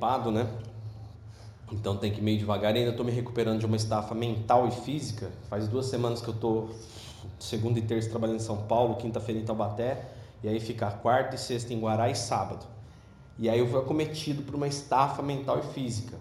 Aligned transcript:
gripado, 0.00 0.30
né? 0.30 0.48
Então 1.70 1.96
tem 1.96 2.10
que 2.10 2.20
ir 2.20 2.22
meio 2.22 2.38
devagar. 2.38 2.74
E 2.74 2.78
ainda 2.78 2.92
tô 2.92 3.04
me 3.04 3.12
recuperando 3.12 3.60
de 3.60 3.66
uma 3.66 3.76
estafa 3.76 4.14
mental 4.14 4.66
e 4.66 4.70
física. 4.70 5.30
Faz 5.50 5.68
duas 5.68 5.86
semanas 5.86 6.22
que 6.22 6.28
eu 6.28 6.34
tô 6.34 6.68
segunda 7.38 7.78
e 7.78 7.82
terça 7.82 8.08
trabalhando 8.08 8.36
em 8.36 8.42
São 8.42 8.56
Paulo, 8.62 8.96
quinta-feira 8.96 9.40
em 9.40 9.44
Taubaté, 9.44 10.08
e 10.42 10.48
aí 10.48 10.58
fica 10.58 10.90
quarta 10.90 11.36
e 11.36 11.38
sexta 11.38 11.72
em 11.74 11.78
Guará 11.78 12.08
e 12.10 12.14
sábado. 12.14 12.64
E 13.38 13.48
aí 13.48 13.58
eu 13.58 13.68
fui 13.68 13.78
acometido 13.78 14.42
por 14.42 14.54
uma 14.54 14.66
estafa 14.66 15.22
mental 15.22 15.58
e 15.58 15.62
física. 15.74 16.16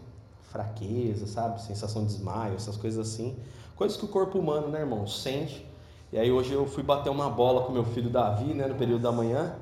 Fraqueza, 0.50 1.26
sabe? 1.26 1.62
Sensação 1.62 2.06
de 2.06 2.14
desmaio, 2.14 2.56
essas 2.56 2.76
coisas 2.76 3.08
assim. 3.08 3.38
Coisas 3.76 3.98
que 3.98 4.04
o 4.06 4.08
corpo 4.10 4.38
humano, 4.38 4.68
né, 4.68 4.82
irmão, 4.82 5.08
sente. 5.08 5.66
E 6.12 6.20
aí 6.20 6.32
hoje 6.32 6.52
eu 6.54 6.66
fui 6.66 6.84
bater 6.84 7.10
uma 7.10 7.30
bola 7.30 7.64
com 7.64 7.72
meu 7.72 7.86
filho 7.86 8.10
Davi, 8.10 8.54
né, 8.54 8.68
no 8.68 8.76
período 8.76 9.02
da 9.02 9.12
manhã. 9.12 9.56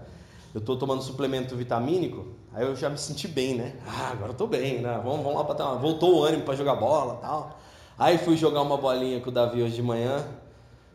Eu 0.56 0.62
tô 0.62 0.76
tomando 0.76 1.04
suplemento 1.04 1.56
vitamínico, 1.56 2.26
aí 2.58 2.66
eu 2.66 2.76
já 2.76 2.90
me 2.90 2.98
senti 2.98 3.28
bem, 3.28 3.56
né? 3.56 3.76
Ah, 3.86 4.10
agora 4.12 4.32
eu 4.32 4.36
tô 4.36 4.48
bem, 4.48 4.82
né? 4.82 5.00
Vamos, 5.04 5.24
vamos 5.24 5.36
lá 5.36 5.44
bater 5.44 5.62
uma... 5.62 5.76
Voltou 5.76 6.18
o 6.18 6.24
ânimo 6.24 6.44
para 6.44 6.56
jogar 6.56 6.76
bola 6.76 7.18
tal. 7.22 7.60
Aí 8.00 8.18
fui 8.18 8.36
jogar 8.36 8.64
uma 8.64 8.78
bolinha 8.78 9.22
com 9.22 9.30
o 9.30 9.32
Davi 9.32 9.62
hoje 9.62 9.76
de 9.76 9.84
manhã. 9.84 10.26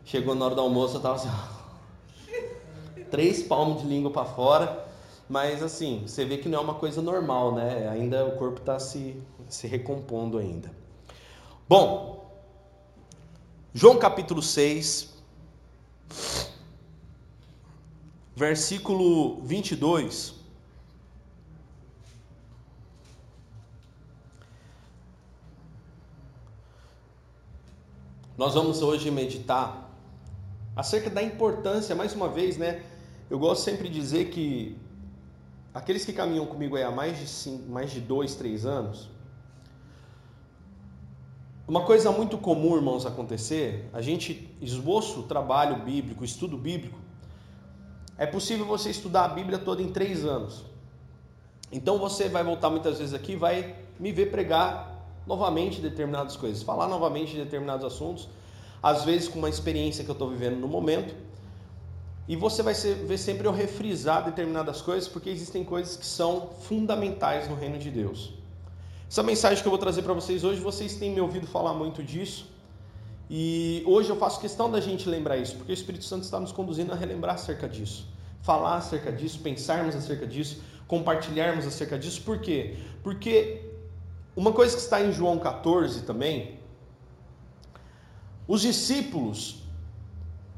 Chegou 0.03 0.35
na 0.35 0.43
hora 0.43 0.55
do 0.55 0.59
almoço, 0.59 0.97
eu 0.97 1.01
tava 1.01 1.15
assim, 1.15 1.29
três 3.09 3.43
palmos 3.43 3.81
de 3.81 3.87
língua 3.87 4.11
para 4.11 4.25
fora. 4.25 4.85
Mas 5.29 5.63
assim, 5.63 6.03
você 6.05 6.25
vê 6.25 6.37
que 6.37 6.49
não 6.49 6.59
é 6.59 6.61
uma 6.61 6.73
coisa 6.73 7.01
normal, 7.01 7.55
né? 7.55 7.87
Ainda 7.89 8.25
o 8.25 8.33
corpo 8.33 8.59
está 8.59 8.77
se, 8.77 9.15
se 9.47 9.65
recompondo 9.65 10.37
ainda. 10.37 10.69
Bom, 11.67 12.29
João 13.73 13.97
capítulo 13.97 14.41
6, 14.41 15.13
versículo 18.35 19.41
22. 19.43 20.42
Nós 28.35 28.55
vamos 28.55 28.81
hoje 28.81 29.11
meditar 29.11 29.91
acerca 30.75 31.07
da 31.07 31.21
importância, 31.21 31.95
mais 31.95 32.15
uma 32.15 32.27
vez, 32.27 32.57
né? 32.57 32.83
Eu 33.29 33.37
gosto 33.37 33.63
sempre 33.63 33.87
de 33.87 33.99
dizer 33.99 34.31
que 34.31 34.75
aqueles 35.71 36.03
que 36.03 36.11
caminham 36.11 36.45
comigo 36.47 36.75
há 36.75 36.89
mais 36.89 37.19
de 37.19 37.27
cinco, 37.27 37.69
mais 37.69 37.91
de 37.91 38.01
dois, 38.01 38.33
três 38.33 38.65
anos, 38.65 39.07
uma 41.67 41.85
coisa 41.85 42.11
muito 42.11 42.37
comum, 42.39 42.75
irmãos, 42.75 43.05
acontecer, 43.05 43.87
a 43.93 44.01
gente 44.01 44.49
esboça 44.59 45.19
o 45.19 45.23
trabalho 45.23 45.83
bíblico, 45.83 46.25
estudo 46.25 46.57
bíblico, 46.57 46.99
é 48.17 48.25
possível 48.25 48.65
você 48.65 48.89
estudar 48.89 49.25
a 49.25 49.27
Bíblia 49.27 49.59
toda 49.59 49.81
em 49.81 49.91
três 49.91 50.25
anos. 50.25 50.65
Então 51.71 51.99
você 51.99 52.27
vai 52.29 52.43
voltar 52.43 52.71
muitas 52.71 52.97
vezes 52.97 53.13
aqui, 53.13 53.35
vai 53.35 53.75
me 53.99 54.11
ver 54.11 54.31
pregar 54.31 54.92
novamente 55.25 55.81
determinadas 55.81 56.35
coisas, 56.35 56.63
falar 56.63 56.87
novamente 56.87 57.31
de 57.31 57.43
determinados 57.43 57.85
assuntos, 57.85 58.27
às 58.81 59.03
vezes 59.03 59.27
com 59.27 59.39
uma 59.39 59.49
experiência 59.49 60.03
que 60.03 60.09
eu 60.09 60.13
estou 60.13 60.29
vivendo 60.29 60.57
no 60.57 60.67
momento. 60.67 61.15
E 62.27 62.35
você 62.35 62.63
vai 62.63 62.73
ver 62.73 63.17
sempre 63.17 63.47
eu 63.47 63.51
refrisar 63.51 64.23
determinadas 64.23 64.81
coisas, 64.81 65.07
porque 65.07 65.29
existem 65.29 65.63
coisas 65.63 65.97
que 65.97 66.05
são 66.05 66.49
fundamentais 66.61 67.49
no 67.49 67.55
reino 67.55 67.77
de 67.77 67.89
Deus. 67.89 68.33
Essa 69.09 69.21
mensagem 69.23 69.61
que 69.61 69.67
eu 69.67 69.71
vou 69.71 69.79
trazer 69.79 70.01
para 70.01 70.13
vocês 70.13 70.43
hoje, 70.43 70.59
vocês 70.59 70.95
têm 70.95 71.11
me 71.11 71.21
ouvido 71.21 71.45
falar 71.45 71.73
muito 71.73 72.01
disso. 72.01 72.47
E 73.29 73.83
hoje 73.85 74.09
eu 74.09 74.15
faço 74.15 74.39
questão 74.39 74.69
da 74.69 74.79
gente 74.79 75.07
lembrar 75.07 75.37
isso, 75.37 75.55
porque 75.55 75.71
o 75.71 75.73
Espírito 75.73 76.05
Santo 76.05 76.23
está 76.23 76.39
nos 76.39 76.51
conduzindo 76.51 76.91
a 76.91 76.95
relembrar 76.95 77.35
acerca 77.35 77.67
disso, 77.67 78.07
falar 78.41 78.77
acerca 78.77 79.11
disso, 79.11 79.39
pensarmos 79.39 79.95
acerca 79.95 80.25
disso, 80.25 80.61
compartilharmos 80.87 81.65
acerca 81.65 81.97
disso. 81.97 82.21
Por 82.21 82.39
quê? 82.39 82.75
Porque 83.01 83.72
uma 84.35 84.51
coisa 84.51 84.75
que 84.75 84.81
está 84.81 85.01
em 85.01 85.11
João 85.11 85.37
14 85.37 86.01
também, 86.03 86.59
os 88.47 88.61
discípulos, 88.61 89.63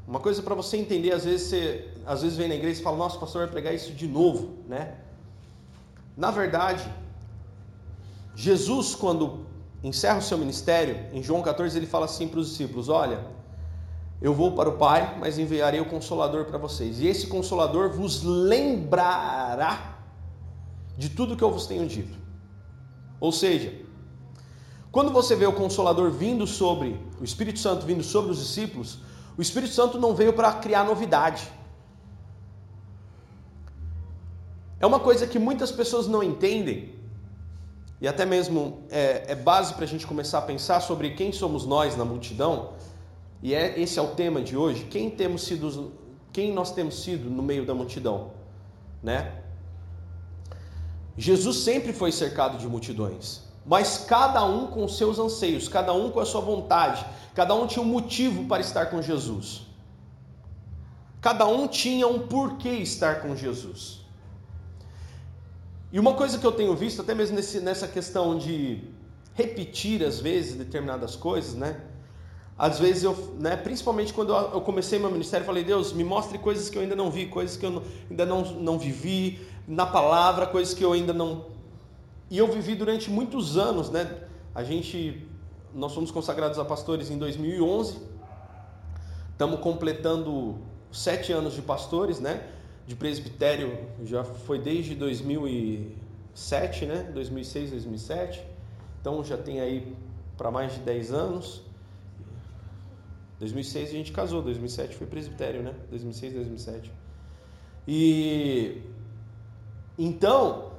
uma 0.06 0.20
coisa 0.20 0.42
para 0.42 0.54
você 0.54 0.76
entender, 0.76 1.12
às 1.12 1.24
vezes 1.24 1.48
você 1.48 1.90
às 2.06 2.22
vezes 2.22 2.36
vem 2.36 2.48
na 2.48 2.54
igreja 2.54 2.80
e 2.80 2.82
fala, 2.82 2.96
nossa, 2.96 3.18
pastor 3.18 3.42
vai 3.42 3.50
pregar 3.50 3.74
isso 3.74 3.92
de 3.92 4.06
novo, 4.06 4.58
né? 4.68 4.94
Na 6.16 6.30
verdade, 6.30 6.88
Jesus, 8.34 8.94
quando 8.94 9.46
encerra 9.82 10.18
o 10.18 10.22
seu 10.22 10.38
ministério, 10.38 11.06
em 11.12 11.22
João 11.22 11.42
14, 11.42 11.76
ele 11.76 11.86
fala 11.86 12.04
assim 12.04 12.28
para 12.28 12.40
os 12.40 12.50
discípulos: 12.50 12.88
Olha, 12.88 13.24
eu 14.20 14.32
vou 14.32 14.52
para 14.52 14.68
o 14.68 14.76
Pai, 14.76 15.16
mas 15.18 15.38
enviarei 15.38 15.80
o 15.80 15.86
Consolador 15.86 16.44
para 16.44 16.58
vocês, 16.58 17.00
e 17.00 17.06
esse 17.06 17.26
Consolador 17.26 17.90
vos 17.90 18.22
lembrará 18.22 19.98
de 20.96 21.10
tudo 21.10 21.36
que 21.36 21.44
eu 21.44 21.50
vos 21.50 21.66
tenho 21.66 21.86
dito. 21.86 22.25
Ou 23.20 23.32
seja, 23.32 23.72
quando 24.92 25.12
você 25.12 25.36
vê 25.36 25.46
o 25.46 25.52
Consolador 25.52 26.10
vindo 26.10 26.46
sobre, 26.46 26.98
o 27.20 27.24
Espírito 27.24 27.58
Santo 27.58 27.84
vindo 27.84 28.02
sobre 28.02 28.30
os 28.30 28.38
discípulos, 28.38 28.98
o 29.36 29.42
Espírito 29.42 29.72
Santo 29.72 29.98
não 29.98 30.14
veio 30.14 30.32
para 30.32 30.52
criar 30.54 30.84
novidade. 30.84 31.46
É 34.78 34.86
uma 34.86 35.00
coisa 35.00 35.26
que 35.26 35.38
muitas 35.38 35.70
pessoas 35.70 36.06
não 36.06 36.22
entendem, 36.22 36.94
e 38.00 38.06
até 38.06 38.26
mesmo 38.26 38.82
é, 38.90 39.32
é 39.32 39.34
base 39.34 39.72
para 39.72 39.84
a 39.84 39.88
gente 39.88 40.06
começar 40.06 40.38
a 40.38 40.42
pensar 40.42 40.80
sobre 40.80 41.10
quem 41.10 41.32
somos 41.32 41.64
nós 41.64 41.96
na 41.96 42.04
multidão, 42.04 42.74
e 43.42 43.54
é, 43.54 43.78
esse 43.80 43.98
é 43.98 44.02
o 44.02 44.08
tema 44.08 44.42
de 44.42 44.56
hoje, 44.56 44.84
quem, 44.84 45.10
temos 45.10 45.42
sido, 45.42 45.92
quem 46.32 46.52
nós 46.52 46.72
temos 46.72 47.02
sido 47.02 47.30
no 47.30 47.42
meio 47.42 47.64
da 47.64 47.74
multidão, 47.74 48.32
né? 49.02 49.42
Jesus 51.16 51.58
sempre 51.58 51.92
foi 51.92 52.12
cercado 52.12 52.58
de 52.58 52.66
multidões, 52.66 53.42
mas 53.64 53.98
cada 53.98 54.44
um 54.44 54.66
com 54.66 54.86
seus 54.86 55.18
anseios, 55.18 55.68
cada 55.68 55.92
um 55.92 56.10
com 56.10 56.20
a 56.20 56.26
sua 56.26 56.40
vontade, 56.40 57.04
cada 57.34 57.54
um 57.54 57.66
tinha 57.66 57.82
um 57.82 57.88
motivo 57.88 58.44
para 58.44 58.60
estar 58.60 58.86
com 58.86 59.00
Jesus. 59.00 59.62
Cada 61.20 61.46
um 61.46 61.66
tinha 61.66 62.06
um 62.06 62.20
porquê 62.20 62.68
estar 62.68 63.22
com 63.22 63.34
Jesus. 63.34 64.00
E 65.90 65.98
uma 65.98 66.14
coisa 66.14 66.38
que 66.38 66.46
eu 66.46 66.52
tenho 66.52 66.74
visto, 66.76 67.00
até 67.00 67.14
mesmo 67.14 67.36
nesse, 67.36 67.60
nessa 67.60 67.88
questão 67.88 68.36
de 68.36 68.84
repetir 69.34 70.04
às 70.04 70.20
vezes 70.20 70.54
determinadas 70.54 71.16
coisas, 71.16 71.54
né? 71.54 71.80
Às 72.58 72.78
vezes 72.78 73.02
eu, 73.02 73.14
né, 73.38 73.54
principalmente 73.54 74.14
quando 74.14 74.32
eu 74.32 74.60
comecei 74.62 74.98
meu 74.98 75.10
ministério, 75.10 75.44
falei: 75.44 75.62
Deus, 75.62 75.92
me 75.92 76.04
mostre 76.04 76.38
coisas 76.38 76.70
que 76.70 76.78
eu 76.78 76.82
ainda 76.82 76.96
não 76.96 77.10
vi, 77.10 77.26
coisas 77.26 77.56
que 77.56 77.66
eu 77.66 77.70
não, 77.70 77.82
ainda 78.10 78.24
não, 78.24 78.42
não 78.54 78.78
vivi, 78.78 79.46
na 79.66 79.84
palavra, 79.86 80.46
coisas 80.46 80.72
que 80.72 80.84
eu 80.84 80.92
ainda 80.92 81.12
não. 81.12 81.46
E 82.30 82.38
eu 82.38 82.50
vivi 82.50 82.74
durante 82.74 83.10
muitos 83.10 83.56
anos, 83.56 83.90
né? 83.90 84.22
A 84.54 84.62
gente, 84.62 85.26
nós 85.74 85.94
fomos 85.94 86.10
consagrados 86.10 86.58
a 86.58 86.64
pastores 86.64 87.10
em 87.10 87.18
2011, 87.18 87.98
estamos 89.32 89.60
completando 89.60 90.58
sete 90.90 91.32
anos 91.32 91.54
de 91.54 91.62
pastores, 91.62 92.20
né? 92.20 92.48
De 92.86 92.94
presbitério 92.94 93.78
já 94.04 94.24
foi 94.24 94.58
desde 94.58 94.94
2007, 94.94 96.86
né? 96.86 97.10
2006, 97.12 97.70
2007. 97.70 98.42
Então 99.00 99.22
já 99.24 99.36
tem 99.36 99.60
aí 99.60 99.94
para 100.36 100.50
mais 100.50 100.74
de 100.74 100.80
10 100.80 101.12
anos. 101.12 101.62
2006 103.38 103.90
a 103.90 103.92
gente 103.92 104.12
casou, 104.12 104.40
2007 104.42 104.96
foi 104.96 105.06
presbitério, 105.06 105.62
né? 105.62 105.74
2006, 105.90 106.32
2007. 106.34 106.90
E 107.86 108.82
então, 109.98 110.72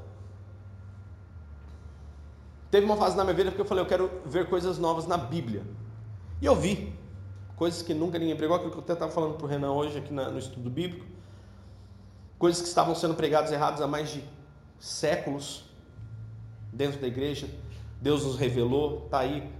teve 2.69 2.85
uma 2.85 2.97
fase 2.97 3.17
na 3.17 3.23
minha 3.23 3.35
vida 3.35 3.51
que 3.51 3.59
eu 3.59 3.65
falei, 3.65 3.83
eu 3.83 3.87
quero 3.87 4.11
ver 4.25 4.47
coisas 4.47 4.77
novas 4.77 5.07
na 5.07 5.17
Bíblia. 5.17 5.63
E 6.41 6.45
eu 6.45 6.55
vi 6.55 6.93
coisas 7.55 7.81
que 7.81 7.93
nunca 7.93 8.19
ninguém 8.19 8.35
pregou, 8.35 8.55
aquilo 8.55 8.71
que 8.71 8.77
eu 8.77 8.83
até 8.83 8.93
estava 8.93 9.11
falando 9.11 9.35
para 9.35 9.45
o 9.45 9.49
Renan 9.49 9.71
hoje 9.71 9.97
aqui 9.97 10.13
no 10.13 10.37
estudo 10.37 10.69
bíblico. 10.69 11.05
Coisas 12.37 12.61
que 12.61 12.67
estavam 12.67 12.93
sendo 12.93 13.15
pregadas 13.15 13.51
erradas 13.51 13.81
há 13.81 13.87
mais 13.87 14.11
de 14.11 14.23
séculos 14.79 15.63
dentro 16.71 17.01
da 17.01 17.07
igreja. 17.07 17.49
Deus 17.99 18.23
nos 18.23 18.37
revelou, 18.37 19.05
está 19.05 19.19
aí. 19.19 19.51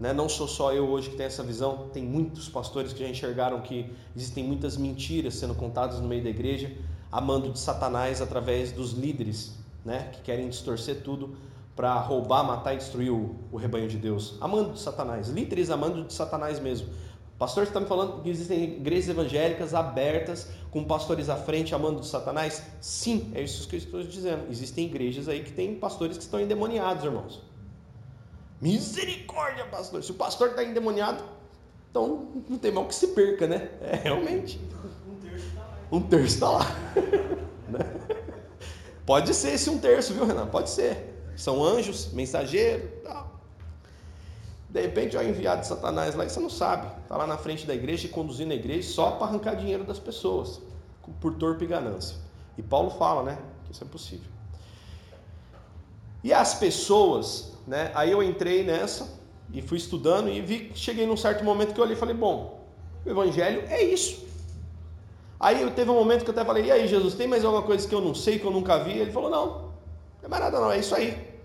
Né? 0.00 0.12
Não 0.12 0.28
sou 0.28 0.48
só 0.48 0.72
eu 0.72 0.88
hoje 0.88 1.10
que 1.10 1.16
tenho 1.16 1.28
essa 1.28 1.44
visão, 1.44 1.88
tem 1.92 2.02
muitos 2.02 2.48
pastores 2.48 2.92
que 2.92 2.98
já 2.98 3.08
enxergaram 3.08 3.60
que 3.60 3.92
existem 4.16 4.42
muitas 4.42 4.76
mentiras 4.76 5.34
sendo 5.34 5.54
contadas 5.54 6.00
no 6.00 6.08
meio 6.08 6.24
da 6.24 6.30
igreja 6.30 6.76
amando 7.10 7.50
de 7.50 7.58
Satanás 7.58 8.20
através 8.20 8.72
dos 8.72 8.92
líderes, 8.92 9.54
né, 9.84 10.10
que 10.12 10.20
querem 10.22 10.48
distorcer 10.48 11.02
tudo 11.02 11.36
para 11.74 11.94
roubar, 12.00 12.44
matar 12.44 12.74
e 12.74 12.78
destruir 12.78 13.10
o, 13.10 13.36
o, 13.52 13.56
rebanho 13.56 13.88
de 13.88 13.96
Deus. 13.96 14.36
Amando 14.40 14.72
de 14.72 14.80
Satanás, 14.80 15.28
líderes 15.28 15.70
amando 15.70 16.04
de 16.04 16.12
Satanás 16.12 16.58
mesmo. 16.58 16.88
Pastor 17.38 17.62
está 17.62 17.78
me 17.78 17.86
falando 17.86 18.20
que 18.20 18.28
existem 18.28 18.64
igrejas 18.64 19.10
evangélicas 19.10 19.72
abertas, 19.72 20.48
com 20.72 20.82
pastores 20.82 21.28
à 21.28 21.36
frente 21.36 21.72
amando 21.72 22.00
de 22.00 22.08
Satanás? 22.08 22.64
Sim, 22.80 23.30
é 23.32 23.42
isso 23.42 23.68
que 23.68 23.76
eu 23.76 23.78
estou 23.78 24.02
dizendo. 24.02 24.50
Existem 24.50 24.86
igrejas 24.86 25.28
aí 25.28 25.44
que 25.44 25.52
tem 25.52 25.76
pastores 25.76 26.16
que 26.18 26.24
estão 26.24 26.40
endemoniados, 26.40 27.04
irmãos. 27.04 27.40
Misericórdia, 28.60 29.64
pastor. 29.66 30.02
Se 30.02 30.10
o 30.10 30.14
pastor 30.14 30.48
está 30.48 30.64
endemoniado, 30.64 31.22
então 31.88 32.26
não 32.48 32.58
tem 32.58 32.72
mal 32.72 32.86
que 32.86 32.94
se 32.94 33.06
perca, 33.08 33.46
né? 33.46 33.70
É 33.80 33.94
realmente 33.94 34.60
um 35.90 36.00
terço 36.00 36.34
está 36.34 36.50
lá. 36.50 36.66
né? 37.68 37.78
Pode 39.06 39.32
ser 39.34 39.54
esse 39.54 39.70
um 39.70 39.78
terço, 39.78 40.12
viu, 40.12 40.26
Renan? 40.26 40.46
Pode 40.46 40.70
ser. 40.70 41.14
São 41.36 41.64
anjos, 41.64 42.12
mensageiro, 42.12 42.88
tal. 43.02 43.40
De 44.68 44.82
repente 44.82 45.16
o 45.16 45.22
enviado 45.22 45.62
de 45.62 45.66
Satanás 45.66 46.14
lá 46.14 46.26
e 46.26 46.28
você 46.28 46.40
não 46.40 46.50
sabe. 46.50 46.88
Está 47.02 47.16
lá 47.16 47.26
na 47.26 47.38
frente 47.38 47.66
da 47.66 47.74
igreja 47.74 48.06
e 48.06 48.10
conduzindo 48.10 48.52
a 48.52 48.54
igreja 48.54 48.90
só 48.90 49.12
para 49.12 49.28
arrancar 49.28 49.54
dinheiro 49.54 49.82
das 49.82 49.98
pessoas, 49.98 50.60
por 51.20 51.34
torpe 51.36 51.64
ganância. 51.64 52.16
E 52.58 52.62
Paulo 52.62 52.90
fala, 52.90 53.22
né? 53.22 53.38
Que 53.64 53.72
isso 53.72 53.82
é 53.82 53.86
possível. 53.86 54.30
E 56.22 56.32
as 56.32 56.54
pessoas, 56.54 57.54
né? 57.66 57.90
Aí 57.94 58.10
eu 58.10 58.22
entrei 58.22 58.62
nessa 58.62 59.08
e 59.50 59.62
fui 59.62 59.78
estudando 59.78 60.28
e 60.28 60.42
vi, 60.42 60.72
cheguei 60.74 61.06
num 61.06 61.16
certo 61.16 61.42
momento 61.42 61.72
que 61.72 61.80
eu 61.80 61.84
olhei 61.84 61.96
e 61.96 61.98
falei, 61.98 62.14
bom, 62.14 62.66
o 63.06 63.08
evangelho 63.08 63.62
é 63.68 63.82
isso. 63.82 64.27
Aí 65.40 65.70
teve 65.70 65.90
um 65.90 65.94
momento 65.94 66.24
que 66.24 66.30
eu 66.30 66.32
até 66.32 66.44
falei, 66.44 66.64
e 66.64 66.72
aí 66.72 66.88
Jesus, 66.88 67.14
tem 67.14 67.28
mais 67.28 67.44
alguma 67.44 67.62
coisa 67.62 67.86
que 67.86 67.94
eu 67.94 68.00
não 68.00 68.14
sei, 68.14 68.38
que 68.38 68.44
eu 68.44 68.50
nunca 68.50 68.78
vi? 68.78 68.98
Ele 68.98 69.12
falou, 69.12 69.30
não, 69.30 69.46
não 69.46 69.72
é 70.24 70.28
mais 70.28 70.42
nada 70.42 70.60
não, 70.60 70.72
é 70.72 70.78
isso 70.78 70.94
aí. 70.94 71.38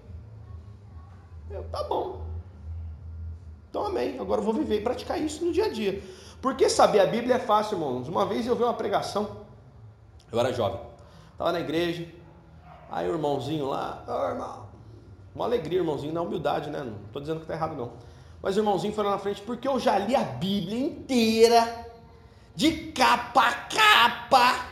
Eu, 1.51 1.63
tá 1.65 1.83
bom. 1.83 2.23
Então 3.69 3.85
amém, 3.85 4.19
agora 4.19 4.41
eu 4.41 4.45
vou 4.45 4.53
viver 4.53 4.79
e 4.79 4.81
praticar 4.81 5.21
isso 5.21 5.45
no 5.45 5.51
dia 5.51 5.65
a 5.65 5.69
dia. 5.69 6.01
Porque 6.41 6.67
saber 6.69 7.01
a 7.01 7.05
Bíblia 7.05 7.35
é 7.35 7.39
fácil, 7.39 7.75
irmãos. 7.75 8.07
Uma 8.07 8.25
vez 8.25 8.47
eu 8.47 8.55
vi 8.55 8.63
uma 8.63 8.73
pregação, 8.73 9.37
eu 10.31 10.39
era 10.39 10.51
jovem, 10.51 10.79
estava 11.31 11.51
na 11.51 11.59
igreja, 11.59 12.07
aí 12.89 13.07
o 13.07 13.13
irmãozinho 13.13 13.67
lá, 13.67 14.03
oh, 14.07 14.29
irmão, 14.29 14.65
uma 15.35 15.45
alegria, 15.45 15.79
irmãozinho, 15.79 16.13
na 16.13 16.21
humildade, 16.21 16.69
né? 16.69 16.79
Não 16.79 16.97
estou 17.05 17.21
dizendo 17.21 17.37
que 17.37 17.43
está 17.43 17.53
errado, 17.53 17.75
não. 17.75 17.93
Mas 18.41 18.57
o 18.57 18.59
irmãozinho 18.59 18.93
foi 18.93 19.03
lá 19.03 19.11
na 19.11 19.17
frente 19.19 19.41
porque 19.41 19.67
eu 19.67 19.79
já 19.79 19.97
li 19.99 20.15
a 20.15 20.23
Bíblia 20.23 20.79
inteira 20.79 21.82
de 22.55 22.91
capa 22.91 23.47
a 23.47 23.53
capa, 23.53 24.65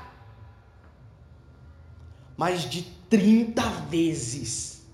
mais 2.37 2.69
de 2.69 2.83
30 3.09 3.61
vezes. 3.89 4.85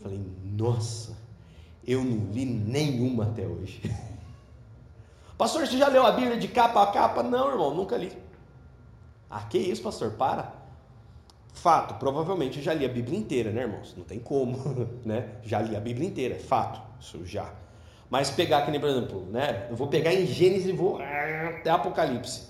Falei, 0.00 0.20
nossa, 0.44 1.16
eu 1.86 2.04
não 2.04 2.32
li 2.32 2.44
nenhuma 2.44 3.24
até 3.24 3.46
hoje. 3.46 3.80
Pastor, 5.36 5.66
você 5.66 5.78
já 5.78 5.88
leu 5.88 6.04
a 6.04 6.12
Bíblia 6.12 6.36
de 6.36 6.48
capa 6.48 6.82
a 6.82 6.86
capa? 6.88 7.22
Não, 7.22 7.50
irmão, 7.50 7.72
nunca 7.72 7.96
li. 7.96 8.12
Ah, 9.30 9.42
que 9.42 9.56
isso, 9.56 9.82
pastor? 9.82 10.12
Para. 10.12 10.52
Fato, 11.52 11.94
provavelmente 11.94 12.58
eu 12.58 12.64
já 12.64 12.74
li 12.74 12.84
a 12.84 12.88
Bíblia 12.88 13.16
inteira, 13.16 13.52
né, 13.52 13.62
irmãos? 13.62 13.94
Não 13.96 14.04
tem 14.04 14.18
como, 14.18 14.58
né? 15.06 15.36
Já 15.44 15.60
li 15.60 15.76
a 15.76 15.80
Bíblia 15.80 16.08
inteira, 16.08 16.34
é 16.34 16.38
fato, 16.38 16.80
isso 17.00 17.24
já. 17.24 17.52
Mas 18.10 18.30
pegar, 18.30 18.62
que 18.62 18.70
nem, 18.70 18.80
por 18.80 18.88
exemplo, 18.88 19.26
né? 19.30 19.66
Eu 19.70 19.76
vou 19.76 19.88
pegar 19.88 20.14
em 20.14 20.26
Gênesis 20.26 20.66
e 20.66 20.72
vou 20.72 20.98
até 21.00 21.70
Apocalipse. 21.70 22.48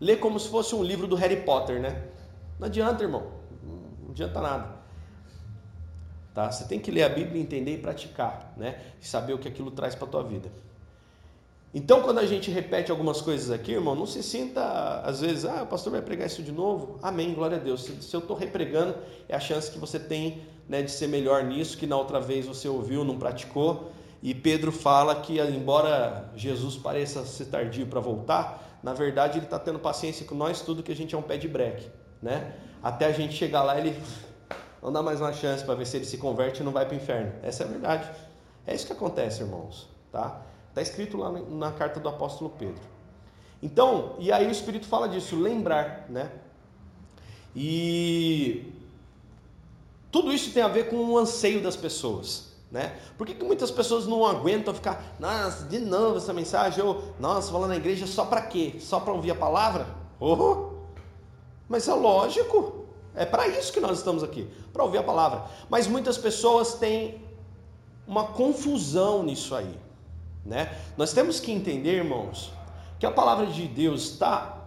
Ler 0.00 0.18
como 0.18 0.40
se 0.40 0.48
fosse 0.48 0.74
um 0.74 0.82
livro 0.82 1.06
do 1.06 1.14
Harry 1.14 1.42
Potter, 1.42 1.80
né? 1.80 2.02
Não 2.58 2.66
adianta, 2.66 3.02
irmão. 3.02 3.28
Não 3.62 4.10
adianta 4.10 4.40
nada. 4.40 4.82
Tá? 6.34 6.50
Você 6.50 6.64
tem 6.64 6.80
que 6.80 6.90
ler 6.90 7.04
a 7.04 7.08
Bíblia, 7.08 7.40
entender 7.40 7.74
e 7.74 7.78
praticar, 7.78 8.52
né? 8.56 8.80
E 9.00 9.06
saber 9.06 9.34
o 9.34 9.38
que 9.38 9.46
aquilo 9.46 9.70
traz 9.70 9.94
para 9.94 10.08
a 10.08 10.10
tua 10.10 10.22
vida. 10.24 10.50
Então, 11.74 12.02
quando 12.02 12.18
a 12.18 12.26
gente 12.26 12.50
repete 12.50 12.90
algumas 12.90 13.22
coisas 13.22 13.50
aqui, 13.50 13.72
irmão, 13.72 13.94
não 13.94 14.04
se 14.04 14.22
sinta, 14.22 15.00
às 15.00 15.20
vezes, 15.20 15.44
ah, 15.44 15.62
o 15.62 15.66
pastor 15.66 15.92
vai 15.92 16.02
pregar 16.02 16.26
isso 16.26 16.42
de 16.42 16.52
novo. 16.52 16.98
Amém, 17.02 17.32
glória 17.32 17.56
a 17.56 17.60
Deus. 17.60 17.84
Se, 17.84 18.02
se 18.02 18.14
eu 18.14 18.20
estou 18.20 18.36
repregando, 18.36 18.94
é 19.28 19.34
a 19.34 19.40
chance 19.40 19.70
que 19.70 19.78
você 19.78 19.98
tem 19.98 20.42
né, 20.68 20.82
de 20.82 20.90
ser 20.90 21.06
melhor 21.06 21.44
nisso, 21.44 21.78
que 21.78 21.86
na 21.86 21.96
outra 21.96 22.20
vez 22.20 22.46
você 22.46 22.68
ouviu, 22.68 23.04
não 23.04 23.18
praticou. 23.18 23.90
E 24.22 24.34
Pedro 24.34 24.70
fala 24.70 25.16
que, 25.16 25.40
embora 25.40 26.30
Jesus 26.36 26.76
pareça 26.76 27.24
ser 27.24 27.46
tardio 27.46 27.86
para 27.88 27.98
voltar, 27.98 28.78
na 28.82 28.94
verdade 28.94 29.38
ele 29.38 29.46
está 29.46 29.58
tendo 29.58 29.80
paciência 29.80 30.24
com 30.24 30.34
nós, 30.34 30.60
tudo 30.60 30.82
que 30.82 30.92
a 30.92 30.96
gente 30.96 31.14
é 31.14 31.18
um 31.18 31.22
pé 31.22 31.36
de 31.36 31.48
breque, 31.48 31.90
né? 32.22 32.54
Até 32.80 33.06
a 33.06 33.12
gente 33.12 33.34
chegar 33.34 33.64
lá, 33.64 33.76
ele 33.76 34.00
não 34.80 34.92
dá 34.92 35.02
mais 35.02 35.20
uma 35.20 35.32
chance 35.32 35.64
para 35.64 35.74
ver 35.74 35.86
se 35.86 35.96
ele 35.96 36.04
se 36.04 36.18
converte 36.18 36.60
e 36.60 36.64
não 36.64 36.70
vai 36.70 36.86
para 36.86 36.94
o 36.94 36.96
inferno. 36.96 37.32
Essa 37.42 37.64
é 37.64 37.66
a 37.66 37.68
verdade. 37.68 38.10
É 38.64 38.74
isso 38.74 38.86
que 38.86 38.92
acontece, 38.92 39.42
irmãos, 39.42 39.88
tá? 40.12 40.42
Está 40.68 40.80
escrito 40.80 41.16
lá 41.16 41.32
na 41.32 41.72
carta 41.72 41.98
do 41.98 42.08
apóstolo 42.08 42.50
Pedro. 42.50 42.82
Então, 43.60 44.16
e 44.20 44.30
aí 44.30 44.46
o 44.46 44.50
Espírito 44.50 44.86
fala 44.86 45.08
disso, 45.08 45.34
lembrar, 45.36 46.06
né? 46.08 46.30
E 47.54 48.72
tudo 50.12 50.32
isso 50.32 50.52
tem 50.52 50.62
a 50.62 50.68
ver 50.68 50.88
com 50.88 50.96
o 50.96 51.18
anseio 51.18 51.60
das 51.60 51.76
pessoas. 51.76 52.51
Né? 52.72 52.98
Por 53.18 53.26
que, 53.26 53.34
que 53.34 53.44
muitas 53.44 53.70
pessoas 53.70 54.06
não 54.06 54.24
aguentam 54.24 54.72
ficar, 54.72 55.14
nossa, 55.20 55.66
de 55.66 55.78
novo 55.78 56.16
essa 56.16 56.32
mensagem, 56.32 56.82
ou 56.82 57.02
nossa, 57.20 57.52
falando 57.52 57.68
na 57.68 57.76
igreja 57.76 58.06
só 58.06 58.24
para 58.24 58.40
quê? 58.40 58.76
Só 58.80 58.98
para 58.98 59.12
ouvir 59.12 59.30
a 59.32 59.34
palavra? 59.34 59.86
Oh, 60.18 60.70
mas 61.68 61.86
é 61.86 61.92
lógico, 61.92 62.86
é 63.14 63.26
para 63.26 63.46
isso 63.46 63.74
que 63.74 63.80
nós 63.80 63.98
estamos 63.98 64.24
aqui, 64.24 64.48
para 64.72 64.82
ouvir 64.82 64.96
a 64.96 65.02
palavra. 65.02 65.44
Mas 65.68 65.86
muitas 65.86 66.16
pessoas 66.16 66.72
têm 66.72 67.22
uma 68.06 68.28
confusão 68.28 69.22
nisso 69.22 69.54
aí. 69.54 69.78
Né? 70.42 70.74
Nós 70.96 71.12
temos 71.12 71.40
que 71.40 71.52
entender, 71.52 71.96
irmãos, 71.98 72.54
que 72.98 73.04
a 73.04 73.10
palavra 73.10 73.48
de 73.48 73.68
Deus 73.68 74.12
está 74.12 74.62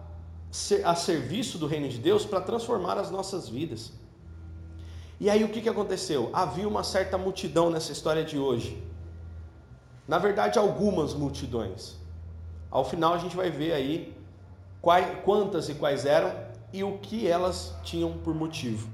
a 0.84 0.94
serviço 0.94 1.58
do 1.58 1.66
reino 1.66 1.88
de 1.88 1.98
Deus 1.98 2.24
para 2.24 2.40
transformar 2.40 2.98
as 2.98 3.10
nossas 3.10 3.48
vidas. 3.48 3.90
E 5.18 5.30
aí 5.30 5.42
o 5.44 5.48
que, 5.48 5.60
que 5.60 5.68
aconteceu? 5.68 6.30
Havia 6.32 6.68
uma 6.68 6.84
certa 6.84 7.16
multidão 7.16 7.70
nessa 7.70 7.92
história 7.92 8.24
de 8.24 8.38
hoje. 8.38 8.82
Na 10.06 10.18
verdade, 10.18 10.58
algumas 10.58 11.14
multidões. 11.14 11.96
Ao 12.70 12.84
final 12.84 13.14
a 13.14 13.18
gente 13.18 13.34
vai 13.34 13.50
ver 13.50 13.72
aí 13.72 14.14
quais, 14.80 15.06
quantas 15.24 15.68
e 15.68 15.74
quais 15.74 16.04
eram 16.04 16.32
e 16.72 16.84
o 16.84 16.98
que 16.98 17.26
elas 17.26 17.74
tinham 17.82 18.12
por 18.18 18.34
motivo. 18.34 18.88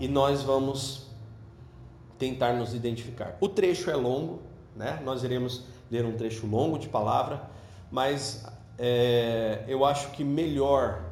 E 0.00 0.08
nós 0.08 0.42
vamos 0.42 1.06
tentar 2.18 2.52
nos 2.54 2.74
identificar. 2.74 3.36
O 3.40 3.48
trecho 3.48 3.90
é 3.90 3.96
longo, 3.96 4.42
né? 4.74 5.00
Nós 5.04 5.22
iremos 5.22 5.64
ler 5.90 6.04
um 6.04 6.16
trecho 6.16 6.46
longo 6.46 6.78
de 6.78 6.88
palavra, 6.88 7.48
mas 7.90 8.44
é, 8.78 9.64
eu 9.68 9.84
acho 9.84 10.10
que 10.10 10.24
melhor 10.24 11.04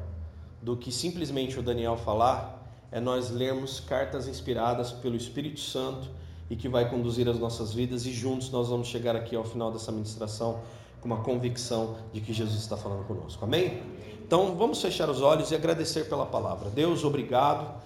do 0.61 0.75
que 0.75 0.91
simplesmente 0.91 1.57
o 1.57 1.63
Daniel 1.63 1.97
falar 1.97 2.58
é 2.91 2.99
nós 2.99 3.29
lermos 3.29 3.79
cartas 3.79 4.27
inspiradas 4.27 4.91
pelo 4.91 5.15
Espírito 5.15 5.59
Santo 5.59 6.09
e 6.49 6.55
que 6.55 6.67
vai 6.67 6.89
conduzir 6.89 7.29
as 7.29 7.37
nossas 7.37 7.73
vidas 7.73 8.05
e 8.05 8.11
juntos 8.11 8.49
nós 8.49 8.69
vamos 8.69 8.87
chegar 8.87 9.15
aqui 9.15 9.35
ao 9.35 9.43
final 9.43 9.71
dessa 9.71 9.91
ministração 9.91 10.61
com 10.99 11.07
uma 11.07 11.21
convicção 11.21 11.95
de 12.11 12.19
que 12.19 12.33
Jesus 12.33 12.59
está 12.59 12.75
falando 12.75 13.05
conosco. 13.05 13.43
Amém? 13.45 13.81
Então 14.25 14.55
vamos 14.55 14.81
fechar 14.81 15.09
os 15.09 15.21
olhos 15.21 15.51
e 15.51 15.55
agradecer 15.55 16.05
pela 16.09 16.25
palavra. 16.25 16.69
Deus, 16.69 17.03
obrigado 17.03 17.79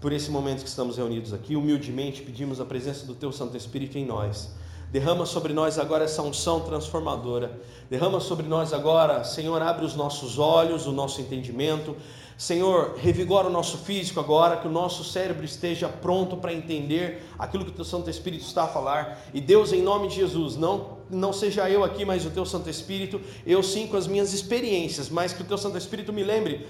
por 0.00 0.12
esse 0.12 0.30
momento 0.30 0.62
que 0.62 0.68
estamos 0.68 0.96
reunidos 0.96 1.32
aqui. 1.32 1.56
Humildemente 1.56 2.22
pedimos 2.22 2.60
a 2.60 2.64
presença 2.64 3.06
do 3.06 3.14
Teu 3.14 3.32
Santo 3.32 3.56
Espírito 3.56 3.96
em 3.96 4.04
nós. 4.04 4.50
Derrama 4.90 5.26
sobre 5.26 5.52
nós 5.52 5.78
agora 5.78 6.04
essa 6.04 6.22
unção 6.22 6.60
transformadora. 6.60 7.60
Derrama 7.90 8.20
sobre 8.20 8.46
nós 8.46 8.72
agora, 8.72 9.24
Senhor, 9.24 9.60
abre 9.62 9.84
os 9.84 9.94
nossos 9.94 10.38
olhos, 10.38 10.86
o 10.86 10.92
nosso 10.92 11.20
entendimento 11.20 11.96
Senhor, 12.36 12.96
revigora 12.98 13.48
o 13.48 13.50
nosso 13.50 13.78
físico 13.78 14.20
agora, 14.20 14.58
que 14.58 14.68
o 14.68 14.70
nosso 14.70 15.02
cérebro 15.02 15.42
esteja 15.42 15.88
pronto 15.88 16.36
para 16.36 16.52
entender 16.52 17.26
aquilo 17.38 17.64
que 17.64 17.70
o 17.70 17.74
teu 17.74 17.84
Santo 17.84 18.10
Espírito 18.10 18.44
está 18.44 18.64
a 18.64 18.68
falar. 18.68 19.22
E 19.32 19.40
Deus, 19.40 19.72
em 19.72 19.80
nome 19.80 20.08
de 20.08 20.16
Jesus, 20.16 20.54
não, 20.54 20.98
não 21.08 21.32
seja 21.32 21.70
eu 21.70 21.82
aqui, 21.82 22.04
mas 22.04 22.26
o 22.26 22.30
teu 22.30 22.44
Santo 22.44 22.68
Espírito, 22.68 23.22
eu 23.46 23.62
sim 23.62 23.86
com 23.86 23.96
as 23.96 24.06
minhas 24.06 24.34
experiências, 24.34 25.08
mas 25.08 25.32
que 25.32 25.40
o 25.40 25.46
teu 25.46 25.56
Santo 25.56 25.78
Espírito 25.78 26.12
me 26.12 26.22
lembre 26.22 26.66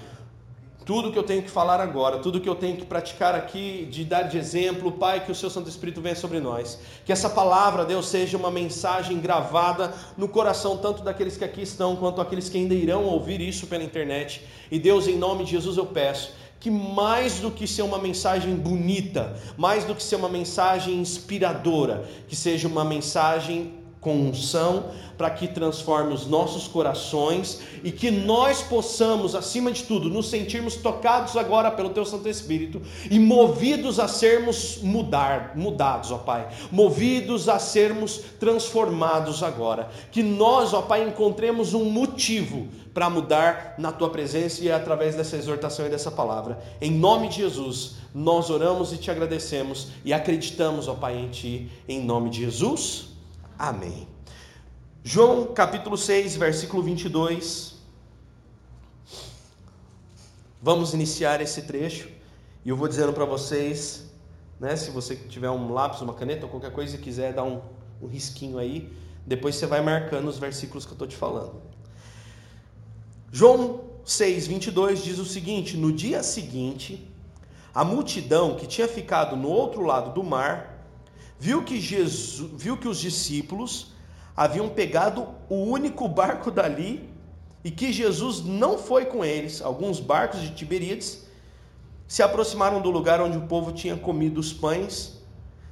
tudo 0.87 1.11
que 1.11 1.19
eu 1.19 1.23
tenho 1.23 1.43
que 1.43 1.49
falar 1.49 1.81
agora, 1.81 2.19
tudo 2.19 2.39
que 2.39 2.47
eu 2.47 2.55
tenho 2.55 2.77
que 2.77 2.85
praticar 2.85 3.35
aqui, 3.35 3.85
de 3.91 4.05
dar 4.05 4.23
de 4.23 4.37
exemplo, 4.37 4.89
Pai, 4.89 5.19
que 5.19 5.29
o 5.29 5.35
Seu 5.35 5.49
Santo 5.49 5.69
Espírito 5.69 5.99
venha 5.99 6.15
sobre 6.15 6.39
nós. 6.39 6.79
Que 7.03 7.11
essa 7.11 7.29
palavra, 7.29 7.83
Deus, 7.83 8.07
seja 8.07 8.37
uma 8.37 8.49
mensagem 8.49 9.19
gravada 9.19 9.93
no 10.17 10.29
coração, 10.29 10.77
tanto 10.77 11.03
daqueles 11.03 11.35
que 11.35 11.43
aqui 11.43 11.61
estão, 11.61 11.97
quanto 11.97 12.21
aqueles 12.21 12.47
que 12.47 12.57
ainda 12.57 12.73
irão 12.73 13.03
ouvir 13.03 13.41
isso 13.41 13.67
pela 13.67 13.83
internet. 13.83 14.41
E 14.71 14.79
Deus, 14.79 15.09
em 15.09 15.17
nome 15.17 15.43
de 15.43 15.51
Jesus, 15.51 15.75
eu 15.75 15.87
peço 15.87 16.31
que 16.57 16.71
mais 16.71 17.39
do 17.39 17.51
que 17.51 17.67
ser 17.67 17.81
uma 17.81 17.99
mensagem 17.99 18.55
bonita, 18.55 19.35
mais 19.57 19.83
do 19.83 19.93
que 19.93 20.01
ser 20.01 20.15
uma 20.15 20.29
mensagem 20.29 20.95
inspiradora, 20.95 22.07
que 22.29 22.35
seja 22.35 22.65
uma 22.67 22.85
mensagem 22.85 23.73
com 24.07 24.15
unção, 24.15 24.85
para 25.17 25.29
que 25.29 25.49
transforme 25.49 26.13
os 26.13 26.25
nossos 26.25 26.65
corações 26.65 27.59
e 27.83 27.91
que 27.91 28.09
nós 28.09 28.61
possamos, 28.61 29.35
acima 29.35 29.69
de 29.69 29.83
tudo, 29.83 30.09
nos 30.09 30.29
sentirmos 30.29 30.77
tocados 30.77 31.35
agora 31.35 31.69
pelo 31.69 31.89
Teu 31.89 32.05
Santo 32.05 32.29
Espírito 32.29 32.81
e 33.11 33.19
movidos 33.19 33.99
a 33.99 34.07
sermos 34.07 34.77
mudar, 34.81 35.57
mudados, 35.57 36.09
ó 36.09 36.19
Pai, 36.19 36.47
movidos 36.71 37.49
a 37.49 37.59
sermos 37.59 38.21
transformados 38.39 39.43
agora. 39.43 39.89
Que 40.09 40.23
nós, 40.23 40.73
ó 40.73 40.83
Pai, 40.83 41.05
encontremos 41.05 41.73
um 41.73 41.83
motivo 41.83 42.69
para 42.93 43.09
mudar 43.09 43.75
na 43.77 43.91
Tua 43.91 44.09
presença 44.09 44.63
e 44.63 44.71
através 44.71 45.15
dessa 45.15 45.35
exortação 45.35 45.85
e 45.85 45.89
dessa 45.89 46.11
palavra. 46.11 46.59
Em 46.79 46.91
nome 46.91 47.27
de 47.27 47.37
Jesus, 47.41 47.95
nós 48.15 48.49
oramos 48.49 48.93
e 48.93 48.97
te 48.97 49.11
agradecemos 49.11 49.89
e 50.05 50.13
acreditamos, 50.13 50.87
ó 50.87 50.93
Pai, 50.93 51.17
em 51.17 51.27
Ti, 51.27 51.69
em 51.89 52.01
nome 52.01 52.29
de 52.29 52.45
Jesus. 52.45 53.16
Amém. 53.57 54.07
João 55.03 55.47
capítulo 55.47 55.97
6, 55.97 56.35
versículo 56.35 56.83
22. 56.83 57.75
Vamos 60.61 60.93
iniciar 60.93 61.41
esse 61.41 61.63
trecho 61.63 62.09
E 62.63 62.69
eu 62.69 62.75
vou 62.75 62.87
dizendo 62.87 63.13
para 63.13 63.25
vocês, 63.25 64.11
né, 64.59 64.75
se 64.75 64.91
você 64.91 65.15
tiver 65.15 65.49
um 65.49 65.73
lápis, 65.73 66.01
uma 66.01 66.13
caneta 66.13 66.45
ou 66.45 66.51
qualquer 66.51 66.71
coisa 66.71 66.97
e 66.97 66.99
quiser 66.99 67.33
dar 67.33 67.45
um, 67.45 67.61
um 67.99 68.05
risquinho 68.05 68.59
aí, 68.59 68.91
depois 69.25 69.55
você 69.55 69.65
vai 69.65 69.81
marcando 69.81 70.27
os 70.27 70.37
versículos 70.37 70.85
que 70.85 70.91
eu 70.91 70.95
estou 70.95 71.07
te 71.07 71.15
falando. 71.15 71.59
João 73.31 73.85
6, 74.05 74.45
22 74.45 75.03
diz 75.03 75.17
o 75.17 75.25
seguinte: 75.25 75.75
No 75.75 75.91
dia 75.91 76.21
seguinte, 76.21 77.11
a 77.73 77.83
multidão 77.83 78.55
que 78.55 78.67
tinha 78.67 78.87
ficado 78.87 79.35
no 79.35 79.49
outro 79.49 79.81
lado 79.81 80.13
do 80.13 80.23
mar 80.23 80.76
viu 81.39 81.63
que, 81.63 81.79
Jesus, 81.79 82.49
viu 82.55 82.77
que 82.77 82.87
os 82.87 82.99
discípulos 82.99 83.93
haviam 84.35 84.69
pegado 84.69 85.27
o 85.49 85.55
único 85.55 86.07
barco 86.07 86.51
dali 86.51 87.09
e 87.63 87.71
que 87.71 87.91
Jesus 87.91 88.43
não 88.43 88.77
foi 88.77 89.05
com 89.05 89.25
eles. 89.25 89.61
Alguns 89.61 89.99
barcos 89.99 90.41
de 90.41 90.51
Tiberíades 90.51 91.25
se 92.07 92.23
aproximaram 92.23 92.81
do 92.81 92.89
lugar 92.89 93.19
onde 93.21 93.37
o 93.37 93.47
povo 93.47 93.71
tinha 93.71 93.97
comido 93.97 94.39
os 94.39 94.53
pães 94.53 95.17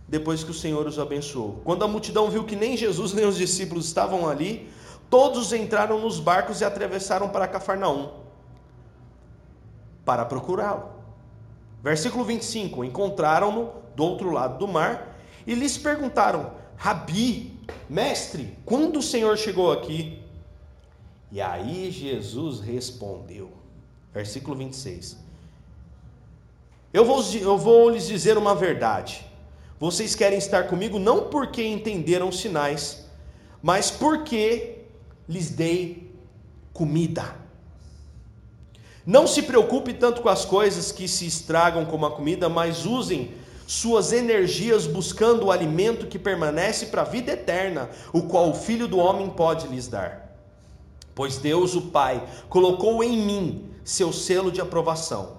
depois 0.07 0.43
que 0.43 0.51
o 0.51 0.53
Senhor 0.53 0.85
os 0.85 0.99
abençoou. 0.99 1.61
Quando 1.63 1.83
a 1.83 1.87
multidão 1.87 2.29
viu 2.29 2.43
que 2.43 2.55
nem 2.55 2.75
Jesus 2.75 3.13
nem 3.13 3.25
os 3.25 3.37
discípulos 3.37 3.85
estavam 3.85 4.27
ali, 4.27 4.69
todos 5.09 5.53
entraram 5.53 5.99
nos 5.99 6.19
barcos 6.19 6.61
e 6.61 6.65
atravessaram 6.65 7.29
para 7.29 7.47
Cafarnaum 7.47 8.25
para 10.05 10.23
procurá-lo. 10.23 10.89
Versículo 11.83 12.23
25: 12.23 12.83
Encontraram-no 12.83 13.71
do 13.95 14.03
outro 14.03 14.31
lado 14.31 14.59
do 14.59 14.67
mar 14.67 15.14
e 15.45 15.53
lhes 15.53 15.77
perguntaram: 15.77 16.51
Rabi, 16.75 17.57
mestre, 17.89 18.57
quando 18.65 18.99
o 18.99 19.03
Senhor 19.03 19.37
chegou 19.37 19.71
aqui? 19.71 20.19
E 21.31 21.41
aí 21.41 21.91
Jesus 21.91 22.59
respondeu. 22.59 23.51
Versículo 24.13 24.55
26. 24.57 25.17
Eu 26.93 27.03
vou, 27.03 27.21
eu 27.33 27.57
vou 27.57 27.89
lhes 27.89 28.07
dizer 28.07 28.37
uma 28.37 28.55
verdade. 28.55 29.25
Vocês 29.77 30.15
querem 30.15 30.37
estar 30.37 30.67
comigo 30.67 30.97
não 30.97 31.25
porque 31.29 31.61
entenderam 31.61 32.31
sinais, 32.31 33.05
mas 33.61 33.91
porque 33.91 34.77
lhes 35.27 35.49
dei 35.49 36.09
comida. 36.71 37.35
Não 39.05 39.27
se 39.27 39.43
preocupe 39.43 39.93
tanto 39.93 40.21
com 40.21 40.29
as 40.29 40.45
coisas 40.45 40.91
que 40.91 41.07
se 41.07 41.27
estragam 41.27 41.85
como 41.85 42.05
a 42.05 42.11
comida, 42.11 42.47
mas 42.47 42.85
usem 42.85 43.33
suas 43.67 44.11
energias 44.11 44.85
buscando 44.85 45.45
o 45.45 45.51
alimento 45.51 46.07
que 46.07 46.19
permanece 46.19 46.87
para 46.87 47.01
a 47.01 47.05
vida 47.05 47.31
eterna, 47.31 47.89
o 48.13 48.23
qual 48.23 48.49
o 48.49 48.53
Filho 48.53 48.87
do 48.87 48.97
Homem 48.97 49.29
pode 49.29 49.67
lhes 49.67 49.87
dar. 49.87 50.37
Pois 51.13 51.37
Deus, 51.37 51.75
o 51.75 51.83
Pai, 51.83 52.27
colocou 52.49 53.03
em 53.03 53.17
mim 53.17 53.69
seu 53.83 54.11
selo 54.11 54.51
de 54.51 54.61
aprovação. 54.61 55.37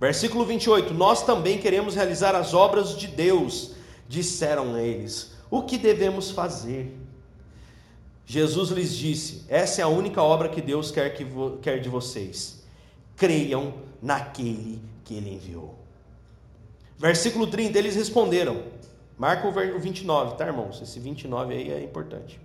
Versículo 0.00 0.44
28: 0.44 0.92
Nós 0.92 1.22
também 1.22 1.58
queremos 1.58 1.94
realizar 1.94 2.34
as 2.34 2.52
obras 2.52 2.96
de 2.96 3.06
Deus, 3.06 3.72
disseram 4.08 4.78
eles. 4.78 5.32
O 5.50 5.62
que 5.62 5.78
devemos 5.78 6.30
fazer? 6.30 6.96
Jesus 8.26 8.70
lhes 8.70 8.94
disse: 8.94 9.44
Essa 9.48 9.80
é 9.80 9.84
a 9.84 9.88
única 9.88 10.22
obra 10.22 10.48
que 10.48 10.60
Deus 10.60 10.90
quer, 10.90 11.14
que 11.14 11.26
quer 11.62 11.80
de 11.80 11.88
vocês 11.88 12.56
creiam 13.16 13.74
naquele 14.00 14.80
que 15.04 15.14
ele 15.14 15.34
enviou. 15.34 15.74
Versículo 16.98 17.46
30, 17.46 17.78
eles 17.78 17.94
responderam. 17.94 18.62
Marca 19.18 19.48
o 19.48 19.80
29, 19.80 20.36
tá, 20.36 20.46
irmãos? 20.46 20.80
Esse 20.82 21.00
29 21.00 21.54
aí 21.54 21.72
é 21.72 21.82
importante. 21.82 22.38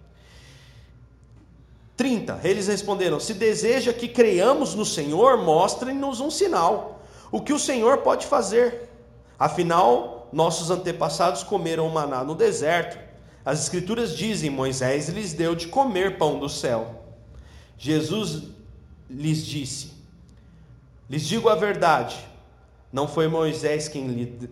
30, 1.98 2.40
eles 2.44 2.68
responderam: 2.68 3.20
Se 3.20 3.34
deseja 3.34 3.94
que 3.94 4.08
creiamos 4.08 4.74
no 4.74 4.86
Senhor, 4.86 5.38
mostre-nos 5.38 6.20
um 6.20 6.32
sinal. 6.32 7.02
O 7.32 7.42
que 7.42 7.54
o 7.54 7.60
Senhor 7.60 8.00
pode 8.00 8.26
fazer? 8.26 8.90
Afinal, 9.38 10.30
nossos 10.32 10.72
antepassados 10.72 11.44
comeram 11.44 11.88
maná 11.90 12.24
no 12.24 12.36
deserto. 12.36 12.98
As 13.46 13.62
Escrituras 13.62 14.16
dizem: 14.16 14.50
Moisés 14.50 15.10
lhes 15.10 15.34
deu 15.34 15.56
de 15.56 15.68
comer 15.68 16.18
pão 16.18 16.40
do 16.40 16.50
céu. 16.50 17.04
Jesus 17.78 18.44
lhes 19.10 19.46
disse: 19.46 19.92
lhes 21.10 21.28
digo 21.28 21.50
a 21.50 21.56
verdade: 21.56 22.18
não 22.92 23.08
foi 23.08 23.28
Moisés 23.28 23.88
quem 23.88 24.08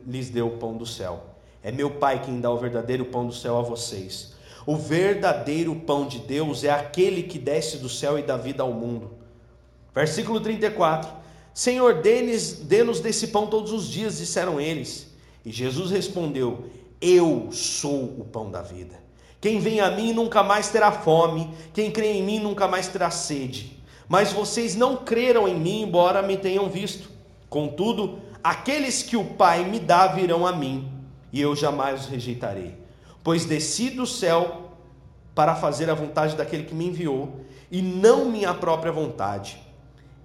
lhes 0.07 0.29
deu 0.29 0.47
o 0.47 0.57
pão 0.57 0.77
do 0.77 0.85
céu, 0.85 1.23
é 1.61 1.71
meu 1.71 1.91
Pai 1.91 2.21
quem 2.23 2.39
dá 2.39 2.49
o 2.49 2.57
verdadeiro 2.57 3.05
pão 3.05 3.27
do 3.27 3.33
céu 3.33 3.57
a 3.57 3.61
vocês. 3.61 4.33
O 4.65 4.75
verdadeiro 4.75 5.75
pão 5.75 6.07
de 6.07 6.19
Deus 6.19 6.63
é 6.63 6.69
aquele 6.69 7.23
que 7.23 7.39
desce 7.39 7.77
do 7.77 7.89
céu 7.89 8.19
e 8.19 8.21
dá 8.21 8.37
vida 8.37 8.63
ao 8.63 8.71
mundo. 8.71 9.11
Versículo 9.93 10.39
34: 10.39 11.11
Senhor, 11.53 12.01
dê-nos 12.01 12.99
desse 12.99 13.27
pão 13.27 13.47
todos 13.47 13.71
os 13.71 13.87
dias, 13.87 14.17
disseram 14.17 14.61
eles. 14.61 15.07
E 15.45 15.51
Jesus 15.51 15.91
respondeu: 15.91 16.65
Eu 17.01 17.49
sou 17.51 18.03
o 18.03 18.25
pão 18.31 18.51
da 18.51 18.61
vida. 18.61 18.95
Quem 19.41 19.59
vem 19.59 19.79
a 19.79 19.89
mim 19.89 20.13
nunca 20.13 20.43
mais 20.43 20.69
terá 20.69 20.91
fome, 20.91 21.49
quem 21.73 21.89
crê 21.89 22.13
em 22.13 22.23
mim 22.23 22.39
nunca 22.39 22.67
mais 22.67 22.87
terá 22.87 23.09
sede. 23.09 23.77
Mas 24.07 24.33
vocês 24.33 24.75
não 24.75 24.97
creram 24.97 25.47
em 25.47 25.57
mim, 25.57 25.83
embora 25.83 26.21
me 26.21 26.37
tenham 26.37 26.69
visto. 26.69 27.09
Contudo, 27.49 28.19
aqueles 28.43 29.03
que 29.03 29.17
o 29.17 29.23
Pai 29.23 29.65
me 29.65 29.79
dá 29.79 30.07
virão 30.07 30.45
a 30.45 30.51
mim, 30.51 30.91
e 31.31 31.41
eu 31.41 31.55
jamais 31.55 32.01
os 32.01 32.07
rejeitarei. 32.07 32.77
Pois 33.23 33.45
desci 33.45 33.89
do 33.89 34.05
céu 34.05 34.75
para 35.35 35.55
fazer 35.55 35.89
a 35.89 35.93
vontade 35.93 36.35
daquele 36.35 36.63
que 36.63 36.75
me 36.75 36.87
enviou, 36.87 37.41
e 37.71 37.81
não 37.81 38.29
minha 38.29 38.53
própria 38.53 38.91
vontade. 38.91 39.61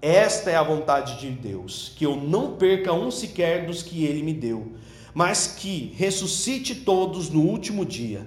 Esta 0.01 0.51
é 0.51 0.57
a 0.57 0.63
vontade 0.63 1.19
de 1.19 1.31
Deus, 1.31 1.93
que 1.97 2.05
eu 2.05 2.17
não 2.17 2.57
perca 2.57 2.93
um 2.93 3.11
sequer 3.11 3.67
dos 3.67 3.83
que 3.83 4.05
ele 4.05 4.23
me 4.23 4.35
deu, 4.35 4.73
mas 5.15 5.47
que 5.47 5.95
ressuscite 5.97 6.75
todos 6.75 7.31
no 7.31 7.41
último 7.41 7.85
dia. 7.85 8.27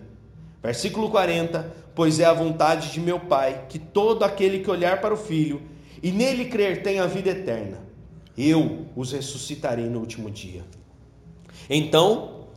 Versículo 0.62 1.10
40: 1.10 1.88
pois 1.94 2.20
é 2.20 2.26
a 2.26 2.34
vontade 2.34 2.92
de 2.92 3.00
meu 3.00 3.20
Pai 3.20 3.66
que 3.70 3.80
todo 3.80 4.24
aquele 4.24 4.60
que 4.60 4.70
olhar 4.70 5.02
para 5.02 5.14
o 5.14 5.18
Filho 5.18 5.62
e 6.02 6.12
nele 6.12 6.46
crer 6.46 6.84
tenha 6.84 7.04
a 7.04 7.08
vida 7.08 7.30
eterna. 7.30 7.87
Eu 8.38 8.86
os 8.96 9.12
ressuscitarei 9.12 9.86
no 9.86 10.00
último 10.00 10.30
dia. 10.30 10.64
Então, 11.70 12.48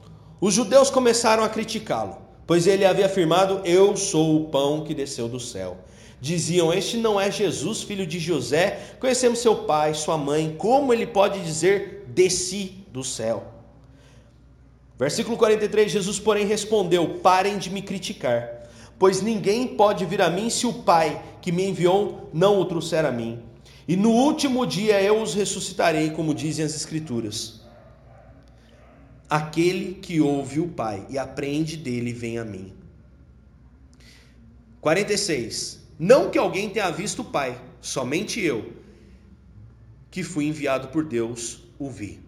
os 0.40 0.54
judeus 0.54 0.90
começaram 0.90 1.42
a 1.42 1.48
criticá-lo, 1.48 2.18
pois 2.46 2.66
ele 2.66 2.84
havia 2.84 3.06
afirmado: 3.06 3.60
Eu 3.64 3.96
sou 3.96 4.36
o 4.36 4.48
pão 4.48 4.84
que 4.84 4.94
desceu 4.94 5.28
do 5.28 5.40
céu. 5.40 5.78
Diziam: 6.20 6.72
Este 6.72 6.96
não 6.96 7.20
é 7.20 7.30
Jesus, 7.30 7.82
filho 7.82 8.06
de 8.06 8.18
José? 8.18 8.96
Conhecemos 9.00 9.38
seu 9.38 9.56
pai, 9.64 9.94
sua 9.94 10.18
mãe. 10.18 10.54
Como 10.58 10.92
ele 10.92 11.06
pode 11.06 11.40
dizer: 11.40 12.04
Desci 12.08 12.84
do 12.92 13.02
céu? 13.02 13.44
Versículo 14.98 15.36
43: 15.36 15.90
Jesus, 15.90 16.18
porém, 16.18 16.46
respondeu: 16.46 17.20
Parem 17.22 17.56
de 17.56 17.70
me 17.70 17.80
criticar 17.80 18.60
pois 19.00 19.22
ninguém 19.22 19.66
pode 19.66 20.04
vir 20.04 20.20
a 20.20 20.28
mim 20.28 20.50
se 20.50 20.66
o 20.66 20.74
Pai 20.74 21.22
que 21.40 21.50
me 21.50 21.66
enviou 21.66 22.28
não 22.34 22.60
o 22.60 22.66
trouxer 22.66 23.06
a 23.06 23.10
mim. 23.10 23.42
E 23.86 23.96
no 23.96 24.10
último 24.10 24.66
dia 24.66 25.02
eu 25.02 25.20
os 25.20 25.34
ressuscitarei, 25.34 26.10
como 26.10 26.34
dizem 26.34 26.64
as 26.64 26.74
Escrituras. 26.74 27.60
Aquele 29.28 29.94
que 29.94 30.20
ouve 30.20 30.60
o 30.60 30.68
Pai 30.68 31.06
e 31.08 31.18
aprende 31.18 31.76
dele 31.76 32.12
vem 32.12 32.38
a 32.38 32.44
mim. 32.44 32.72
46. 34.80 35.80
Não 35.98 36.30
que 36.30 36.38
alguém 36.38 36.70
tenha 36.70 36.90
visto 36.90 37.22
o 37.22 37.24
Pai, 37.24 37.60
somente 37.80 38.40
eu, 38.40 38.72
que 40.10 40.22
fui 40.22 40.46
enviado 40.46 40.88
por 40.88 41.04
Deus, 41.04 41.62
o 41.78 41.88
vi. 41.88 42.20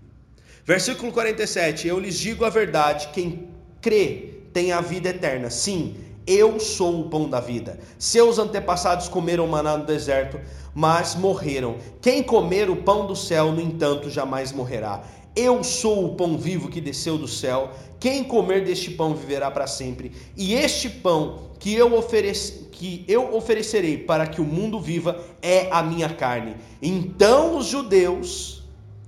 Versículo 0.64 1.10
47. 1.12 1.88
Eu 1.88 1.98
lhes 1.98 2.18
digo 2.18 2.44
a 2.44 2.50
verdade: 2.50 3.08
quem 3.12 3.48
crê 3.80 4.34
tem 4.52 4.72
a 4.72 4.80
vida 4.80 5.08
eterna. 5.08 5.50
Sim, 5.50 5.96
eu 6.26 6.60
sou 6.60 7.00
o 7.00 7.08
pão 7.08 7.28
da 7.28 7.40
vida. 7.40 7.78
Seus 7.98 8.38
antepassados 8.38 9.08
comeram 9.08 9.46
maná 9.46 9.76
no 9.76 9.86
deserto, 9.86 10.40
mas 10.74 11.14
morreram. 11.14 11.76
Quem 12.00 12.22
comer 12.22 12.70
o 12.70 12.76
pão 12.76 13.06
do 13.06 13.16
céu, 13.16 13.52
no 13.52 13.60
entanto, 13.60 14.08
jamais 14.08 14.52
morrerá. 14.52 15.02
Eu 15.34 15.64
sou 15.64 16.04
o 16.04 16.14
pão 16.14 16.36
vivo 16.36 16.68
que 16.68 16.80
desceu 16.80 17.16
do 17.16 17.26
céu. 17.26 17.70
Quem 17.98 18.22
comer 18.22 18.64
deste 18.64 18.90
pão 18.90 19.14
viverá 19.14 19.50
para 19.50 19.66
sempre. 19.66 20.12
E 20.36 20.54
este 20.54 20.90
pão 20.90 21.50
que 21.58 21.72
eu, 21.74 21.94
ofereci, 21.94 22.68
que 22.72 23.04
eu 23.08 23.34
oferecerei 23.34 23.96
para 23.96 24.26
que 24.26 24.40
o 24.40 24.44
mundo 24.44 24.80
viva 24.80 25.24
é 25.40 25.68
a 25.70 25.82
minha 25.82 26.08
carne. 26.08 26.56
Então 26.82 27.56
os 27.56 27.66
judeus 27.66 28.62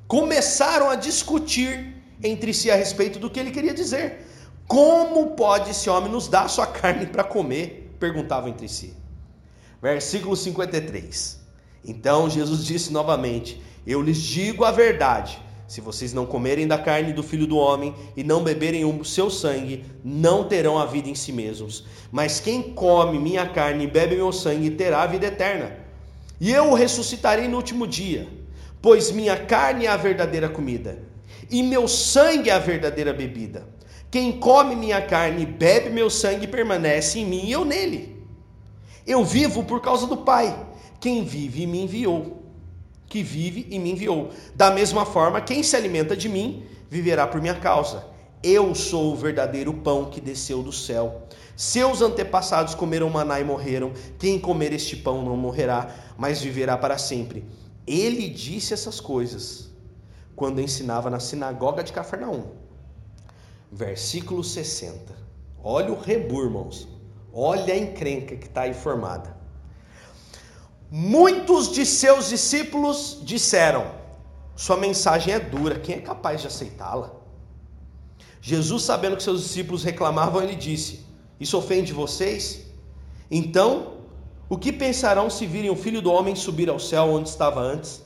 começaram 0.07 0.89
a 0.89 0.95
discutir 0.95 1.95
entre 2.23 2.55
si 2.55 2.71
a 2.71 2.77
respeito 2.77 3.19
do 3.19 3.29
que 3.29 3.39
ele 3.39 3.51
queria 3.51 3.75
dizer. 3.75 4.27
Como 4.67 5.31
pode 5.31 5.71
esse 5.71 5.91
homem 5.91 6.11
nos 6.11 6.29
dar 6.29 6.49
sua 6.49 6.67
carne 6.67 7.07
para 7.07 7.23
comer? 7.23 7.95
Perguntavam 8.01 8.49
entre 8.49 8.69
si. 8.69 8.95
Versículo 9.81 10.37
53. 10.37 11.41
Então 11.85 12.31
Jesus 12.31 12.65
disse 12.65 12.93
novamente: 12.93 13.63
Eu 13.87 14.01
lhes 14.01 14.19
digo 14.19 14.65
a 14.65 14.71
verdade. 14.71 15.39
Se 15.67 15.81
vocês 15.81 16.13
não 16.13 16.27
comerem 16.27 16.67
da 16.67 16.79
carne 16.79 17.13
do 17.13 17.23
filho 17.23 17.47
do 17.47 17.57
homem 17.57 17.95
e 18.17 18.23
não 18.23 18.45
beberem 18.45 18.85
o 18.85 19.05
seu 19.05 19.31
sangue, 19.31 19.85
não 20.05 20.45
terão 20.45 20.79
a 20.79 20.85
vida 20.85 21.09
em 21.09 21.15
si 21.15 21.33
mesmos. 21.33 21.85
Mas 22.13 22.39
quem 22.39 22.63
come 22.63 23.19
minha 23.19 23.49
carne 23.49 23.85
e 23.85 23.91
bebe 23.91 24.17
meu 24.17 24.31
sangue 24.33 24.71
terá 24.71 25.03
a 25.03 25.07
vida 25.07 25.27
eterna. 25.27 25.75
E 26.41 26.51
eu 26.51 26.71
o 26.71 26.75
ressuscitarei 26.75 27.49
no 27.49 27.57
último 27.57 27.87
dia, 27.87 28.29
pois 28.83 29.11
minha 29.11 29.37
carne 29.37 29.87
é 29.87 29.89
a 29.89 29.97
verdadeira 29.97 30.49
comida 30.49 30.99
e 31.51 31.63
meu 31.63 31.87
sangue 31.87 32.51
é 32.51 32.53
a 32.53 32.59
verdadeira 32.59 33.13
bebida. 33.13 33.67
Quem 34.15 34.31
come 34.31 34.77
minha 34.77 35.03
carne 35.03 35.43
e 35.43 35.45
bebe 35.45 35.91
meu 35.91 36.09
sangue 36.09 36.47
permanece 36.47 37.19
em 37.19 37.27
mim 37.27 37.47
e 37.47 37.51
eu 37.51 37.65
nele. 37.65 38.25
Eu 39.05 39.25
vivo 39.25 39.65
por 39.65 39.81
causa 39.81 40.07
do 40.07 40.19
Pai. 40.19 40.57
Quem 41.01 41.25
vive 41.25 41.67
me 41.67 41.83
enviou. 41.83 42.45
Que 43.09 43.25
vive 43.25 43.67
e 43.69 43.77
me 43.77 43.91
enviou. 43.91 44.31
Da 44.55 44.71
mesma 44.71 45.05
forma, 45.05 45.41
quem 45.41 45.65
se 45.65 45.75
alimenta 45.75 46.17
de 46.17 46.29
mim 46.29 46.65
viverá 46.89 47.27
por 47.27 47.41
minha 47.41 47.57
causa. 47.57 48.07
Eu 48.41 48.73
sou 48.73 49.13
o 49.13 49.17
verdadeiro 49.17 49.75
pão 49.75 50.05
que 50.05 50.21
desceu 50.21 50.63
do 50.63 50.71
céu. 50.71 51.23
Seus 51.57 52.01
antepassados 52.01 52.77
comeram 52.77 53.11
maná 53.11 53.41
e 53.41 53.45
morreram. 53.45 53.93
Quem 54.17 54.39
comer 54.39 54.73
este 54.73 54.95
pão 54.95 55.25
não 55.25 55.37
morrerá, 55.37 55.93
mas 56.17 56.41
viverá 56.41 56.79
para 56.79 56.99
sempre. 56.99 57.45
Ele 57.85 58.29
disse 58.29 58.75
essas 58.75 59.01
coisas 59.01 59.73
quando 60.37 60.61
ensinava 60.61 61.11
na 61.11 61.19
sinagoga 61.19 61.83
de 61.83 61.93
Cafarnaum. 61.93 62.63
Versículo 63.75 64.45
60. 64.45 65.13
Olha 65.61 65.93
o 65.93 66.01
rebu, 66.01 66.45
irmãos. 66.45 66.87
Olha 67.33 67.75
a 67.75 67.77
encrenca 67.77 68.37
que 68.37 68.47
está 68.47 68.61
aí 68.63 68.73
formada. 68.73 69.37
Muitos 70.89 71.73
de 71.73 71.85
seus 71.85 72.29
discípulos 72.29 73.19
disseram: 73.23 73.85
Sua 74.55 74.77
mensagem 74.77 75.35
é 75.35 75.41
dura, 75.41 75.81
quem 75.81 75.97
é 75.97 76.01
capaz 76.01 76.41
de 76.41 76.47
aceitá-la? 76.47 77.11
Jesus, 78.41 78.85
sabendo 78.85 79.17
que 79.17 79.25
seus 79.25 79.43
discípulos 79.43 79.83
reclamavam, 79.83 80.41
ele 80.41 80.55
disse: 80.55 81.05
Isso 81.41 81.59
ofende 81.59 81.93
vocês? 81.93 82.67
Então 83.29 83.95
o 84.49 84.57
que 84.57 84.71
pensarão 84.71 85.29
se 85.29 85.47
virem 85.47 85.71
o 85.71 85.75
filho 85.75 86.01
do 86.01 86.13
homem 86.13 86.37
subir 86.37 86.71
ao 86.71 86.79
céu 86.79 87.07
onde 87.07 87.29
estava 87.29 87.61
antes? 87.61 88.05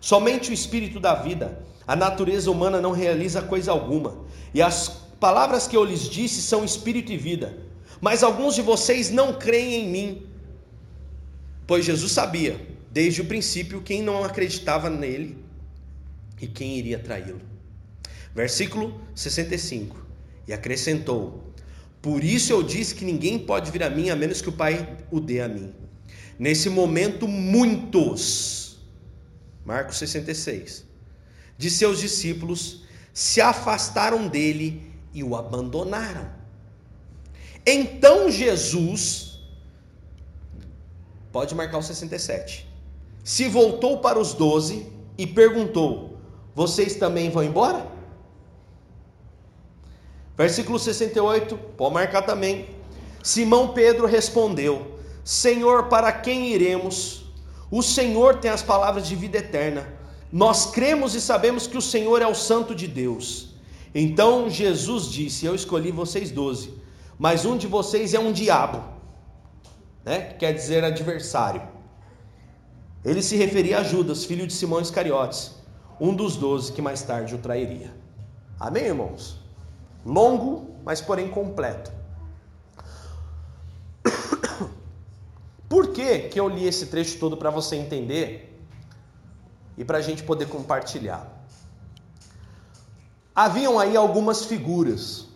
Somente 0.00 0.50
o 0.50 0.52
espírito 0.52 0.98
da 0.98 1.14
vida, 1.14 1.62
a 1.90 1.96
natureza 1.96 2.48
humana 2.48 2.80
não 2.80 2.92
realiza 2.92 3.42
coisa 3.42 3.72
alguma, 3.72 4.24
e 4.54 4.62
as 4.62 4.86
palavras 5.18 5.66
que 5.66 5.76
eu 5.76 5.82
lhes 5.82 6.08
disse 6.08 6.40
são 6.40 6.64
espírito 6.64 7.10
e 7.10 7.16
vida. 7.16 7.58
Mas 8.00 8.22
alguns 8.22 8.54
de 8.54 8.62
vocês 8.62 9.10
não 9.10 9.32
creem 9.32 9.74
em 9.74 9.88
mim, 9.90 10.26
pois 11.66 11.84
Jesus 11.84 12.12
sabia, 12.12 12.64
desde 12.92 13.22
o 13.22 13.24
princípio, 13.24 13.82
quem 13.82 14.02
não 14.02 14.22
acreditava 14.22 14.88
nele 14.88 15.36
e 16.40 16.46
quem 16.46 16.78
iria 16.78 17.00
traí-lo. 17.00 17.40
Versículo 18.32 19.00
65: 19.12 19.96
E 20.46 20.52
acrescentou: 20.52 21.42
por 22.00 22.22
isso 22.22 22.52
eu 22.52 22.62
disse 22.62 22.94
que 22.94 23.04
ninguém 23.04 23.36
pode 23.36 23.72
vir 23.72 23.82
a 23.82 23.90
mim 23.90 24.10
a 24.10 24.14
menos 24.14 24.40
que 24.40 24.48
o 24.48 24.52
Pai 24.52 24.96
o 25.10 25.18
dê 25.18 25.40
a 25.40 25.48
mim. 25.48 25.74
Nesse 26.38 26.70
momento, 26.70 27.26
muitos, 27.26 28.78
Marcos 29.64 29.98
66, 29.98 30.88
de 31.60 31.70
seus 31.70 32.00
discípulos 32.00 32.84
se 33.12 33.38
afastaram 33.38 34.26
dele 34.26 34.90
e 35.12 35.22
o 35.22 35.36
abandonaram. 35.36 36.26
Então 37.66 38.30
Jesus, 38.30 39.42
pode 41.30 41.54
marcar 41.54 41.76
o 41.76 41.82
67, 41.82 42.66
se 43.22 43.46
voltou 43.46 43.98
para 43.98 44.18
os 44.18 44.32
doze 44.32 44.90
e 45.18 45.26
perguntou: 45.26 46.18
Vocês 46.54 46.94
também 46.94 47.28
vão 47.28 47.44
embora? 47.44 47.86
Versículo 50.38 50.78
68, 50.78 51.58
pode 51.76 51.92
marcar 51.92 52.22
também. 52.22 52.70
Simão 53.22 53.74
Pedro 53.74 54.06
respondeu: 54.06 54.98
Senhor, 55.22 55.88
para 55.88 56.10
quem 56.10 56.54
iremos? 56.54 57.26
O 57.70 57.82
Senhor 57.82 58.36
tem 58.36 58.50
as 58.50 58.62
palavras 58.62 59.06
de 59.06 59.14
vida 59.14 59.36
eterna. 59.36 59.99
Nós 60.32 60.66
cremos 60.66 61.14
e 61.14 61.20
sabemos 61.20 61.66
que 61.66 61.76
o 61.76 61.82
Senhor 61.82 62.22
é 62.22 62.26
o 62.26 62.34
Santo 62.34 62.74
de 62.74 62.86
Deus. 62.86 63.54
Então 63.94 64.48
Jesus 64.48 65.06
disse: 65.06 65.44
Eu 65.44 65.54
escolhi 65.54 65.90
vocês 65.90 66.30
doze, 66.30 66.74
mas 67.18 67.44
um 67.44 67.56
de 67.56 67.66
vocês 67.66 68.14
é 68.14 68.20
um 68.20 68.32
diabo, 68.32 68.84
né? 70.04 70.34
quer 70.34 70.52
dizer 70.52 70.84
adversário. 70.84 71.62
Ele 73.04 73.22
se 73.22 73.36
referia 73.36 73.78
a 73.78 73.82
Judas, 73.82 74.24
filho 74.24 74.46
de 74.46 74.52
Simão 74.52 74.80
Iscariotes, 74.80 75.52
um 76.00 76.14
dos 76.14 76.36
doze 76.36 76.70
que 76.72 76.82
mais 76.82 77.02
tarde 77.02 77.34
o 77.34 77.38
trairia. 77.38 77.92
Amém, 78.58 78.84
irmãos? 78.84 79.40
Longo, 80.04 80.76
mas 80.84 81.00
porém 81.00 81.28
completo. 81.28 81.90
Por 85.68 85.88
que, 85.88 86.20
que 86.28 86.38
eu 86.38 86.48
li 86.48 86.66
esse 86.66 86.86
trecho 86.86 87.18
todo 87.18 87.36
para 87.36 87.50
você 87.50 87.76
entender 87.76 88.49
e 89.80 89.84
para 89.84 89.96
a 89.96 90.02
gente 90.02 90.22
poder 90.22 90.46
compartilhar? 90.46 91.26
Haviam 93.34 93.78
aí 93.78 93.96
algumas 93.96 94.44
figuras, 94.44 95.26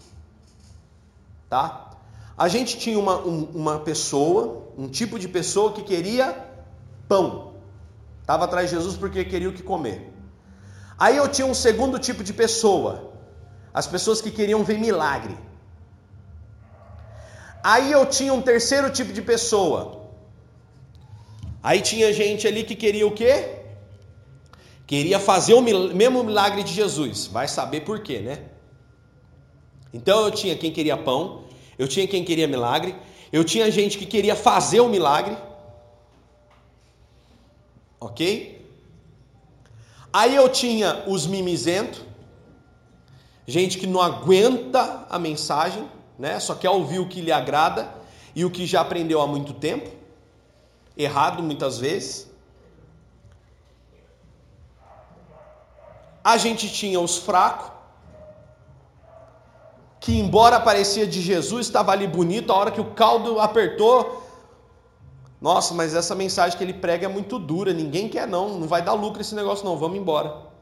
tá? 1.49 1.93
A 2.37 2.47
gente 2.47 2.77
tinha 2.77 2.99
uma, 2.99 3.17
um, 3.21 3.45
uma 3.55 3.79
pessoa, 3.79 4.67
um 4.77 4.87
tipo 4.87 5.19
de 5.19 5.29
pessoa 5.29 5.73
que 5.73 5.83
queria 5.83 6.27
pão, 7.09 7.55
estava 8.21 8.45
atrás 8.45 8.69
de 8.69 8.77
Jesus 8.77 8.99
porque 8.99 9.25
queria 9.25 9.49
o 9.49 9.55
que 9.55 9.63
comer. 9.63 10.13
Aí 10.99 11.17
eu 11.17 11.27
tinha 11.27 11.47
um 11.47 11.55
segundo 11.55 11.99
tipo 11.99 12.23
de 12.23 12.35
pessoa, 12.35 13.15
as 13.73 13.87
pessoas 13.87 14.21
que 14.21 14.31
queriam 14.31 14.63
ver 14.63 14.79
milagre. 14.79 15.39
Aí 17.63 17.91
eu 17.91 18.05
tinha 18.05 18.35
um 18.35 18.43
terceiro 18.43 18.91
tipo 18.91 19.11
de 19.11 19.23
pessoa. 19.23 20.03
Aí 21.63 21.81
tinha 21.81 22.13
gente 22.13 22.47
ali 22.47 22.63
que 22.63 22.75
queria 22.75 23.07
o 23.07 23.13
quê? 23.13 23.63
Queria 24.87 25.18
fazer 25.18 25.55
o 25.55 25.62
mesmo 25.62 26.23
milagre 26.23 26.62
de 26.62 26.73
Jesus. 26.73 27.27
Vai 27.27 27.49
saber 27.49 27.81
por 27.81 28.01
quê, 28.01 28.18
né? 28.18 28.44
Então 29.92 30.25
eu 30.25 30.31
tinha 30.31 30.57
quem 30.57 30.73
queria 30.73 30.97
pão, 30.97 31.44
eu 31.79 31.88
tinha 31.88 32.07
quem 32.07 32.25
queria 32.25 32.47
milagre, 32.47 32.94
eu 33.33 33.44
tinha 33.44 33.70
gente 33.70 33.97
que 33.97 34.07
queria 34.07 34.37
fazer 34.37 34.81
o 34.81 34.88
milagre. 34.88 35.37
Ok? 38.01 38.55
Aí 40.12 40.37
eu 40.37 40.49
tinha 40.49 41.05
os 41.07 41.27
mimizentos, 41.27 42.03
gente 43.47 43.79
que 43.79 43.87
não 43.87 44.01
aguenta 44.01 45.07
a 45.09 45.18
mensagem, 45.18 45.88
né? 46.18 46.38
Só 46.38 46.55
quer 46.55 46.70
ouvir 46.70 46.99
o 46.99 47.09
que 47.09 47.20
lhe 47.20 47.33
agrada 47.33 47.92
e 48.35 48.44
o 48.44 48.51
que 48.51 48.66
já 48.66 48.81
aprendeu 48.81 49.20
há 49.20 49.27
muito 49.27 49.55
tempo, 49.55 49.90
errado 50.97 51.42
muitas 51.42 51.79
vezes. 51.79 52.29
A 56.25 56.39
gente 56.39 56.73
tinha 56.73 56.99
os 56.99 57.19
fracos, 57.19 57.71
que 60.01 60.19
embora 60.19 60.59
parecia 60.59 61.07
de 61.07 61.21
Jesus, 61.21 61.67
estava 61.67 61.93
ali 61.93 62.07
bonito, 62.07 62.51
a 62.51 62.57
hora 62.57 62.71
que 62.71 62.81
o 62.81 62.93
caldo 62.93 63.39
apertou, 63.39 64.25
nossa, 65.41 65.75
mas 65.75 65.95
essa 65.95 66.15
mensagem 66.15 66.57
que 66.57 66.65
ele 66.65 66.73
prega 66.73 67.05
é 67.05 67.09
muito 67.09 67.39
dura, 67.39 67.71
ninguém 67.73 68.09
quer 68.09 68.27
não, 68.27 68.59
não 68.59 68.67
vai 68.67 68.81
dar 68.81 68.95
lucro 68.95 69.21
esse 69.21 69.35
negócio 69.35 69.63
não, 69.63 69.77
vamos 69.77 69.99
embora. 69.99 70.55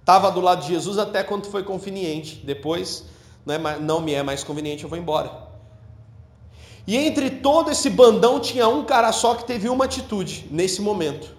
Estava 0.00 0.30
do 0.30 0.40
lado 0.40 0.62
de 0.62 0.68
Jesus 0.68 0.98
até 0.98 1.22
quando 1.22 1.46
foi 1.46 1.62
conveniente. 1.62 2.42
Depois 2.44 3.06
não, 3.46 3.54
é, 3.54 3.78
não 3.78 4.00
me 4.00 4.12
é 4.12 4.22
mais 4.22 4.44
conveniente, 4.44 4.84
eu 4.84 4.90
vou 4.90 4.98
embora. 4.98 5.30
E 6.86 6.96
entre 6.96 7.30
todo 7.30 7.70
esse 7.70 7.88
bandão 7.88 8.40
tinha 8.40 8.68
um 8.68 8.84
cara 8.84 9.12
só 9.12 9.34
que 9.34 9.44
teve 9.44 9.68
uma 9.68 9.84
atitude 9.84 10.48
nesse 10.50 10.82
momento, 10.82 11.34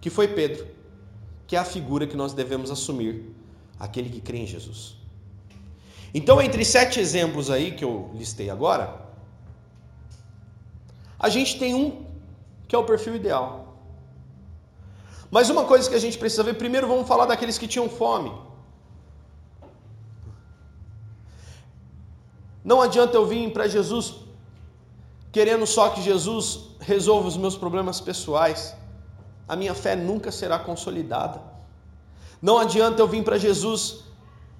que 0.00 0.08
foi 0.08 0.28
Pedro, 0.28 0.66
que 1.50 1.56
é 1.56 1.58
a 1.58 1.64
figura 1.64 2.06
que 2.06 2.16
nós 2.16 2.32
devemos 2.32 2.70
assumir, 2.70 3.24
aquele 3.76 4.08
que 4.08 4.20
crê 4.20 4.38
em 4.38 4.46
Jesus. 4.46 4.94
Então, 6.14 6.40
entre 6.40 6.64
sete 6.64 7.00
exemplos 7.00 7.50
aí 7.50 7.72
que 7.72 7.84
eu 7.84 8.08
listei 8.14 8.48
agora, 8.48 8.84
a 11.18 11.28
gente 11.28 11.58
tem 11.58 11.74
um 11.74 12.06
que 12.68 12.76
é 12.76 12.78
o 12.78 12.84
perfil 12.84 13.16
ideal. 13.16 13.74
Mas 15.28 15.50
uma 15.50 15.64
coisa 15.64 15.90
que 15.90 15.96
a 15.96 15.98
gente 15.98 16.16
precisa 16.16 16.44
ver, 16.44 16.54
primeiro 16.54 16.86
vamos 16.86 17.08
falar 17.08 17.26
daqueles 17.26 17.58
que 17.58 17.66
tinham 17.66 17.88
fome. 17.88 18.32
Não 22.62 22.80
adianta 22.80 23.16
eu 23.16 23.26
vir 23.26 23.52
para 23.52 23.66
Jesus 23.66 24.14
querendo 25.32 25.66
só 25.66 25.88
que 25.90 26.00
Jesus 26.00 26.76
resolva 26.78 27.26
os 27.26 27.36
meus 27.36 27.56
problemas 27.56 28.00
pessoais. 28.00 28.76
A 29.50 29.56
minha 29.56 29.74
fé 29.74 29.96
nunca 29.96 30.30
será 30.30 30.60
consolidada. 30.60 31.42
Não 32.40 32.56
adianta 32.56 33.02
eu 33.02 33.08
vir 33.08 33.24
para 33.24 33.36
Jesus 33.36 34.04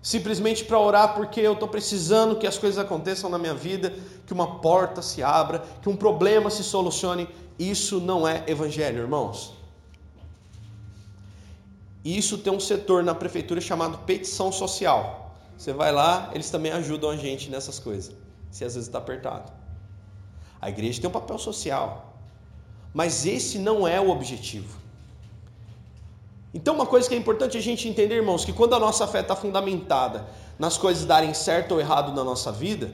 simplesmente 0.02 0.64
para 0.64 0.80
orar 0.80 1.14
porque 1.14 1.40
eu 1.40 1.52
estou 1.52 1.68
precisando 1.68 2.34
que 2.34 2.44
as 2.44 2.58
coisas 2.58 2.76
aconteçam 2.76 3.30
na 3.30 3.38
minha 3.38 3.54
vida, 3.54 3.94
que 4.26 4.32
uma 4.32 4.58
porta 4.58 5.00
se 5.00 5.22
abra, 5.22 5.62
que 5.80 5.88
um 5.88 5.94
problema 5.94 6.50
se 6.50 6.64
solucione. 6.64 7.28
Isso 7.56 8.00
não 8.00 8.26
é 8.26 8.42
evangelho, 8.48 8.98
irmãos. 8.98 9.54
Isso 12.04 12.36
tem 12.36 12.52
um 12.52 12.58
setor 12.58 13.04
na 13.04 13.14
prefeitura 13.14 13.60
chamado 13.60 13.96
petição 13.98 14.50
social. 14.50 15.36
Você 15.56 15.72
vai 15.72 15.92
lá, 15.92 16.32
eles 16.34 16.50
também 16.50 16.72
ajudam 16.72 17.10
a 17.10 17.16
gente 17.16 17.48
nessas 17.48 17.78
coisas, 17.78 18.12
se 18.50 18.64
às 18.64 18.74
vezes 18.74 18.88
está 18.88 18.98
apertado. 18.98 19.52
A 20.60 20.68
igreja 20.68 21.00
tem 21.00 21.08
um 21.08 21.12
papel 21.12 21.38
social, 21.38 22.16
mas 22.92 23.24
esse 23.24 23.56
não 23.56 23.86
é 23.86 24.00
o 24.00 24.10
objetivo. 24.10 24.79
Então, 26.52 26.74
uma 26.74 26.86
coisa 26.86 27.08
que 27.08 27.14
é 27.14 27.18
importante 27.18 27.56
a 27.56 27.60
gente 27.60 27.88
entender, 27.88 28.16
irmãos, 28.16 28.44
que 28.44 28.52
quando 28.52 28.74
a 28.74 28.80
nossa 28.80 29.06
fé 29.06 29.20
está 29.20 29.36
fundamentada 29.36 30.26
nas 30.58 30.76
coisas 30.76 31.04
darem 31.04 31.32
certo 31.32 31.72
ou 31.72 31.80
errado 31.80 32.12
na 32.12 32.24
nossa 32.24 32.50
vida, 32.50 32.90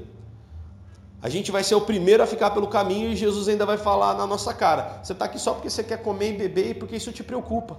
a 1.22 1.28
gente 1.28 1.50
vai 1.50 1.64
ser 1.64 1.74
o 1.74 1.80
primeiro 1.80 2.22
a 2.22 2.26
ficar 2.26 2.50
pelo 2.50 2.68
caminho 2.68 3.10
e 3.10 3.16
Jesus 3.16 3.48
ainda 3.48 3.64
vai 3.64 3.78
falar 3.78 4.14
na 4.14 4.26
nossa 4.26 4.52
cara: 4.52 5.00
você 5.02 5.12
está 5.12 5.24
aqui 5.24 5.38
só 5.38 5.54
porque 5.54 5.70
você 5.70 5.82
quer 5.82 6.02
comer 6.02 6.34
e 6.34 6.36
beber 6.36 6.70
e 6.70 6.74
porque 6.74 6.96
isso 6.96 7.10
te 7.12 7.24
preocupa. 7.24 7.78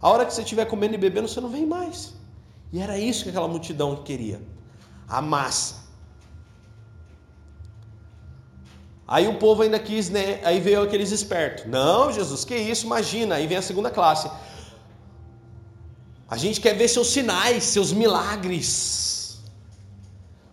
A 0.00 0.10
hora 0.10 0.26
que 0.26 0.34
você 0.34 0.42
estiver 0.42 0.64
comendo 0.66 0.94
e 0.94 0.98
bebendo, 0.98 1.28
você 1.28 1.40
não 1.40 1.48
vem 1.48 1.64
mais. 1.64 2.12
E 2.72 2.80
era 2.80 2.98
isso 2.98 3.22
que 3.22 3.30
aquela 3.30 3.46
multidão 3.46 3.96
queria: 3.96 4.42
a 5.08 5.22
massa. 5.22 5.84
Aí 9.06 9.28
o 9.28 9.38
povo 9.38 9.62
ainda 9.62 9.78
quis, 9.78 10.10
né? 10.10 10.40
Aí 10.44 10.60
veio 10.60 10.82
aqueles 10.82 11.12
espertos. 11.12 11.66
Não, 11.66 12.12
Jesus, 12.12 12.44
que 12.44 12.56
isso? 12.56 12.86
Imagina. 12.86 13.36
Aí 13.36 13.46
vem 13.46 13.56
a 13.56 13.62
segunda 13.62 13.90
classe. 13.90 14.30
A 16.28 16.36
gente 16.36 16.60
quer 16.60 16.74
ver 16.74 16.88
seus 16.88 17.08
sinais, 17.08 17.64
seus 17.64 17.92
milagres. 17.92 19.42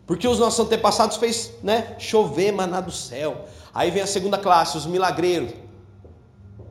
Porque 0.05 0.27
os 0.27 0.39
nossos 0.39 0.59
antepassados 0.59 1.17
fez, 1.17 1.51
né, 1.63 1.95
chover 1.97 2.51
maná 2.51 2.81
do 2.81 2.91
céu. 2.91 3.45
Aí 3.73 3.89
vem 3.89 4.01
a 4.01 4.07
segunda 4.07 4.37
classe, 4.37 4.77
os 4.77 4.85
milagreiros. 4.85 5.53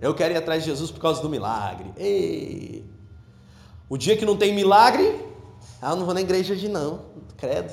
Eu 0.00 0.14
quero 0.14 0.34
ir 0.34 0.36
atrás 0.36 0.62
de 0.62 0.70
Jesus 0.70 0.90
por 0.90 1.00
causa 1.00 1.22
do 1.22 1.28
milagre. 1.28 1.90
Ei. 1.96 2.84
O 3.88 3.96
dia 3.96 4.16
que 4.16 4.24
não 4.24 4.36
tem 4.36 4.54
milagre, 4.54 5.24
ah, 5.80 5.90
eu 5.90 5.96
não 5.96 6.04
vou 6.04 6.14
na 6.14 6.20
igreja 6.20 6.54
de 6.54 6.68
não, 6.68 7.06
credo. 7.36 7.72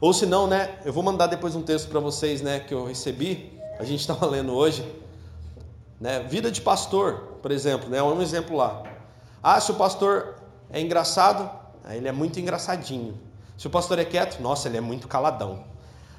Ou 0.00 0.12
se 0.12 0.26
não, 0.26 0.46
né, 0.46 0.78
eu 0.84 0.92
vou 0.92 1.02
mandar 1.02 1.26
depois 1.26 1.56
um 1.56 1.62
texto 1.62 1.88
para 1.88 1.98
vocês, 1.98 2.42
né, 2.42 2.60
que 2.60 2.72
eu 2.72 2.84
recebi. 2.84 3.58
A 3.78 3.84
gente 3.84 4.00
estava 4.00 4.26
lendo 4.26 4.52
hoje, 4.54 4.86
né, 6.00 6.20
vida 6.20 6.50
de 6.50 6.60
pastor, 6.60 7.38
por 7.42 7.50
exemplo, 7.50 7.88
né, 7.88 8.02
um 8.02 8.20
exemplo 8.20 8.56
lá. 8.56 8.82
Ah, 9.42 9.60
se 9.60 9.70
o 9.70 9.74
pastor 9.74 10.35
é 10.70 10.80
engraçado, 10.80 11.50
ele 11.90 12.08
é 12.08 12.12
muito 12.12 12.40
engraçadinho. 12.40 13.18
Se 13.56 13.66
o 13.66 13.70
pastor 13.70 13.98
é 13.98 14.04
quieto, 14.04 14.40
nossa, 14.40 14.68
ele 14.68 14.76
é 14.76 14.80
muito 14.80 15.08
caladão. 15.08 15.64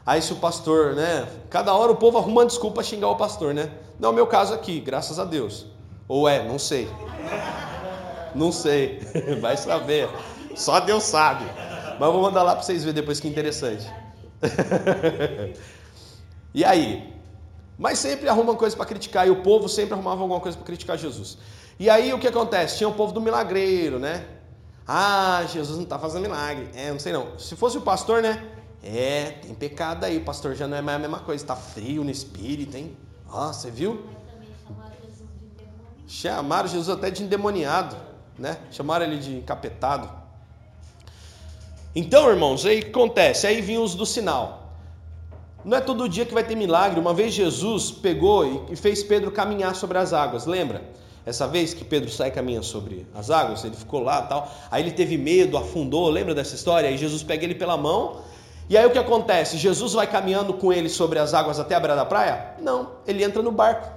Aí 0.05 0.21
se 0.21 0.31
o 0.31 0.37
pastor, 0.37 0.95
né? 0.95 1.27
Cada 1.49 1.73
hora 1.73 1.91
o 1.91 1.97
povo 1.97 2.17
arruma 2.17 2.41
uma 2.41 2.45
desculpa 2.45 2.81
xingar 2.81 3.09
o 3.09 3.17
pastor, 3.17 3.53
né? 3.53 3.69
Não 3.99 4.09
é 4.09 4.11
o 4.13 4.15
meu 4.15 4.25
caso 4.25 4.53
aqui, 4.53 4.79
graças 4.79 5.19
a 5.19 5.25
Deus. 5.25 5.67
Ou 6.07 6.29
é, 6.29 6.47
não 6.47 6.57
sei. 6.57 6.89
Não 8.33 8.51
sei. 8.51 9.01
Vai 9.41 9.57
saber. 9.57 10.09
Só 10.55 10.79
Deus 10.79 11.03
sabe. 11.03 11.45
Mas 11.99 12.11
vou 12.11 12.21
mandar 12.21 12.43
lá 12.43 12.53
para 12.53 12.63
vocês 12.63 12.83
verem 12.83 12.95
depois 12.95 13.19
que 13.19 13.27
interessante. 13.27 13.85
e 16.53 16.63
aí? 16.63 17.13
Mas 17.77 17.99
sempre 17.99 18.29
arruma 18.29 18.55
coisa 18.55 18.77
para 18.77 18.85
criticar 18.85 19.27
e 19.27 19.29
o 19.29 19.43
povo 19.43 19.67
sempre 19.67 19.93
arrumava 19.93 20.21
alguma 20.21 20.39
coisa 20.39 20.57
para 20.57 20.65
criticar 20.65 20.97
Jesus. 20.97 21.37
E 21.77 21.89
aí 21.89 22.13
o 22.13 22.19
que 22.19 22.27
acontece? 22.27 22.77
Tinha 22.77 22.87
o 22.87 22.93
povo 22.93 23.11
do 23.11 23.19
milagreiro, 23.19 23.99
né? 23.99 24.36
Ah, 24.87 25.43
Jesus 25.51 25.75
não 25.75 25.83
está 25.83 25.99
fazendo 25.99 26.21
milagre. 26.21 26.69
É, 26.73 26.89
não 26.91 26.99
sei 26.99 27.11
não. 27.11 27.37
Se 27.37 27.55
fosse 27.55 27.77
o 27.77 27.81
pastor, 27.81 28.21
né? 28.21 28.41
É, 28.81 29.31
tem 29.41 29.53
pecado 29.53 30.05
aí. 30.05 30.17
O 30.17 30.23
pastor 30.23 30.55
já 30.55 30.67
não 30.67 30.77
é 30.77 30.81
mais 30.81 30.95
a 30.95 30.99
mesma 30.99 31.19
coisa. 31.19 31.43
Está 31.43 31.55
frio 31.55 32.03
no 32.03 32.09
espírito, 32.09 32.77
hein? 32.77 32.95
Ó, 33.29 33.51
você 33.51 33.69
viu? 33.69 34.05
Chamaram 36.07 36.69
Jesus 36.69 36.89
até 36.89 37.09
de 37.09 37.21
endemoniado, 37.21 37.97
né? 38.39 38.57
Chamaram 38.71 39.05
ele 39.05 39.17
de 39.17 39.35
encapetado. 39.35 40.09
Então, 41.93 42.29
irmãos, 42.29 42.65
aí 42.65 42.79
acontece? 42.79 43.45
Aí 43.45 43.59
vinham 43.59 43.83
os 43.83 43.93
do 43.93 44.05
sinal. 44.05 44.71
Não 45.65 45.75
é 45.75 45.81
todo 45.81 46.07
dia 46.07 46.25
que 46.25 46.33
vai 46.33 46.45
ter 46.45 46.55
milagre. 46.55 46.97
Uma 46.97 47.13
vez 47.13 47.33
Jesus 47.33 47.91
pegou 47.91 48.67
e 48.71 48.75
fez 48.77 49.03
Pedro 49.03 49.31
caminhar 49.31 49.75
sobre 49.75 49.97
as 49.97 50.13
águas, 50.13 50.45
lembra? 50.45 50.81
Essa 51.27 51.45
vez 51.45 51.73
que 51.73 51.83
Pedro 51.83 52.09
sai 52.09 52.31
caminha 52.31 52.61
sobre 52.63 53.05
as 53.13 53.29
águas, 53.29 53.61
ele 53.65 53.75
ficou 53.75 53.99
lá 53.99 54.21
tal. 54.21 54.49
Aí 54.71 54.81
ele 54.81 54.91
teve 54.91 55.17
medo, 55.17 55.57
afundou, 55.57 56.09
lembra 56.09 56.33
dessa 56.33 56.55
história? 56.55 56.87
Aí 56.87 56.97
Jesus 56.97 57.21
pega 57.21 57.43
ele 57.43 57.53
pela 57.53 57.75
mão. 57.75 58.21
E 58.69 58.77
aí 58.77 58.85
o 58.85 58.91
que 58.91 58.97
acontece? 58.97 59.57
Jesus 59.57 59.91
vai 59.91 60.07
caminhando 60.07 60.53
com 60.53 60.71
ele 60.71 60.87
sobre 60.87 61.19
as 61.19 61.33
águas 61.33 61.59
até 61.59 61.75
a 61.75 61.81
beira 61.81 61.97
da 61.97 62.05
praia? 62.05 62.53
Não, 62.61 62.91
ele 63.05 63.25
entra 63.25 63.41
no 63.43 63.51
barco. 63.51 63.89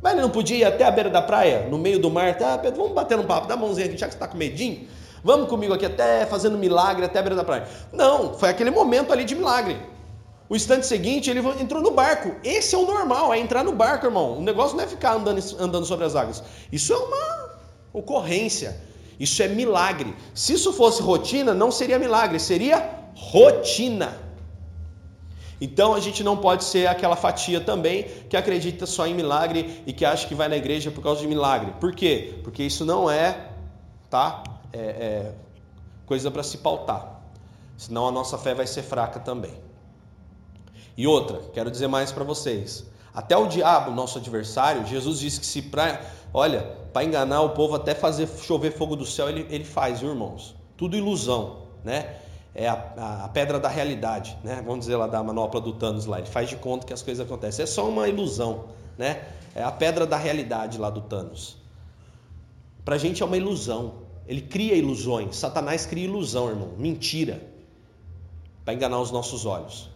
Mas 0.00 0.12
ele 0.12 0.22
não 0.22 0.30
podia 0.30 0.58
ir 0.58 0.64
até 0.64 0.84
a 0.84 0.92
beira 0.92 1.10
da 1.10 1.20
praia, 1.20 1.66
no 1.68 1.76
meio 1.76 1.98
do 1.98 2.08
mar. 2.08 2.38
Tá, 2.38 2.56
Pedro, 2.56 2.82
vamos 2.82 2.94
bater 2.94 3.18
um 3.18 3.24
papo, 3.24 3.48
dá 3.48 3.54
a 3.54 3.56
mãozinha 3.56 3.86
aqui, 3.86 3.96
já 3.96 4.06
que 4.06 4.12
você 4.12 4.16
está 4.16 4.28
com 4.28 4.38
medinho. 4.38 4.86
Vamos 5.24 5.48
comigo 5.48 5.74
aqui 5.74 5.86
até 5.86 6.24
fazendo 6.24 6.56
milagre 6.56 7.04
até 7.04 7.18
a 7.18 7.22
beira 7.22 7.34
da 7.34 7.42
praia. 7.42 7.66
Não, 7.92 8.32
foi 8.34 8.48
aquele 8.48 8.70
momento 8.70 9.12
ali 9.12 9.24
de 9.24 9.34
milagre. 9.34 9.76
O 10.48 10.54
instante 10.54 10.86
seguinte, 10.86 11.30
ele 11.30 11.40
entrou 11.60 11.82
no 11.82 11.90
barco. 11.90 12.34
Esse 12.44 12.74
é 12.74 12.78
o 12.78 12.86
normal, 12.86 13.32
é 13.32 13.38
entrar 13.38 13.64
no 13.64 13.72
barco, 13.72 14.06
irmão. 14.06 14.38
O 14.38 14.42
negócio 14.42 14.76
não 14.76 14.84
é 14.84 14.86
ficar 14.86 15.14
andando, 15.14 15.42
andando 15.58 15.86
sobre 15.86 16.04
as 16.04 16.14
águas. 16.14 16.42
Isso 16.70 16.92
é 16.92 16.96
uma 16.96 17.50
ocorrência. 17.92 18.78
Isso 19.18 19.42
é 19.42 19.48
milagre. 19.48 20.14
Se 20.34 20.54
isso 20.54 20.72
fosse 20.72 21.00
rotina, 21.00 21.54
não 21.54 21.70
seria 21.70 21.98
milagre, 21.98 22.38
seria 22.38 22.90
rotina. 23.14 24.20
Então 25.60 25.94
a 25.94 26.00
gente 26.00 26.22
não 26.22 26.36
pode 26.36 26.64
ser 26.64 26.88
aquela 26.88 27.16
fatia 27.16 27.60
também 27.60 28.04
que 28.28 28.36
acredita 28.36 28.84
só 28.86 29.06
em 29.06 29.14
milagre 29.14 29.82
e 29.86 29.92
que 29.92 30.04
acha 30.04 30.26
que 30.26 30.34
vai 30.34 30.48
na 30.48 30.56
igreja 30.56 30.90
por 30.90 31.02
causa 31.02 31.20
de 31.20 31.26
milagre. 31.26 31.72
Por 31.80 31.94
quê? 31.94 32.38
Porque 32.42 32.62
isso 32.62 32.84
não 32.84 33.10
é, 33.10 33.48
tá? 34.10 34.42
É, 34.72 34.78
é 34.78 35.32
coisa 36.04 36.30
para 36.30 36.42
se 36.42 36.58
pautar. 36.58 37.22
Senão 37.76 38.08
a 38.08 38.12
nossa 38.12 38.36
fé 38.36 38.52
vai 38.52 38.66
ser 38.66 38.82
fraca 38.82 39.18
também. 39.18 39.54
E 40.96 41.06
outra, 41.06 41.40
quero 41.52 41.70
dizer 41.70 41.88
mais 41.88 42.12
para 42.12 42.24
vocês. 42.24 42.86
Até 43.12 43.36
o 43.36 43.46
diabo, 43.46 43.92
nosso 43.92 44.18
adversário, 44.18 44.86
Jesus 44.86 45.20
disse 45.20 45.38
que 45.38 45.46
se 45.46 45.62
para, 45.62 46.00
olha, 46.32 46.62
para 46.92 47.04
enganar 47.04 47.42
o 47.42 47.50
povo 47.50 47.76
até 47.76 47.94
fazer 47.94 48.28
chover 48.28 48.72
fogo 48.72 48.96
do 48.96 49.06
céu, 49.06 49.28
ele, 49.28 49.46
ele 49.50 49.64
faz, 49.64 50.00
viu, 50.00 50.10
irmãos? 50.10 50.54
Tudo 50.76 50.96
ilusão, 50.96 51.62
né? 51.84 52.16
É 52.54 52.68
a, 52.68 53.24
a, 53.24 53.28
pedra 53.28 53.58
da 53.58 53.68
realidade, 53.68 54.36
né? 54.44 54.62
Vamos 54.64 54.80
dizer 54.80 54.96
lá 54.96 55.06
da 55.08 55.22
manopla 55.22 55.60
do 55.60 55.72
Thanos 55.72 56.06
lá, 56.06 56.18
ele 56.18 56.28
faz 56.28 56.48
de 56.48 56.56
conta 56.56 56.86
que 56.86 56.92
as 56.92 57.02
coisas 57.02 57.24
acontecem. 57.24 57.62
É 57.62 57.66
só 57.66 57.88
uma 57.88 58.08
ilusão, 58.08 58.66
né? 58.98 59.24
É 59.54 59.62
a 59.62 59.70
pedra 59.72 60.06
da 60.06 60.16
realidade 60.16 60.78
lá 60.78 60.90
do 60.90 61.00
Thanos. 61.00 61.56
Pra 62.84 62.98
gente 62.98 63.22
é 63.22 63.26
uma 63.26 63.36
ilusão. 63.36 64.04
Ele 64.26 64.40
cria 64.40 64.74
ilusões. 64.74 65.36
Satanás 65.36 65.86
cria 65.86 66.04
ilusão, 66.04 66.48
irmão. 66.48 66.70
Mentira. 66.76 67.42
Para 68.64 68.74
enganar 68.74 69.00
os 69.00 69.10
nossos 69.10 69.46
olhos. 69.46 69.90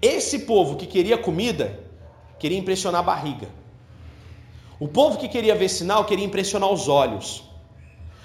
Esse 0.00 0.40
povo 0.40 0.76
que 0.76 0.86
queria 0.86 1.18
comida, 1.18 1.80
queria 2.38 2.58
impressionar 2.58 3.00
a 3.00 3.04
barriga. 3.04 3.48
O 4.80 4.88
povo 4.88 5.18
que 5.18 5.28
queria 5.28 5.54
ver 5.54 5.68
sinal, 5.68 6.04
queria 6.04 6.24
impressionar 6.24 6.70
os 6.70 6.88
olhos. 6.88 7.44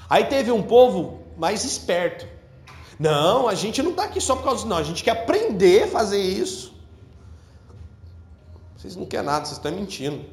Aí 0.09 0.25
teve 0.25 0.51
um 0.51 0.63
povo 0.63 1.19
mais 1.37 1.63
esperto. 1.63 2.25
Não, 2.99 3.47
a 3.47 3.53
gente 3.53 3.83
não 3.83 3.91
está 3.91 4.05
aqui 4.05 4.19
só 4.19 4.35
por 4.35 4.43
causa 4.43 4.57
disso, 4.57 4.67
não. 4.67 4.77
A 4.77 4.83
gente 4.83 5.03
quer 5.03 5.11
aprender 5.11 5.83
a 5.83 5.87
fazer 5.87 6.19
isso. 6.19 6.73
Vocês 8.75 8.95
não 8.95 9.05
querem 9.05 9.25
nada, 9.25 9.45
vocês 9.45 9.57
estão 9.57 9.71
mentindo. 9.71 10.25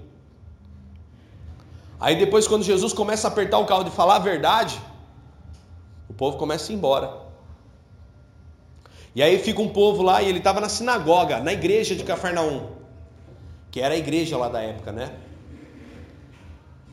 Aí 2.00 2.16
depois, 2.16 2.46
quando 2.46 2.62
Jesus 2.62 2.92
começa 2.92 3.28
a 3.28 3.30
apertar 3.30 3.58
o 3.58 3.66
carro 3.66 3.84
de 3.84 3.90
falar 3.90 4.16
a 4.16 4.18
verdade, 4.18 4.80
o 6.08 6.14
povo 6.14 6.36
começa 6.36 6.70
a 6.70 6.72
ir 6.72 6.76
embora. 6.76 7.23
E 9.14 9.22
aí 9.22 9.38
fica 9.38 9.62
um 9.62 9.68
povo 9.68 10.02
lá 10.02 10.22
e 10.22 10.28
ele 10.28 10.38
estava 10.38 10.60
na 10.60 10.68
sinagoga, 10.68 11.38
na 11.38 11.52
igreja 11.52 11.94
de 11.94 12.02
Cafarnaum, 12.02 12.66
que 13.70 13.80
era 13.80 13.94
a 13.94 13.96
igreja 13.96 14.36
lá 14.36 14.48
da 14.48 14.60
época, 14.60 14.90
né? 14.90 15.12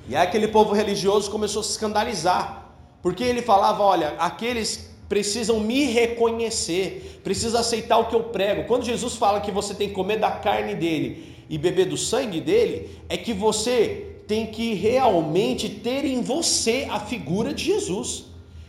E 0.07 0.15
aí 0.15 0.27
aquele 0.27 0.47
povo 0.47 0.73
religioso 0.73 1.31
começou 1.31 1.61
a 1.61 1.63
se 1.63 1.71
escandalizar, 1.71 2.75
porque 3.01 3.23
ele 3.23 3.41
falava: 3.41 3.81
olha, 3.81 4.09
aqueles 4.19 4.91
precisam 5.09 5.59
me 5.59 5.85
reconhecer, 5.85 7.19
precisam 7.23 7.59
aceitar 7.59 7.97
o 7.97 8.05
que 8.05 8.15
eu 8.15 8.23
prego. 8.25 8.65
Quando 8.65 8.85
Jesus 8.85 9.15
fala 9.15 9.41
que 9.41 9.51
você 9.51 9.73
tem 9.73 9.89
que 9.89 9.95
comer 9.95 10.17
da 10.17 10.31
carne 10.31 10.75
dele 10.75 11.35
e 11.49 11.57
beber 11.57 11.87
do 11.87 11.97
sangue 11.97 12.39
dele, 12.39 12.99
é 13.09 13.17
que 13.17 13.33
você 13.33 14.15
tem 14.27 14.45
que 14.45 14.73
realmente 14.75 15.67
ter 15.67 16.05
em 16.05 16.21
você 16.21 16.87
a 16.89 16.99
figura 16.99 17.51
de 17.51 17.65
Jesus. 17.65 18.25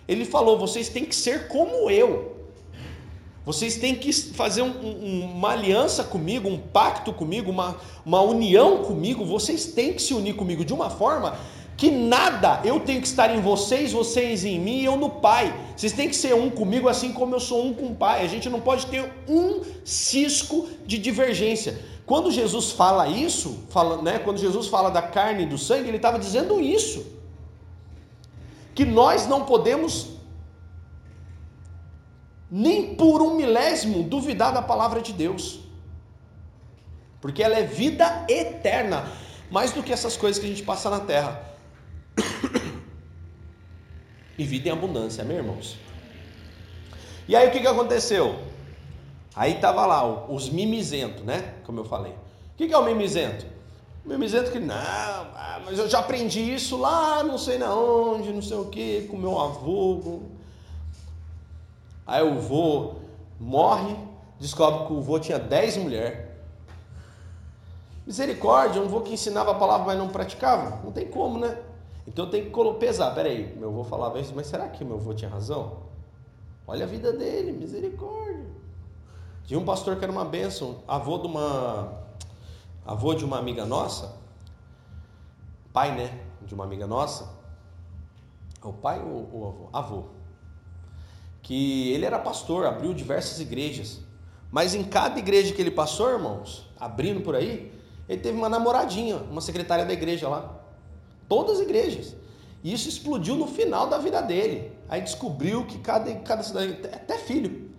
Ele 0.09 0.25
falou: 0.25 0.59
vocês 0.59 0.89
têm 0.89 1.05
que 1.05 1.15
ser 1.15 1.49
como 1.49 1.91
eu. 1.91 2.42
Vocês 3.45 3.77
têm 3.77 3.97
que 3.97 4.13
fazer 4.13 4.63
um, 4.63 4.71
um, 4.71 5.25
uma 5.25 5.51
aliança 5.51 6.05
comigo, 6.05 6.49
um 6.49 6.59
pacto 6.59 7.13
comigo, 7.13 7.51
uma, 7.51 7.77
uma 8.07 8.21
união 8.21 8.85
comigo. 8.85 9.25
Vocês 9.25 9.67
têm 9.67 9.93
que 9.93 10.03
se 10.03 10.15
unir 10.15 10.35
comigo 10.35 10.65
de 10.65 10.73
uma 10.73 10.89
forma 10.89 11.37
que 11.77 11.91
nada 11.91 12.61
eu 12.65 12.79
tenho 12.79 13.01
que 13.01 13.09
estar 13.09 13.35
em 13.35 13.41
vocês, 13.41 13.93
vocês 13.93 14.45
em 14.45 14.61
mim 14.61 14.83
e 14.83 14.85
eu 14.85 14.97
no 14.97 15.11
Pai. 15.11 15.53
Vocês 15.77 15.93
têm 15.93 16.09
que 16.09 16.15
ser 16.15 16.33
um 16.35 16.49
comigo 16.49 16.89
assim 16.89 17.13
como 17.13 17.35
eu 17.35 17.41
sou 17.41 17.67
um 17.67 17.75
com 17.75 17.87
o 17.87 17.95
Pai. 17.97 18.25
A 18.25 18.29
gente 18.29 18.49
não 18.49 18.61
pode 18.61 18.87
ter 18.87 19.13
um 19.29 19.63
cisco 19.85 20.69
de 20.87 20.97
divergência. 20.97 21.81
Quando 22.07 22.31
Jesus 22.31 22.71
fala 22.71 23.09
isso, 23.09 23.59
fala, 23.71 24.01
né, 24.01 24.21
quando 24.21 24.39
Jesus 24.39 24.69
fala 24.69 24.91
da 24.91 25.03
carne 25.03 25.43
e 25.43 25.47
do 25.47 25.59
sangue, 25.59 25.89
ele 25.89 25.97
estava 25.97 26.19
dizendo 26.19 26.61
isso. 26.61 27.05
Que 28.75 28.85
nós 28.85 29.27
não 29.27 29.45
podemos 29.45 30.11
nem 32.55 32.95
por 32.95 33.23
um 33.23 33.35
milésimo 33.35 34.03
duvidar 34.03 34.53
da 34.53 34.61
palavra 34.61 35.01
de 35.01 35.11
Deus, 35.11 35.61
porque 37.19 37.43
ela 37.43 37.57
é 37.57 37.63
vida 37.63 38.27
eterna, 38.29 39.11
mais 39.51 39.73
do 39.73 39.83
que 39.83 39.91
essas 39.91 40.19
coisas 40.19 40.39
que 40.39 40.45
a 40.45 40.49
gente 40.51 40.63
passa 40.63 40.91
na 40.91 41.01
terra. 41.01 41.43
e 44.37 44.45
vida 44.45 44.69
em 44.69 44.73
abundância, 44.73 45.25
meus 45.25 45.39
irmãos. 45.39 45.79
E 47.27 47.35
aí 47.35 47.49
o 47.49 47.51
que, 47.51 47.61
que 47.61 47.67
aconteceu? 47.67 48.39
Aí 49.35 49.55
tava 49.55 49.87
lá 49.87 50.31
os 50.31 50.51
mimizentos, 50.51 51.25
né? 51.25 51.55
Como 51.65 51.81
eu 51.81 51.87
falei. 51.87 52.13
O 52.13 52.57
que, 52.59 52.69
que 52.69 52.75
é 52.75 52.77
o 52.77 52.85
mimizento? 52.85 53.47
O 54.05 54.11
mimizento 54.11 54.51
que, 54.51 54.61
não, 54.61 54.75
ah, 54.75 55.63
mas 55.65 55.79
eu 55.79 55.89
já 55.89 56.01
aprendi 56.01 56.55
isso 56.55 56.77
lá, 56.77 57.23
não 57.23 57.39
sei 57.39 57.57
na 57.57 57.75
onde, 57.75 58.31
não 58.31 58.43
sei 58.43 58.59
o 58.59 58.67
que, 58.67 59.09
com 59.11 59.17
meu 59.17 59.41
avô. 59.41 60.21
Aí 62.07 62.23
o 62.23 62.39
vô 62.41 62.95
morre, 63.39 63.97
descobre 64.39 64.87
que 64.87 64.93
o 64.93 65.01
vô 65.01 65.19
tinha 65.19 65.39
10 65.39 65.77
mulheres. 65.79 66.31
Misericórdia, 68.07 68.83
um 68.83 68.89
vô 68.89 69.01
que 69.01 69.13
ensinava 69.13 69.53
a 69.53 69.55
palavra, 69.55 69.87
mas 69.87 69.99
não 69.99 70.09
praticava? 70.09 70.81
Não 70.85 70.91
tem 70.91 71.09
como, 71.09 71.39
né? 71.39 71.57
Então 72.07 72.29
tem 72.29 72.51
que 72.51 72.75
pesar. 72.75 73.13
Peraí, 73.15 73.55
meu 73.57 73.69
avô 73.69 73.85
falava 73.85 74.19
isso, 74.19 74.33
mas 74.35 74.47
será 74.47 74.69
que 74.69 74.85
meu 74.85 74.97
avô 74.97 75.15
tinha 75.15 75.31
razão? 75.31 75.83
Olha 76.67 76.85
a 76.85 76.89
vida 76.89 77.13
dele, 77.13 77.53
misericórdia. 77.53 78.47
Tinha 79.45 79.59
um 79.59 79.65
pastor 79.65 79.97
que 79.97 80.05
era 80.05 80.13
uma 80.13 80.25
bênção, 80.25 80.83
avô 80.87 81.19
de 81.19 81.27
uma 81.27 82.03
avô 82.85 83.15
de 83.15 83.25
uma 83.25 83.39
amiga 83.39 83.65
nossa, 83.65 84.17
pai, 85.73 85.95
né, 85.95 86.21
de 86.43 86.55
uma 86.55 86.65
amiga 86.65 86.87
nossa. 86.87 87.29
É 88.63 88.67
o 88.67 88.73
pai 88.73 89.01
ou 89.01 89.29
o 89.33 89.47
avô? 89.49 89.69
Avô. 89.73 90.22
Que 91.43 91.93
ele 91.93 92.05
era 92.05 92.19
pastor, 92.19 92.65
abriu 92.65 92.95
diversas 92.95 93.41
igrejas. 93.41 94.01
Mas 94.51 94.75
em 94.75 94.85
cada 94.85 95.19
igreja 95.19 95.53
que 95.53 95.61
ele 95.61 95.71
passou, 95.71 96.11
irmãos, 96.11 96.67
abrindo 96.79 97.21
por 97.21 97.35
aí, 97.35 97.73
ele 98.09 98.21
teve 98.21 98.37
uma 98.37 98.49
namoradinha, 98.49 99.17
uma 99.31 99.41
secretária 99.41 99.85
da 99.85 99.93
igreja 99.93 100.29
lá. 100.29 100.61
Todas 101.29 101.59
as 101.59 101.63
igrejas. 101.63 102.15
E 102.63 102.73
isso 102.73 102.89
explodiu 102.89 103.35
no 103.35 103.47
final 103.47 103.89
da 103.89 103.99
vida 103.99 104.21
dele. 104.21 104.71
Aí 104.89 105.01
descobriu 105.01 105.65
que 105.67 105.79
cada, 105.79 106.15
cada 106.17 106.43
cidade, 106.43 106.79
até 106.93 107.19
filho, 107.19 107.71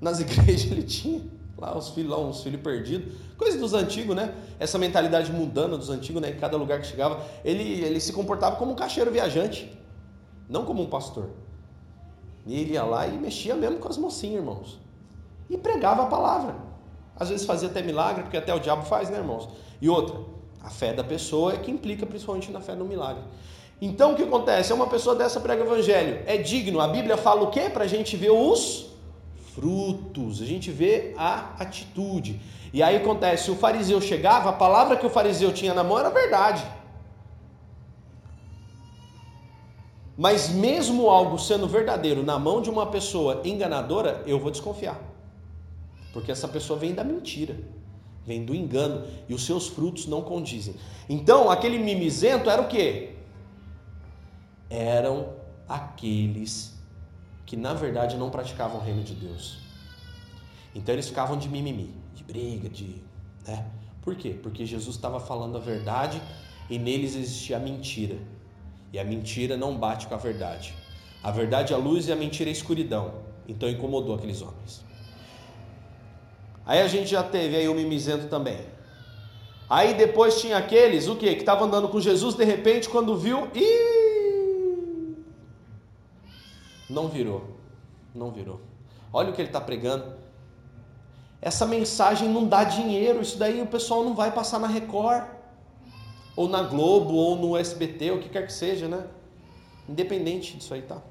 nas 0.00 0.20
igrejas 0.20 0.70
ele 0.70 0.82
tinha. 0.82 1.22
Lá 1.56 1.76
os 1.76 1.88
filhos, 1.88 2.10
lá 2.10 2.20
uns 2.20 2.42
filhos 2.42 2.60
perdidos. 2.60 3.14
Coisa 3.36 3.58
dos 3.58 3.74
antigos, 3.74 4.14
né? 4.14 4.32
Essa 4.60 4.78
mentalidade 4.78 5.32
mundana 5.32 5.76
dos 5.76 5.90
antigos, 5.90 6.22
né? 6.22 6.30
Em 6.30 6.36
cada 6.36 6.56
lugar 6.56 6.80
que 6.80 6.86
chegava, 6.86 7.24
ele, 7.44 7.64
ele 7.82 7.98
se 7.98 8.12
comportava 8.12 8.54
como 8.56 8.72
um 8.72 8.76
caixeiro 8.76 9.10
viajante, 9.10 9.76
não 10.48 10.64
como 10.64 10.82
um 10.82 10.86
pastor. 10.86 11.30
Ele 12.54 12.74
ia 12.74 12.84
lá 12.84 13.06
e 13.06 13.12
mexia 13.12 13.54
mesmo 13.54 13.78
com 13.78 13.88
as 13.88 13.98
mocinhas, 13.98 14.36
irmãos. 14.36 14.78
E 15.50 15.56
pregava 15.56 16.02
a 16.02 16.06
palavra. 16.06 16.54
Às 17.16 17.28
vezes 17.28 17.46
fazia 17.46 17.68
até 17.68 17.82
milagre, 17.82 18.22
porque 18.22 18.36
até 18.36 18.54
o 18.54 18.60
diabo 18.60 18.84
faz, 18.84 19.10
né, 19.10 19.18
irmãos? 19.18 19.48
E 19.80 19.88
outra, 19.88 20.16
a 20.62 20.70
fé 20.70 20.92
da 20.92 21.02
pessoa 21.02 21.54
é 21.54 21.56
que 21.56 21.70
implica 21.70 22.06
principalmente 22.06 22.50
na 22.50 22.60
fé 22.60 22.74
no 22.74 22.84
milagre. 22.84 23.22
Então 23.80 24.12
o 24.12 24.16
que 24.16 24.22
acontece? 24.22 24.72
É 24.72 24.74
uma 24.74 24.88
pessoa 24.88 25.14
dessa 25.14 25.40
prega 25.40 25.62
o 25.62 25.66
evangelho. 25.66 26.22
É 26.26 26.36
digno. 26.36 26.80
A 26.80 26.88
Bíblia 26.88 27.16
fala 27.16 27.42
o 27.42 27.50
quê? 27.50 27.68
Para 27.68 27.84
a 27.84 27.86
gente 27.86 28.16
ver 28.16 28.30
os 28.30 28.88
frutos. 29.54 30.42
A 30.42 30.44
gente 30.44 30.70
vê 30.70 31.14
a 31.16 31.54
atitude. 31.58 32.40
E 32.72 32.82
aí 32.82 32.96
acontece, 32.96 33.50
o 33.50 33.56
fariseu 33.56 34.00
chegava, 34.00 34.50
a 34.50 34.52
palavra 34.52 34.96
que 34.96 35.06
o 35.06 35.10
fariseu 35.10 35.52
tinha 35.52 35.72
na 35.72 35.82
mão 35.82 35.98
era 35.98 36.10
verdade. 36.10 36.64
Mas 40.18 40.50
mesmo 40.50 41.08
algo 41.08 41.38
sendo 41.38 41.66
verdadeiro 41.66 42.22
na 42.22 42.38
mão 42.38 42.60
de 42.60 42.68
uma 42.68 42.86
pessoa 42.86 43.40
enganadora, 43.44 44.22
eu 44.26 44.38
vou 44.38 44.50
desconfiar. 44.50 45.00
Porque 46.12 46.30
essa 46.30 46.48
pessoa 46.48 46.78
vem 46.78 46.92
da 46.92 47.04
mentira 47.04 47.56
vem 48.28 48.44
do 48.44 48.54
engano 48.54 49.06
e 49.26 49.32
os 49.32 49.46
seus 49.46 49.66
frutos 49.68 50.06
não 50.06 50.20
condizem. 50.20 50.74
Então, 51.08 51.50
aquele 51.50 51.78
mimizento 51.78 52.50
era 52.50 52.60
o 52.60 52.68
quê? 52.68 53.14
Eram 54.68 55.30
aqueles 55.66 56.78
que 57.46 57.56
na 57.56 57.72
verdade 57.72 58.18
não 58.18 58.28
praticavam 58.28 58.78
o 58.78 58.84
reino 58.84 59.02
de 59.02 59.14
Deus. 59.14 59.58
Então 60.74 60.94
eles 60.94 61.08
ficavam 61.08 61.38
de 61.38 61.48
mimimi, 61.48 61.94
de 62.14 62.22
briga, 62.22 62.68
de, 62.68 63.02
né? 63.46 63.66
Por 64.02 64.14
quê? 64.14 64.38
Porque 64.42 64.66
Jesus 64.66 64.96
estava 64.96 65.18
falando 65.18 65.56
a 65.56 65.60
verdade 65.60 66.20
e 66.68 66.78
neles 66.78 67.16
existia 67.16 67.56
a 67.56 67.60
mentira. 67.60 68.16
E 68.92 68.98
a 68.98 69.04
mentira 69.04 69.56
não 69.56 69.76
bate 69.76 70.06
com 70.06 70.14
a 70.14 70.18
verdade. 70.18 70.74
A 71.22 71.30
verdade 71.30 71.72
é 71.72 71.76
a 71.76 71.78
luz 71.78 72.08
e 72.08 72.12
a 72.12 72.16
mentira 72.16 72.48
é 72.48 72.52
a 72.52 72.56
escuridão. 72.56 73.14
Então 73.46 73.68
incomodou 73.68 74.14
aqueles 74.14 74.40
homens. 74.42 74.84
Aí 76.64 76.80
a 76.80 76.88
gente 76.88 77.08
já 77.10 77.22
teve 77.22 77.56
aí 77.56 77.68
o 77.68 77.74
mimizento 77.74 78.28
também. 78.28 78.60
Aí 79.68 79.94
depois 79.94 80.40
tinha 80.40 80.56
aqueles, 80.56 81.08
o 81.08 81.16
que? 81.16 81.34
Que 81.34 81.40
estavam 81.40 81.66
andando 81.66 81.88
com 81.88 82.00
Jesus, 82.00 82.34
de 82.34 82.44
repente, 82.44 82.88
quando 82.88 83.16
viu, 83.16 83.48
e 83.54 85.16
não 86.88 87.08
virou. 87.08 87.56
Não 88.14 88.30
virou. 88.30 88.60
Olha 89.12 89.30
o 89.30 89.32
que 89.34 89.40
ele 89.40 89.48
está 89.48 89.60
pregando. 89.60 90.12
Essa 91.40 91.66
mensagem 91.66 92.28
não 92.28 92.46
dá 92.46 92.64
dinheiro, 92.64 93.20
isso 93.20 93.38
daí 93.38 93.60
o 93.60 93.66
pessoal 93.66 94.02
não 94.02 94.14
vai 94.14 94.32
passar 94.32 94.58
na 94.58 94.66
Record, 94.66 95.24
ou 96.38 96.48
na 96.48 96.62
Globo, 96.62 97.14
ou 97.14 97.34
no 97.34 97.56
SBT, 97.56 98.12
ou 98.12 98.18
o 98.18 98.20
que 98.20 98.28
quer 98.28 98.46
que 98.46 98.52
seja, 98.52 98.86
né? 98.86 99.04
Independente 99.88 100.56
disso 100.56 100.72
aí, 100.72 100.82
tá? 100.82 101.02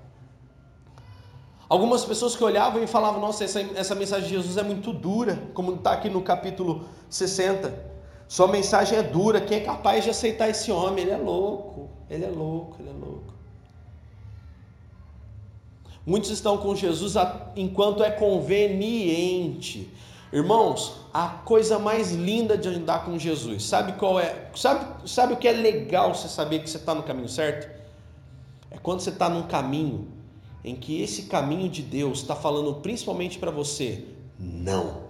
Algumas 1.67 2.05
pessoas 2.05 2.33
que 2.33 2.41
olhavam 2.41 2.81
e 2.81 2.87
falavam: 2.87 3.19
Nossa, 3.19 3.43
essa, 3.43 3.59
essa 3.75 3.93
mensagem 3.93 4.29
de 4.29 4.35
Jesus 4.35 4.55
é 4.55 4.63
muito 4.63 4.93
dura, 4.93 5.37
como 5.53 5.75
está 5.75 5.91
aqui 5.91 6.09
no 6.09 6.21
capítulo 6.21 6.85
60. 7.09 7.97
Sua 8.25 8.47
mensagem 8.47 8.97
é 8.97 9.03
dura, 9.03 9.41
quem 9.41 9.57
é 9.57 9.59
capaz 9.65 10.05
de 10.05 10.11
aceitar 10.11 10.47
esse 10.47 10.71
homem? 10.71 11.03
Ele 11.03 11.11
é 11.11 11.17
louco, 11.17 11.89
ele 12.09 12.23
é 12.23 12.29
louco, 12.29 12.77
ele 12.79 12.89
é 12.89 12.93
louco. 12.93 13.33
Muitos 16.05 16.29
estão 16.29 16.57
com 16.57 16.73
Jesus 16.73 17.15
enquanto 17.53 18.01
é 18.01 18.11
conveniente. 18.11 19.91
Irmãos, 20.31 20.97
a 21.13 21.27
coisa 21.27 21.79
mais 21.79 22.11
linda 22.11 22.57
de 22.57 22.67
andar 22.67 23.05
com 23.05 23.17
Jesus, 23.17 23.63
sabe 23.63 23.93
qual 23.93 24.19
é? 24.19 24.49
Sabe, 24.55 25.09
sabe 25.09 25.33
o 25.33 25.37
que 25.37 25.47
é 25.47 25.53
legal 25.53 26.13
você 26.13 26.27
saber 26.27 26.59
que 26.59 26.69
você 26.69 26.77
está 26.77 26.93
no 26.93 27.03
caminho 27.03 27.29
certo? 27.29 27.69
É 28.69 28.77
quando 28.77 28.99
você 28.99 29.09
está 29.09 29.29
num 29.29 29.43
caminho 29.43 30.09
em 30.63 30.75
que 30.75 31.01
esse 31.01 31.23
caminho 31.23 31.69
de 31.69 31.81
Deus 31.81 32.19
está 32.19 32.35
falando 32.35 32.75
principalmente 32.81 33.39
para 33.39 33.51
você, 33.51 34.03
não. 34.37 35.07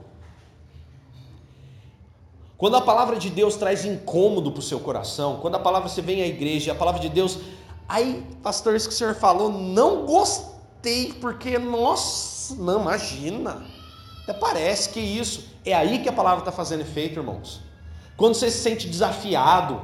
Quando 2.58 2.76
a 2.76 2.82
palavra 2.82 3.18
de 3.18 3.32
Deus 3.32 3.56
traz 3.56 3.86
incômodo 3.86 4.52
para 4.52 4.60
o 4.60 4.64
seu 4.64 4.80
coração, 4.80 5.40
quando 5.42 5.56
a 5.56 5.60
palavra 5.60 5.90
você 5.90 6.02
vem 6.02 6.22
à 6.22 6.28
igreja, 6.28 6.72
a 6.72 6.76
palavra 6.76 7.02
de 7.02 7.10
Deus, 7.10 7.40
aí, 7.90 8.24
pastor, 8.44 8.76
isso 8.76 8.88
que 8.88 8.94
o 8.94 8.98
senhor 8.98 9.16
falou, 9.16 9.52
não 9.52 10.06
gostei, 10.06 11.14
porque, 11.14 11.58
nossa, 11.58 12.56
não, 12.56 12.82
imagina, 12.82 13.66
até 14.28 14.34
parece 14.34 14.90
que 14.90 15.00
isso, 15.00 15.46
é 15.64 15.74
aí 15.74 16.00
que 16.00 16.10
a 16.10 16.14
palavra 16.14 16.40
está 16.40 16.52
fazendo 16.52 16.82
efeito, 16.82 17.20
irmãos. 17.20 17.62
Quando 18.16 18.34
você 18.34 18.50
se 18.50 18.58
sente 18.58 18.88
desafiado, 18.88 19.80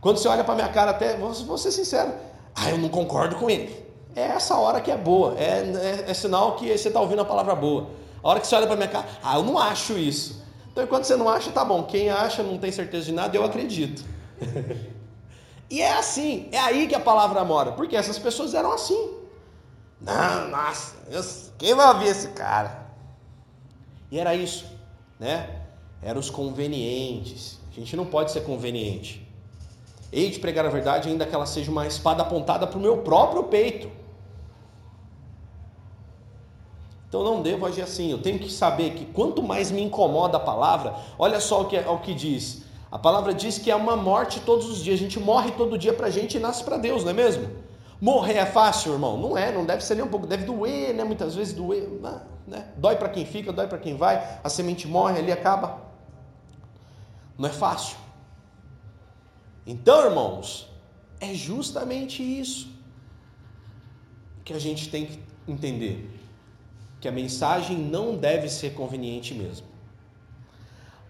quando 0.00 0.18
você 0.18 0.28
olha 0.28 0.44
para 0.44 0.54
minha 0.54 0.68
cara, 0.68 0.90
até, 0.90 1.16
vou, 1.16 1.32
vou 1.32 1.56
ser 1.56 1.70
sincero, 1.70 2.12
ah, 2.54 2.70
eu 2.70 2.78
não 2.78 2.88
concordo 2.88 3.36
com 3.36 3.48
ele 3.48 3.86
é 4.16 4.22
essa 4.22 4.56
hora 4.56 4.80
que 4.80 4.90
é 4.90 4.96
boa, 4.96 5.34
é, 5.38 6.04
é, 6.06 6.10
é 6.10 6.14
sinal 6.14 6.56
que 6.56 6.66
você 6.66 6.88
está 6.88 6.98
ouvindo 6.98 7.20
a 7.20 7.24
palavra 7.24 7.54
boa. 7.54 7.90
A 8.24 8.30
hora 8.30 8.40
que 8.40 8.46
você 8.46 8.56
olha 8.56 8.66
para 8.66 8.74
minha 8.74 8.88
cara, 8.88 9.06
ah, 9.22 9.36
eu 9.36 9.42
não 9.42 9.58
acho 9.58 9.92
isso. 9.92 10.42
Então, 10.72 10.82
enquanto 10.82 11.04
você 11.04 11.16
não 11.16 11.28
acha, 11.28 11.50
tá 11.52 11.62
bom. 11.62 11.82
Quem 11.82 12.08
acha, 12.08 12.42
não 12.42 12.56
tem 12.56 12.72
certeza 12.72 13.04
de 13.04 13.12
nada, 13.12 13.36
eu 13.36 13.44
acredito. 13.44 14.02
e 15.68 15.82
é 15.82 15.92
assim, 15.92 16.48
é 16.50 16.58
aí 16.58 16.88
que 16.88 16.94
a 16.94 17.00
palavra 17.00 17.44
mora, 17.44 17.72
porque 17.72 17.94
essas 17.94 18.18
pessoas 18.18 18.54
eram 18.54 18.72
assim. 18.72 19.14
Não, 20.00 20.48
nossa, 20.48 20.94
eu, 21.10 21.22
quem 21.58 21.74
vai 21.74 21.88
ouvir 21.88 22.08
esse 22.08 22.28
cara? 22.28 22.85
E 24.10 24.18
era 24.18 24.34
isso, 24.34 24.64
né? 25.18 25.62
Eram 26.02 26.20
os 26.20 26.30
convenientes. 26.30 27.58
A 27.70 27.74
gente 27.74 27.96
não 27.96 28.06
pode 28.06 28.30
ser 28.30 28.42
conveniente. 28.42 29.26
Hei 30.12 30.30
de 30.30 30.38
pregar 30.38 30.64
a 30.64 30.68
verdade, 30.68 31.08
ainda 31.08 31.26
que 31.26 31.34
ela 31.34 31.46
seja 31.46 31.70
uma 31.70 31.86
espada 31.86 32.22
apontada 32.22 32.66
para 32.66 32.78
o 32.78 32.80
meu 32.80 32.98
próprio 32.98 33.44
peito. 33.44 33.90
Então 37.08 37.22
não 37.24 37.42
devo 37.42 37.66
agir 37.66 37.82
assim. 37.82 38.10
Eu 38.10 38.18
tenho 38.18 38.38
que 38.38 38.50
saber 38.50 38.90
que 38.90 39.06
quanto 39.06 39.42
mais 39.42 39.70
me 39.70 39.82
incomoda 39.82 40.36
a 40.36 40.40
palavra, 40.40 40.94
olha 41.18 41.40
só 41.40 41.62
o 41.62 41.64
que, 41.66 41.76
é, 41.76 41.88
o 41.88 41.98
que 41.98 42.14
diz. 42.14 42.62
A 42.90 42.98
palavra 42.98 43.34
diz 43.34 43.58
que 43.58 43.70
é 43.70 43.76
uma 43.76 43.96
morte 43.96 44.40
todos 44.40 44.68
os 44.70 44.82
dias. 44.82 44.98
A 44.98 45.02
gente 45.02 45.18
morre 45.18 45.50
todo 45.52 45.76
dia 45.76 45.92
para 45.92 46.06
a 46.06 46.10
gente 46.10 46.36
e 46.36 46.40
nasce 46.40 46.62
para 46.62 46.76
Deus, 46.76 47.02
não 47.02 47.10
é 47.10 47.14
mesmo? 47.14 47.48
Morrer 48.00 48.34
é 48.34 48.46
fácil, 48.46 48.92
irmão? 48.92 49.16
Não 49.16 49.36
é, 49.36 49.50
não 49.50 49.64
deve 49.64 49.82
ser 49.84 49.94
nem 49.96 50.04
um 50.04 50.08
pouco. 50.08 50.26
Deve 50.26 50.44
doer, 50.44 50.94
né? 50.94 51.02
Muitas 51.02 51.34
vezes 51.34 51.52
doer. 51.52 51.88
Né? 52.46 52.72
Dói 52.76 52.96
para 52.96 53.08
quem 53.08 53.26
fica, 53.26 53.52
dói 53.52 53.66
para 53.66 53.78
quem 53.78 53.96
vai. 53.96 54.40
A 54.42 54.48
semente 54.48 54.86
morre 54.86 55.18
ali, 55.18 55.32
acaba. 55.32 55.80
Não 57.36 57.48
é 57.48 57.52
fácil. 57.52 57.96
Então, 59.66 60.04
irmãos, 60.04 60.70
é 61.20 61.34
justamente 61.34 62.22
isso 62.22 62.70
que 64.44 64.52
a 64.52 64.58
gente 64.60 64.88
tem 64.88 65.06
que 65.06 65.20
entender 65.48 66.08
que 67.00 67.08
a 67.08 67.12
mensagem 67.12 67.76
não 67.76 68.16
deve 68.16 68.48
ser 68.48 68.74
conveniente 68.74 69.34
mesmo. 69.34 69.66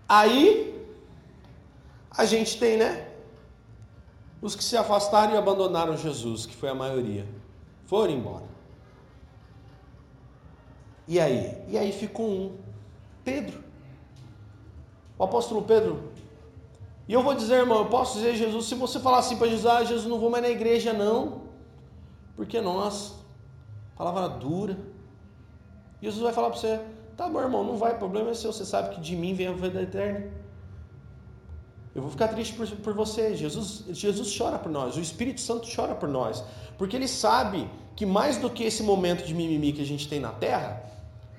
Aí 0.08 0.84
a 2.10 2.24
gente 2.24 2.58
tem, 2.58 2.76
né? 2.78 3.08
Os 4.40 4.54
que 4.54 4.64
se 4.64 4.76
afastaram 4.76 5.34
e 5.34 5.36
abandonaram 5.36 5.96
Jesus, 5.96 6.46
que 6.46 6.54
foi 6.54 6.70
a 6.70 6.74
maioria. 6.74 7.26
Foram 7.84 8.12
embora. 8.12 8.45
E 11.08 11.20
aí? 11.20 11.56
E 11.68 11.78
aí 11.78 11.92
ficou 11.92 12.28
um, 12.28 12.56
Pedro. 13.24 13.62
O 15.18 15.24
apóstolo 15.24 15.62
Pedro. 15.62 16.12
E 17.08 17.12
eu 17.12 17.22
vou 17.22 17.34
dizer, 17.34 17.56
irmão, 17.56 17.78
eu 17.78 17.86
posso 17.86 18.18
dizer, 18.18 18.34
Jesus, 18.34 18.66
se 18.66 18.74
você 18.74 18.98
falar 18.98 19.18
assim 19.18 19.36
para 19.36 19.46
Jesus, 19.46 19.66
ah, 19.66 19.84
Jesus, 19.84 20.06
não 20.06 20.18
vou 20.18 20.30
mais 20.30 20.42
na 20.42 20.50
igreja, 20.50 20.92
não. 20.92 21.42
Porque 22.34 22.60
nós, 22.60 23.14
palavra 23.96 24.28
dura. 24.28 24.76
Jesus 26.02 26.22
vai 26.22 26.32
falar 26.32 26.50
para 26.50 26.58
você, 26.58 26.80
tá 27.16 27.28
bom, 27.28 27.40
irmão, 27.40 27.64
não 27.64 27.76
vai, 27.76 27.96
problema 27.96 28.30
é 28.30 28.34
seu, 28.34 28.52
você 28.52 28.64
sabe 28.64 28.94
que 28.94 29.00
de 29.00 29.16
mim 29.16 29.34
vem 29.34 29.46
a 29.46 29.52
vida 29.52 29.82
eterna. 29.82 30.30
Eu 31.94 32.02
vou 32.02 32.10
ficar 32.10 32.28
triste 32.28 32.54
por, 32.54 32.68
por 32.68 32.92
você. 32.92 33.34
Jesus, 33.34 33.84
Jesus 33.88 34.36
chora 34.36 34.58
por 34.58 34.70
nós, 34.70 34.96
o 34.96 35.00
Espírito 35.00 35.40
Santo 35.40 35.66
chora 35.74 35.94
por 35.94 36.08
nós, 36.08 36.44
porque 36.76 36.94
ele 36.94 37.08
sabe 37.08 37.70
que 37.94 38.04
mais 38.04 38.36
do 38.36 38.50
que 38.50 38.64
esse 38.64 38.82
momento 38.82 39.24
de 39.24 39.32
mimimi 39.32 39.72
que 39.72 39.80
a 39.80 39.86
gente 39.86 40.06
tem 40.06 40.20
na 40.20 40.30
terra, 40.30 40.82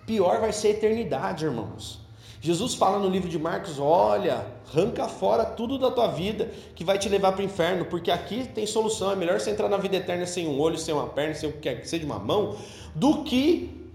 pior 0.08 0.40
vai 0.40 0.52
ser 0.52 0.70
a 0.70 0.72
eternidade, 0.72 1.46
irmãos. 1.46 2.00
Jesus 2.40 2.76
fala 2.76 2.98
no 2.98 3.10
livro 3.10 3.30
de 3.30 3.38
Marcos: 3.38 3.78
olha, 3.78 4.48
arranca 4.72 5.08
fora 5.08 5.46
tudo 5.46 5.78
da 5.78 5.92
tua 5.92 6.08
vida 6.08 6.46
que 6.74 6.84
vai 6.84 6.98
te 6.98 7.10
levar 7.10 7.34
para 7.34 7.42
o 7.42 7.44
inferno, 7.44 7.86
porque 7.86 8.10
aqui 8.10 8.48
tem 8.48 8.66
solução. 8.66 9.12
É 9.12 9.16
melhor 9.16 9.40
você 9.40 9.52
entrar 9.52 9.68
na 9.68 9.78
vida 9.78 9.98
eterna 9.98 10.26
sem 10.26 10.48
um 10.48 10.60
olho, 10.60 10.78
sem 10.78 10.94
uma 10.94 11.08
perna, 11.08 11.36
sem 11.36 11.50
o 11.50 11.54
que 11.54 11.60
quer 11.60 11.82
que 11.82 11.88
seja 11.88 12.06
uma 12.06 12.18
mão, 12.18 12.56
do 12.96 13.24
que 13.24 13.92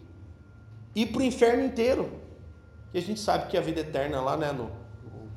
ir 0.95 1.07
para 1.07 1.21
o 1.21 1.25
inferno 1.25 1.65
inteiro. 1.65 2.13
E 2.93 2.99
a 2.99 3.03
gente 3.03 3.19
sabe 3.19 3.49
que 3.49 3.57
a 3.57 3.61
vida 3.63 3.81
eterna 3.81 4.21
lá, 4.21 4.37
né, 4.37 4.53
no 4.53 4.71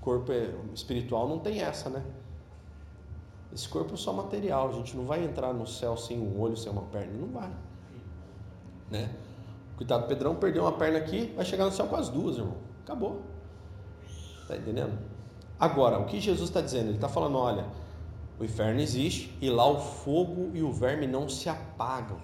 corpo 0.02 0.32
espiritual, 0.74 1.28
não 1.30 1.40
tem 1.40 1.62
essa, 1.62 1.90
né? 1.90 2.04
Esse 3.54 3.70
corpo 3.70 3.94
é 3.94 3.98
só 3.98 4.12
material, 4.12 4.68
a 4.70 4.74
gente 4.74 4.98
não 4.98 5.06
vai 5.06 5.24
entrar 5.24 5.54
no 5.54 5.66
céu 5.66 5.96
sem 5.96 6.20
um 6.20 6.38
olho, 6.42 6.58
sem 6.58 6.70
uma 6.70 6.82
perna, 6.82 7.14
não 7.14 7.30
vai. 7.30 7.50
Né? 8.92 9.10
Coitado, 9.78 10.08
Pedrão 10.08 10.36
perdeu 10.36 10.64
uma 10.64 10.72
perna 10.72 10.98
aqui, 10.98 11.34
vai 11.36 11.44
chegar 11.44 11.66
no 11.66 11.72
céu 11.72 11.88
com 11.88 11.96
as 11.96 12.10
duas, 12.10 12.38
irmão. 12.38 12.56
Acabou. 12.84 13.22
Tá 14.48 14.56
entendendo? 14.56 14.98
Agora, 15.60 16.00
o 16.00 16.06
que 16.06 16.20
Jesus 16.20 16.50
está 16.50 16.62
dizendo? 16.62 16.88
Ele 16.88 16.96
está 16.96 17.10
falando: 17.10 17.38
olha, 17.38 17.66
o 18.40 18.44
inferno 18.44 18.80
existe 18.80 19.36
e 19.42 19.50
lá 19.50 19.66
o 19.66 19.80
fogo 19.80 20.52
e 20.54 20.62
o 20.62 20.72
verme 20.72 21.08
não 21.08 21.28
se 21.28 21.50
apagam. 21.50 22.20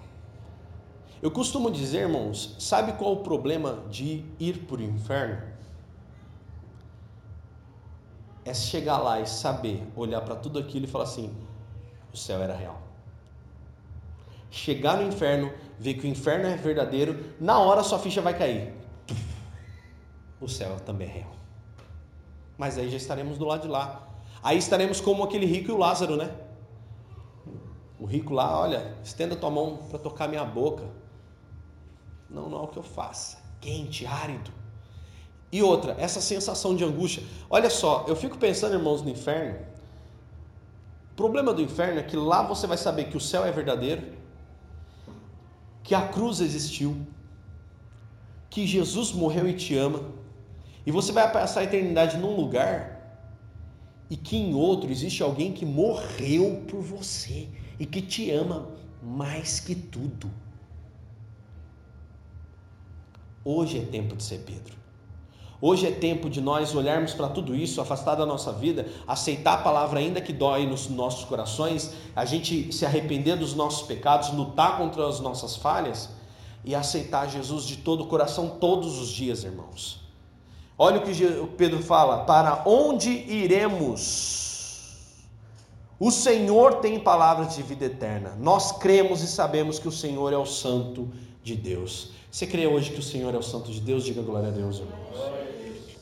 Eu 1.20 1.30
costumo 1.30 1.70
dizer, 1.70 2.00
irmãos, 2.00 2.56
sabe 2.58 2.92
qual 2.94 3.12
o 3.12 3.16
problema 3.22 3.84
de 3.88 4.24
ir 4.40 4.64
para 4.66 4.78
o 4.78 4.82
inferno? 4.82 5.40
É 8.44 8.52
chegar 8.52 8.98
lá 8.98 9.20
e 9.20 9.26
saber, 9.26 9.86
olhar 9.94 10.20
para 10.22 10.34
tudo 10.34 10.58
aquilo 10.58 10.84
e 10.84 10.88
falar 10.88 11.04
assim: 11.04 11.34
o 12.12 12.16
céu 12.16 12.42
era 12.42 12.54
real. 12.54 12.91
Chegar 14.52 14.98
no 14.98 15.08
inferno, 15.08 15.52
ver 15.80 15.94
que 15.94 16.06
o 16.06 16.08
inferno 16.08 16.46
é 16.46 16.56
verdadeiro, 16.56 17.18
na 17.40 17.58
hora 17.58 17.82
sua 17.82 17.98
ficha 17.98 18.22
vai 18.22 18.38
cair 18.38 18.72
o 20.44 20.48
céu 20.48 20.76
também 20.80 21.08
é 21.08 21.12
real. 21.12 21.32
Mas 22.58 22.76
aí 22.76 22.90
já 22.90 22.96
estaremos 22.96 23.38
do 23.38 23.44
lado 23.44 23.62
de 23.62 23.68
lá. 23.68 24.08
Aí 24.42 24.58
estaremos 24.58 25.00
como 25.00 25.22
aquele 25.22 25.46
rico 25.46 25.70
e 25.70 25.72
o 25.72 25.78
Lázaro, 25.78 26.16
né? 26.16 26.34
O 27.98 28.04
rico 28.04 28.34
lá, 28.34 28.58
olha, 28.58 28.96
estenda 29.04 29.36
tua 29.36 29.50
mão 29.50 29.78
para 29.88 29.98
tocar 29.98 30.28
minha 30.28 30.44
boca. 30.44 30.84
Não, 32.28 32.48
não 32.48 32.58
é 32.58 32.62
o 32.62 32.66
que 32.66 32.78
eu 32.78 32.82
faça. 32.82 33.38
Quente, 33.60 34.04
árido. 34.04 34.50
E 35.52 35.62
outra, 35.62 35.94
essa 35.98 36.20
sensação 36.20 36.74
de 36.74 36.82
angústia. 36.82 37.22
Olha 37.48 37.70
só, 37.70 38.04
eu 38.08 38.16
fico 38.16 38.36
pensando, 38.36 38.74
irmãos, 38.74 39.02
no 39.02 39.10
inferno. 39.10 39.60
O 41.12 41.14
problema 41.14 41.52
do 41.52 41.62
inferno 41.62 42.00
é 42.00 42.02
que 42.02 42.16
lá 42.16 42.42
você 42.42 42.66
vai 42.66 42.78
saber 42.78 43.04
que 43.04 43.16
o 43.16 43.20
céu 43.20 43.44
é 43.44 43.52
verdadeiro, 43.52 44.02
que 45.82 45.94
a 45.94 46.08
cruz 46.08 46.40
existiu, 46.40 46.96
que 48.48 48.66
Jesus 48.66 49.12
morreu 49.12 49.48
e 49.48 49.54
te 49.54 49.76
ama 49.76 50.12
e 50.84 50.90
você 50.90 51.12
vai 51.12 51.30
passar 51.32 51.60
a 51.60 51.64
eternidade 51.64 52.16
num 52.18 52.34
lugar 52.36 52.92
e 54.10 54.16
que 54.16 54.36
em 54.36 54.54
outro 54.54 54.90
existe 54.90 55.22
alguém 55.22 55.52
que 55.52 55.64
morreu 55.64 56.64
por 56.68 56.82
você 56.82 57.48
e 57.78 57.86
que 57.86 58.02
te 58.02 58.30
ama 58.30 58.68
mais 59.02 59.58
que 59.58 59.74
tudo. 59.74 60.30
Hoje 63.44 63.78
é 63.78 63.84
tempo 63.84 64.14
de 64.14 64.22
ser 64.22 64.38
Pedro. 64.40 64.81
Hoje 65.64 65.86
é 65.86 65.92
tempo 65.92 66.28
de 66.28 66.40
nós 66.40 66.74
olharmos 66.74 67.14
para 67.14 67.28
tudo 67.28 67.54
isso, 67.54 67.80
afastar 67.80 68.16
da 68.16 68.26
nossa 68.26 68.52
vida, 68.52 68.84
aceitar 69.06 69.54
a 69.54 69.58
palavra 69.58 70.00
ainda 70.00 70.20
que 70.20 70.32
dói 70.32 70.66
nos 70.66 70.88
nossos 70.88 71.24
corações, 71.24 71.92
a 72.16 72.24
gente 72.24 72.72
se 72.72 72.84
arrepender 72.84 73.36
dos 73.36 73.54
nossos 73.54 73.86
pecados, 73.86 74.32
lutar 74.32 74.76
contra 74.76 75.06
as 75.06 75.20
nossas 75.20 75.54
falhas 75.54 76.08
e 76.64 76.74
aceitar 76.74 77.30
Jesus 77.30 77.64
de 77.64 77.76
todo 77.76 78.02
o 78.02 78.06
coração 78.08 78.56
todos 78.58 78.98
os 78.98 79.08
dias, 79.08 79.44
irmãos. 79.44 80.00
Olha 80.76 80.98
o 80.98 81.02
que 81.02 81.14
Pedro 81.56 81.80
fala: 81.80 82.24
para 82.24 82.64
onde 82.66 83.10
iremos? 83.10 84.42
O 86.00 86.10
Senhor 86.10 86.80
tem 86.80 86.98
palavras 86.98 87.54
de 87.54 87.62
vida 87.62 87.84
eterna. 87.84 88.36
Nós 88.36 88.72
cremos 88.72 89.22
e 89.22 89.28
sabemos 89.28 89.78
que 89.78 89.86
o 89.86 89.92
Senhor 89.92 90.32
é 90.32 90.36
o 90.36 90.44
Santo 90.44 91.08
de 91.40 91.54
Deus. 91.54 92.10
Você 92.28 92.48
crê 92.48 92.66
hoje 92.66 92.90
que 92.90 92.98
o 92.98 93.02
Senhor 93.02 93.32
é 93.32 93.38
o 93.38 93.42
Santo 93.42 93.70
de 93.70 93.80
Deus? 93.80 94.02
Diga 94.02 94.22
glória 94.22 94.48
a 94.48 94.50
Deus, 94.50 94.78
irmãos. 94.78 95.41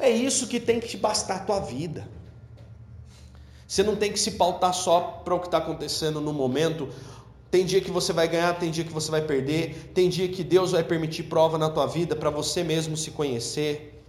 É 0.01 0.11
isso 0.11 0.49
que 0.49 0.59
tem 0.59 0.81
que 0.81 0.89
te 0.89 0.97
bastar 0.97 1.37
a 1.37 1.41
tua 1.41 1.61
vida. 1.61 2.09
Você 3.69 3.83
não 3.83 3.95
tem 3.95 4.11
que 4.11 4.19
se 4.19 4.33
pautar 4.33 4.75
só 4.75 5.01
para 5.25 5.35
o 5.35 5.39
que 5.39 5.47
está 5.47 5.59
acontecendo 5.59 6.21
no 6.21 6.33
momento. 6.33 6.89
Tem 7.51 7.65
dia 7.67 7.81
que 7.81 7.91
você 7.91 8.13
vai 8.13 8.27
ganhar, 8.27 8.59
tem 8.59 8.71
dia 8.71 8.83
que 8.83 8.93
você 8.93 9.11
vai 9.11 9.23
perder, 9.23 9.93
tem 9.95 10.09
dia 10.09 10.29
que 10.29 10.43
Deus 10.43 10.73
vai 10.73 10.83
permitir 10.83 11.25
prova 11.25 11.59
na 11.59 11.69
tua 11.69 11.87
vida 11.87 12.17
para 12.17 12.31
você 12.31 12.65
mesmo 12.65 12.97
se 12.97 13.11
conhecer. 13.11 14.03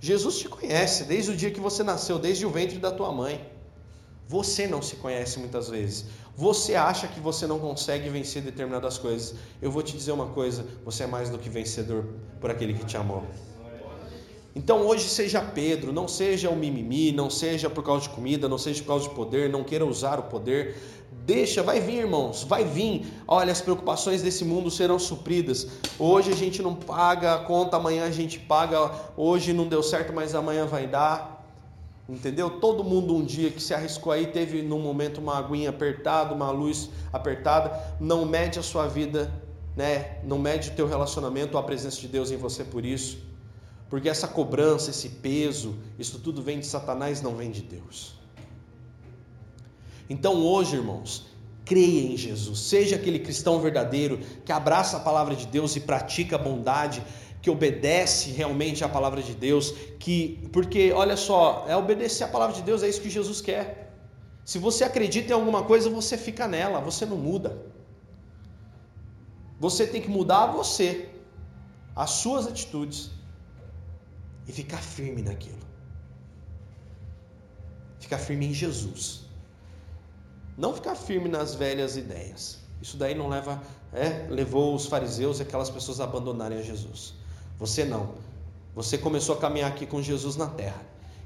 Jesus 0.00 0.38
te 0.38 0.48
conhece 0.48 1.04
desde 1.04 1.30
o 1.30 1.36
dia 1.36 1.50
que 1.50 1.60
você 1.60 1.82
nasceu, 1.82 2.18
desde 2.18 2.44
o 2.44 2.50
ventre 2.50 2.78
da 2.78 2.90
tua 2.90 3.12
mãe. 3.12 3.52
Você 4.26 4.66
não 4.66 4.80
se 4.80 4.96
conhece 4.96 5.38
muitas 5.38 5.68
vezes. 5.68 6.06
Você 6.36 6.74
acha 6.74 7.06
que 7.06 7.20
você 7.20 7.46
não 7.46 7.58
consegue 7.58 8.08
vencer 8.08 8.42
determinadas 8.42 8.98
coisas. 8.98 9.34
Eu 9.60 9.70
vou 9.70 9.82
te 9.82 9.96
dizer 9.96 10.12
uma 10.12 10.28
coisa: 10.28 10.66
você 10.84 11.04
é 11.04 11.06
mais 11.06 11.30
do 11.30 11.38
que 11.38 11.48
vencedor 11.48 12.06
por 12.40 12.50
aquele 12.50 12.74
que 12.74 12.84
te 12.84 12.96
amou. 12.96 13.24
Então 14.56 14.86
hoje 14.86 15.08
seja 15.08 15.40
Pedro, 15.40 15.92
não 15.92 16.06
seja 16.06 16.48
o 16.48 16.54
mimimi, 16.54 17.10
não 17.10 17.28
seja 17.28 17.68
por 17.68 17.82
causa 17.82 18.02
de 18.02 18.10
comida, 18.10 18.48
não 18.48 18.56
seja 18.56 18.80
por 18.82 18.88
causa 18.88 19.08
de 19.08 19.14
poder, 19.14 19.50
não 19.50 19.64
queira 19.64 19.84
usar 19.84 20.20
o 20.20 20.24
poder. 20.24 20.76
Deixa, 21.26 21.62
vai 21.62 21.80
vir, 21.80 22.00
irmãos, 22.00 22.44
vai 22.44 22.64
vir. 22.64 23.04
Olha, 23.26 23.50
as 23.50 23.60
preocupações 23.60 24.22
desse 24.22 24.44
mundo 24.44 24.70
serão 24.70 24.98
supridas. 24.98 25.66
Hoje 25.98 26.30
a 26.30 26.36
gente 26.36 26.62
não 26.62 26.74
paga 26.74 27.34
a 27.34 27.38
conta, 27.38 27.76
amanhã 27.76 28.04
a 28.04 28.10
gente 28.10 28.38
paga. 28.38 28.92
Hoje 29.16 29.52
não 29.52 29.66
deu 29.66 29.82
certo, 29.82 30.12
mas 30.12 30.34
amanhã 30.34 30.66
vai 30.66 30.86
dar. 30.86 31.44
Entendeu? 32.08 32.60
Todo 32.60 32.84
mundo 32.84 33.16
um 33.16 33.24
dia 33.24 33.50
que 33.50 33.60
se 33.60 33.74
arriscou 33.74 34.12
aí 34.12 34.26
teve 34.26 34.62
num 34.62 34.80
momento 34.80 35.18
uma 35.18 35.36
aguinha 35.36 35.70
apertada, 35.70 36.32
uma 36.32 36.50
luz 36.50 36.90
apertada. 37.12 37.72
Não 37.98 38.24
mede 38.24 38.58
a 38.58 38.62
sua 38.62 38.86
vida, 38.86 39.32
né? 39.74 40.18
Não 40.22 40.38
mede 40.38 40.70
o 40.70 40.74
teu 40.74 40.86
relacionamento, 40.86 41.58
a 41.58 41.62
presença 41.62 41.98
de 42.00 42.06
Deus 42.06 42.30
em 42.30 42.36
você 42.36 42.62
por 42.62 42.84
isso. 42.84 43.33
Porque 43.94 44.08
essa 44.08 44.26
cobrança, 44.26 44.90
esse 44.90 45.08
peso, 45.08 45.76
isso 45.96 46.18
tudo 46.18 46.42
vem 46.42 46.58
de 46.58 46.66
Satanás, 46.66 47.22
não 47.22 47.36
vem 47.36 47.52
de 47.52 47.62
Deus. 47.62 48.16
Então 50.10 50.44
hoje, 50.44 50.74
irmãos, 50.74 51.28
creia 51.64 52.12
em 52.12 52.16
Jesus, 52.16 52.58
seja 52.58 52.96
aquele 52.96 53.20
cristão 53.20 53.60
verdadeiro 53.60 54.18
que 54.44 54.50
abraça 54.50 54.96
a 54.96 55.00
palavra 55.00 55.36
de 55.36 55.46
Deus 55.46 55.76
e 55.76 55.80
pratica 55.80 56.34
a 56.34 56.40
bondade, 56.40 57.04
que 57.40 57.48
obedece 57.48 58.32
realmente 58.32 58.82
à 58.82 58.88
palavra 58.88 59.22
de 59.22 59.32
Deus, 59.32 59.72
que 60.00 60.40
porque 60.52 60.90
olha 60.90 61.16
só, 61.16 61.64
é 61.68 61.76
obedecer 61.76 62.24
a 62.24 62.28
palavra 62.28 62.56
de 62.56 62.62
Deus, 62.62 62.82
é 62.82 62.88
isso 62.88 63.00
que 63.00 63.08
Jesus 63.08 63.40
quer. 63.40 63.94
Se 64.44 64.58
você 64.58 64.82
acredita 64.82 65.30
em 65.30 65.36
alguma 65.36 65.62
coisa, 65.62 65.88
você 65.88 66.18
fica 66.18 66.48
nela, 66.48 66.80
você 66.80 67.06
não 67.06 67.16
muda. 67.16 67.62
Você 69.60 69.86
tem 69.86 70.02
que 70.02 70.10
mudar 70.10 70.46
você, 70.46 71.10
as 71.94 72.10
suas 72.10 72.48
atitudes 72.48 73.13
e 74.46 74.52
ficar 74.52 74.78
firme 74.78 75.22
naquilo. 75.22 75.64
Ficar 77.98 78.18
firme 78.18 78.46
em 78.46 78.54
Jesus. 78.54 79.22
Não 80.56 80.74
ficar 80.74 80.94
firme 80.94 81.28
nas 81.28 81.54
velhas 81.54 81.96
ideias. 81.96 82.58
Isso 82.80 82.96
daí 82.96 83.14
não 83.14 83.28
leva, 83.28 83.62
é, 83.92 84.26
levou 84.28 84.74
os 84.74 84.86
fariseus 84.86 85.38
e 85.38 85.42
aquelas 85.42 85.70
pessoas 85.70 86.00
a 86.00 86.04
abandonarem 86.04 86.58
a 86.58 86.62
Jesus. 86.62 87.14
Você 87.58 87.84
não. 87.84 88.14
Você 88.74 88.98
começou 88.98 89.36
a 89.36 89.38
caminhar 89.38 89.70
aqui 89.70 89.86
com 89.86 90.02
Jesus 90.02 90.36
na 90.36 90.48
terra. 90.48 90.80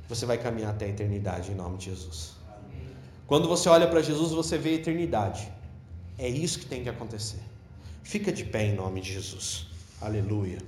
Você 0.08 0.24
vai 0.24 0.38
caminhar 0.38 0.70
até 0.70 0.86
a 0.86 0.88
eternidade 0.88 1.50
em 1.50 1.54
nome 1.54 1.78
de 1.78 1.86
Jesus. 1.86 2.32
Quando 3.26 3.48
você 3.48 3.68
olha 3.68 3.86
para 3.86 4.00
Jesus, 4.00 4.32
você 4.32 4.56
vê 4.56 4.70
a 4.70 4.74
eternidade. 4.74 5.52
É 6.16 6.28
isso 6.28 6.58
que 6.58 6.66
tem 6.66 6.82
que 6.82 6.88
acontecer. 6.88 7.40
Fica 8.02 8.32
de 8.32 8.44
pé 8.44 8.64
em 8.64 8.74
nome 8.74 9.00
de 9.00 9.12
Jesus. 9.12 9.66
Aleluia. 10.00 10.58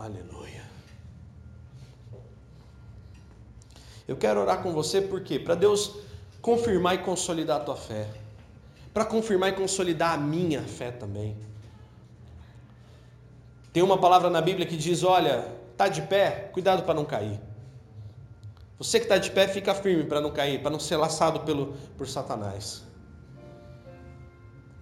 Aleluia. 0.00 0.64
Eu 4.08 4.16
quero 4.16 4.40
orar 4.40 4.62
com 4.62 4.72
você 4.72 5.02
porque 5.02 5.38
para 5.38 5.54
Deus 5.54 5.94
confirmar 6.40 6.94
e 6.94 6.98
consolidar 6.98 7.60
a 7.60 7.64
tua 7.64 7.76
fé, 7.76 8.08
para 8.94 9.04
confirmar 9.04 9.50
e 9.50 9.52
consolidar 9.52 10.14
a 10.14 10.16
minha 10.16 10.62
fé 10.62 10.90
também. 10.90 11.36
Tem 13.74 13.82
uma 13.82 13.98
palavra 13.98 14.30
na 14.30 14.40
Bíblia 14.40 14.66
que 14.66 14.74
diz: 14.74 15.04
olha, 15.04 15.46
tá 15.76 15.86
de 15.86 16.00
pé, 16.00 16.48
cuidado 16.50 16.82
para 16.84 16.94
não 16.94 17.04
cair. 17.04 17.38
Você 18.78 18.98
que 18.98 19.04
está 19.04 19.18
de 19.18 19.30
pé, 19.30 19.46
fica 19.48 19.74
firme 19.74 20.04
para 20.04 20.22
não 20.22 20.30
cair, 20.30 20.62
para 20.62 20.70
não 20.70 20.80
ser 20.80 20.96
laçado 20.96 21.40
pelo, 21.40 21.74
por 21.98 22.08
Satanás. 22.08 22.82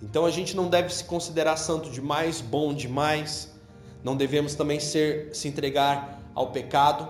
Então 0.00 0.24
a 0.24 0.30
gente 0.30 0.54
não 0.54 0.68
deve 0.68 0.94
se 0.94 1.02
considerar 1.02 1.56
santo 1.56 1.90
demais, 1.90 2.40
bom 2.40 2.72
demais. 2.72 3.57
Não 4.02 4.16
devemos 4.16 4.54
também 4.54 4.80
ser 4.80 5.34
se 5.34 5.48
entregar 5.48 6.22
ao 6.34 6.50
pecado, 6.50 7.08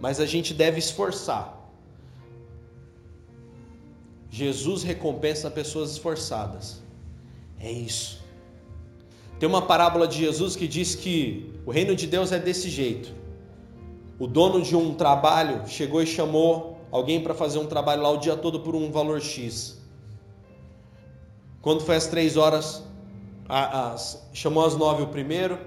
mas 0.00 0.20
a 0.20 0.26
gente 0.26 0.52
deve 0.52 0.78
esforçar. 0.78 1.56
Jesus 4.30 4.82
recompensa 4.82 5.50
pessoas 5.50 5.92
esforçadas. 5.92 6.82
É 7.58 7.70
isso. 7.70 8.22
Tem 9.38 9.48
uma 9.48 9.62
parábola 9.62 10.06
de 10.06 10.18
Jesus 10.18 10.56
que 10.56 10.66
diz 10.66 10.94
que 10.94 11.52
o 11.64 11.70
reino 11.70 11.94
de 11.94 12.06
Deus 12.06 12.32
é 12.32 12.38
desse 12.38 12.68
jeito. 12.68 13.12
O 14.18 14.26
dono 14.26 14.60
de 14.60 14.74
um 14.74 14.94
trabalho 14.94 15.66
chegou 15.68 16.02
e 16.02 16.06
chamou 16.06 16.78
alguém 16.90 17.22
para 17.22 17.34
fazer 17.34 17.58
um 17.58 17.66
trabalho 17.66 18.02
lá 18.02 18.10
o 18.10 18.16
dia 18.16 18.36
todo 18.36 18.60
por 18.60 18.74
um 18.74 18.90
valor 18.90 19.20
X. 19.20 19.78
Quando 21.62 21.82
foi 21.82 21.96
às 21.96 22.06
três 22.06 22.36
horas, 22.36 22.82
chamou 24.32 24.64
às 24.64 24.76
nove 24.76 25.02
o 25.02 25.08
primeiro, 25.08 25.58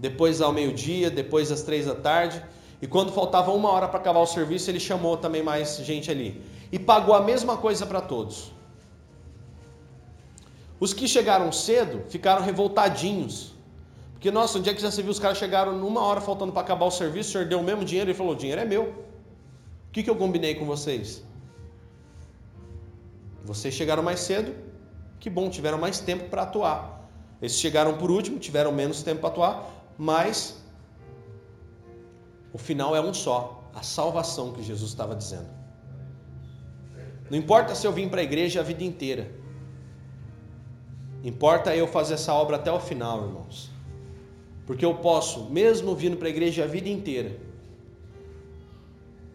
depois 0.00 0.40
ao 0.40 0.52
meio-dia, 0.52 1.10
depois 1.10 1.52
às 1.52 1.62
três 1.62 1.86
da 1.86 1.94
tarde, 1.94 2.42
e 2.82 2.86
quando 2.86 3.12
faltava 3.12 3.52
uma 3.52 3.70
hora 3.70 3.86
para 3.86 4.00
acabar 4.00 4.20
o 4.20 4.26
serviço, 4.26 4.70
ele 4.70 4.80
chamou 4.80 5.16
também 5.16 5.42
mais 5.42 5.76
gente 5.76 6.10
ali. 6.10 6.42
E 6.72 6.78
pagou 6.78 7.14
a 7.14 7.20
mesma 7.20 7.56
coisa 7.58 7.84
para 7.84 8.00
todos. 8.00 8.52
Os 10.78 10.94
que 10.94 11.06
chegaram 11.06 11.52
cedo 11.52 12.04
ficaram 12.08 12.42
revoltadinhos. 12.42 13.54
Porque, 14.14 14.30
nossa, 14.30 14.58
um 14.58 14.62
dia 14.62 14.74
que 14.74 14.80
já 14.80 14.90
se 14.90 15.02
viu, 15.02 15.10
os 15.10 15.18
caras 15.18 15.36
chegaram 15.36 15.76
numa 15.76 16.00
hora 16.00 16.22
faltando 16.22 16.52
para 16.52 16.62
acabar 16.62 16.86
o 16.86 16.90
serviço, 16.90 17.28
o 17.28 17.32
senhor 17.32 17.46
deu 17.46 17.60
o 17.60 17.62
mesmo 17.62 17.84
dinheiro 17.84 18.10
e 18.10 18.14
falou: 18.14 18.32
o 18.32 18.36
dinheiro 18.36 18.62
é 18.62 18.64
meu. 18.64 18.84
O 19.88 19.92
que, 19.92 20.02
que 20.02 20.08
eu 20.08 20.16
combinei 20.16 20.54
com 20.54 20.64
vocês? 20.64 21.22
Vocês 23.44 23.74
chegaram 23.74 24.02
mais 24.02 24.20
cedo, 24.20 24.54
que 25.18 25.28
bom, 25.28 25.50
tiveram 25.50 25.76
mais 25.76 26.00
tempo 26.00 26.30
para 26.30 26.42
atuar. 26.42 27.10
Esses 27.42 27.58
chegaram 27.58 27.98
por 27.98 28.10
último, 28.10 28.38
tiveram 28.38 28.72
menos 28.72 29.02
tempo 29.02 29.20
para 29.20 29.30
atuar, 29.30 29.79
mas 30.00 30.64
o 32.54 32.56
final 32.56 32.96
é 32.96 33.02
um 33.02 33.12
só, 33.12 33.70
a 33.74 33.82
salvação 33.82 34.50
que 34.50 34.62
Jesus 34.62 34.92
estava 34.92 35.14
dizendo. 35.14 35.50
Não 37.28 37.36
importa 37.36 37.74
se 37.74 37.86
eu 37.86 37.92
vim 37.92 38.08
para 38.08 38.22
a 38.22 38.24
igreja 38.24 38.60
a 38.60 38.62
vida 38.62 38.82
inteira. 38.82 39.30
Importa 41.22 41.76
eu 41.76 41.86
fazer 41.86 42.14
essa 42.14 42.32
obra 42.32 42.56
até 42.56 42.72
o 42.72 42.80
final, 42.80 43.26
irmãos. 43.26 43.70
Porque 44.66 44.86
eu 44.86 44.94
posso, 44.94 45.50
mesmo 45.50 45.94
vindo 45.94 46.16
para 46.16 46.28
a 46.28 46.30
igreja 46.30 46.64
a 46.64 46.66
vida 46.66 46.88
inteira, 46.88 47.38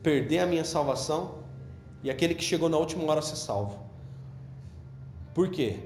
perder 0.02 0.40
a 0.40 0.48
minha 0.48 0.66
salvação 0.66 1.44
e 2.02 2.10
aquele 2.10 2.34
que 2.34 2.44
chegou 2.44 2.70
na 2.70 2.78
última 2.78 3.04
hora 3.04 3.22
ser 3.22 3.36
salvo. 3.36 3.78
Por 5.32 5.48
quê? 5.50 5.78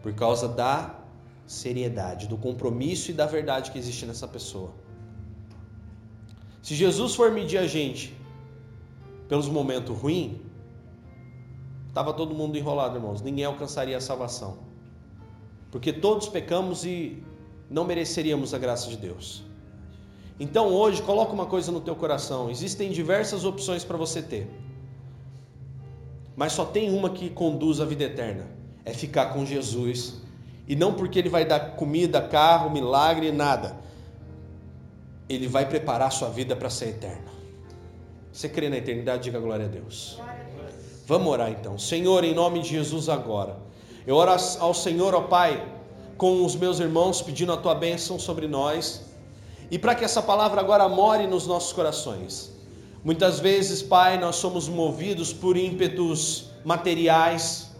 Por 0.00 0.14
causa 0.14 0.46
da 0.46 0.95
seriedade, 1.46 2.26
do 2.26 2.36
compromisso 2.36 3.10
e 3.10 3.14
da 3.14 3.26
verdade 3.26 3.70
que 3.70 3.78
existe 3.78 4.04
nessa 4.04 4.26
pessoa. 4.26 4.72
Se 6.62 6.74
Jesus 6.74 7.14
for 7.14 7.30
medir 7.30 7.58
a 7.58 7.66
gente 7.66 8.14
pelos 9.28 9.48
momentos 9.48 9.96
ruins, 9.96 10.36
estava 11.88 12.12
todo 12.12 12.34
mundo 12.34 12.58
enrolado, 12.58 12.96
irmãos. 12.96 13.22
Ninguém 13.22 13.44
alcançaria 13.44 13.96
a 13.96 14.00
salvação. 14.00 14.58
Porque 15.70 15.92
todos 15.92 16.28
pecamos 16.28 16.84
e 16.84 17.22
não 17.70 17.84
mereceríamos 17.84 18.52
a 18.52 18.58
graça 18.58 18.88
de 18.88 18.96
Deus. 18.96 19.44
Então 20.38 20.68
hoje, 20.68 21.02
coloca 21.02 21.32
uma 21.32 21.46
coisa 21.46 21.72
no 21.72 21.80
teu 21.80 21.94
coração: 21.94 22.50
existem 22.50 22.90
diversas 22.90 23.44
opções 23.44 23.84
para 23.84 23.96
você 23.96 24.20
ter. 24.20 24.48
Mas 26.36 26.52
só 26.52 26.64
tem 26.64 26.90
uma 26.90 27.10
que 27.10 27.30
conduz 27.30 27.80
à 27.80 27.84
vida 27.84 28.04
eterna: 28.04 28.46
é 28.84 28.92
ficar 28.92 29.32
com 29.32 29.46
Jesus. 29.46 30.25
E 30.66 30.74
não 30.74 30.94
porque 30.94 31.18
ele 31.18 31.28
vai 31.28 31.44
dar 31.44 31.76
comida, 31.76 32.20
carro, 32.20 32.70
milagre, 32.70 33.30
nada 33.32 33.86
ele 35.28 35.48
vai 35.48 35.68
preparar 35.68 36.08
a 36.08 36.10
sua 36.10 36.28
vida 36.28 36.54
para 36.54 36.70
ser 36.70 36.90
eterna. 36.90 37.30
Você 38.32 38.48
crê 38.48 38.68
na 38.68 38.76
eternidade? 38.76 39.24
Diga 39.24 39.40
glória 39.40 39.66
a 39.66 39.68
Deus. 39.68 40.18
Vamos 41.06 41.28
orar 41.28 41.50
então. 41.50 41.78
Senhor, 41.78 42.22
em 42.24 42.34
nome 42.34 42.60
de 42.60 42.68
Jesus 42.68 43.08
agora. 43.08 43.56
Eu 44.06 44.14
oro 44.14 44.32
ao 44.60 44.74
Senhor, 44.74 45.14
ó 45.14 45.22
Pai, 45.22 45.66
com 46.16 46.44
os 46.44 46.54
meus 46.54 46.78
irmãos, 46.78 47.22
pedindo 47.22 47.52
a 47.52 47.56
tua 47.56 47.74
bênção 47.74 48.18
sobre 48.18 48.46
nós. 48.46 49.04
E 49.70 49.78
para 49.78 49.94
que 49.94 50.04
essa 50.04 50.22
palavra 50.22 50.60
agora 50.60 50.88
more 50.88 51.26
nos 51.26 51.46
nossos 51.46 51.72
corações. 51.72 52.52
Muitas 53.02 53.40
vezes, 53.40 53.82
Pai, 53.82 54.18
nós 54.18 54.36
somos 54.36 54.68
movidos 54.68 55.32
por 55.32 55.56
ímpetos 55.56 56.50
materiais, 56.64 57.70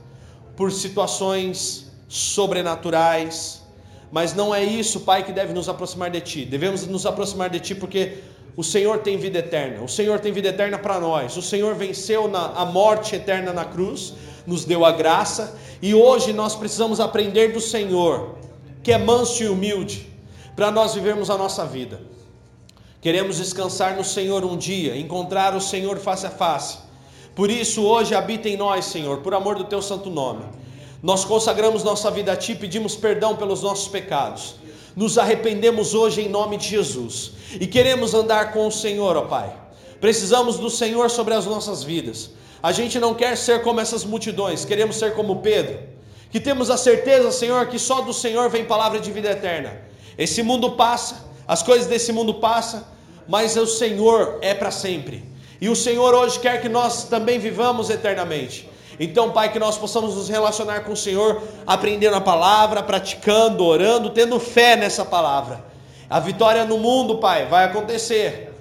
por 0.57 0.73
situações 0.73 1.93
sobrenaturais, 2.09 3.63
mas 4.11 4.35
não 4.35 4.55
é 4.55 4.63
isso, 4.63 5.01
Pai, 5.01 5.25
que 5.25 5.33
deve 5.33 5.53
nos 5.53 5.69
aproximar 5.69 6.11
de 6.11 6.21
Ti. 6.21 6.45
Devemos 6.45 6.87
nos 6.87 7.05
aproximar 7.05 7.51
de 7.51 7.61
Ti 7.61 7.75
porque 7.75 8.19
o 8.57 8.65
Senhor 8.65 8.99
tem 8.99 9.19
vida 9.19 9.39
eterna. 9.39 9.83
O 9.83 9.89
Senhor 9.89 10.19
tem 10.21 10.33
vida 10.33 10.49
eterna 10.49 10.79
para 10.79 10.99
nós. 10.99 11.37
O 11.37 11.43
Senhor 11.43 11.75
venceu 11.75 12.29
na, 12.29 12.53
a 12.53 12.65
morte 12.65 13.15
eterna 13.17 13.53
na 13.53 13.65
cruz, 13.65 14.15
nos 14.47 14.65
deu 14.65 14.85
a 14.85 14.93
graça 14.93 15.59
e 15.83 15.95
hoje 15.95 16.33
nós 16.33 16.55
precisamos 16.55 17.01
aprender 17.01 17.53
do 17.53 17.61
Senhor, 17.61 18.37
que 18.83 18.93
é 18.93 18.99
manso 18.99 19.43
e 19.43 19.49
humilde, 19.49 20.09
para 20.55 20.71
nós 20.71 20.95
vivermos 20.95 21.29
a 21.29 21.37
nossa 21.37 21.67
vida. 21.67 22.01
Queremos 23.01 23.37
descansar 23.37 23.95
no 23.95 24.03
Senhor 24.03 24.45
um 24.45 24.57
dia, 24.57 24.97
encontrar 24.97 25.55
o 25.55 25.61
Senhor 25.61 25.99
face 25.99 26.27
a 26.27 26.31
face. 26.31 26.79
Por 27.35 27.51
isso, 27.51 27.85
hoje 27.85 28.15
habita 28.15 28.49
em 28.49 28.57
nós, 28.57 28.87
Senhor, 28.87 29.19
por 29.19 29.35
amor 29.35 29.57
do 29.57 29.65
Teu 29.65 29.83
santo 29.83 30.09
nome. 30.09 30.45
Nós 31.03 31.25
consagramos 31.25 31.85
nossa 31.85 32.11
vida 32.11 32.33
a 32.33 32.37
Ti, 32.37 32.55
pedimos 32.55 32.97
perdão 32.97 33.37
pelos 33.37 33.63
nossos 33.63 33.89
pecados. 33.89 34.55
Nos 34.95 35.19
arrependemos 35.19 35.95
hoje 35.95 36.23
em 36.23 36.29
nome 36.29 36.57
de 36.57 36.69
Jesus 36.69 37.33
e 37.61 37.67
queremos 37.67 38.15
andar 38.15 38.53
com 38.53 38.67
o 38.67 38.73
Senhor, 38.73 39.17
ó 39.17 39.23
Pai. 39.23 39.53
Precisamos 40.01 40.59
do 40.59 40.71
Senhor 40.71 41.11
sobre 41.11 41.35
as 41.35 41.45
nossas 41.45 41.83
vidas. 41.83 42.31
A 42.63 42.73
gente 42.73 42.99
não 42.99 43.15
quer 43.15 43.37
ser 43.37 43.63
como 43.63 43.81
essas 43.81 44.05
multidões, 44.05 44.65
queremos 44.65 44.97
ser 44.97 45.15
como 45.15 45.37
Pedro, 45.37 45.79
que 46.31 46.41
temos 46.41 46.71
a 46.71 46.77
certeza, 46.77 47.31
Senhor, 47.31 47.67
que 47.67 47.79
só 47.79 48.01
do 48.01 48.13
Senhor 48.13 48.49
vem 48.49 48.65
palavra 48.65 48.99
de 48.99 49.13
vida 49.13 49.31
eterna. 49.31 49.83
Esse 50.17 50.43
mundo 50.43 50.73
passa, 50.73 51.27
as 51.47 51.63
coisas 51.63 51.87
desse 51.87 52.13
mundo 52.13 52.35
passam, 52.35 52.83
mas 53.29 53.57
o 53.57 53.67
Senhor 53.67 54.39
é 54.41 54.55
para 54.55 54.71
sempre. 54.71 55.25
E 55.61 55.69
o 55.69 55.77
Senhor 55.77 56.15
hoje 56.15 56.41
quer 56.41 56.61
que 56.61 56.69
nós 56.69 57.05
também 57.05 57.39
vivamos 57.39 57.91
eternamente. 57.91 58.69
Então, 58.99 59.31
Pai, 59.31 59.53
que 59.53 59.59
nós 59.59 59.77
possamos 59.77 60.15
nos 60.15 60.29
relacionar 60.29 60.81
com 60.81 60.93
o 60.93 60.97
Senhor, 60.97 61.43
aprendendo 61.67 62.17
a 62.17 62.21
palavra, 62.21 62.83
praticando, 62.83 63.65
orando, 63.65 64.11
tendo 64.11 64.41
fé 64.41 64.77
nessa 64.77 65.05
palavra. 65.05 65.65
A 66.09 66.21
vitória 66.21 66.65
no 66.65 66.79
mundo, 66.79 67.19
Pai, 67.19 67.47
vai 67.47 67.65
acontecer. 67.65 68.55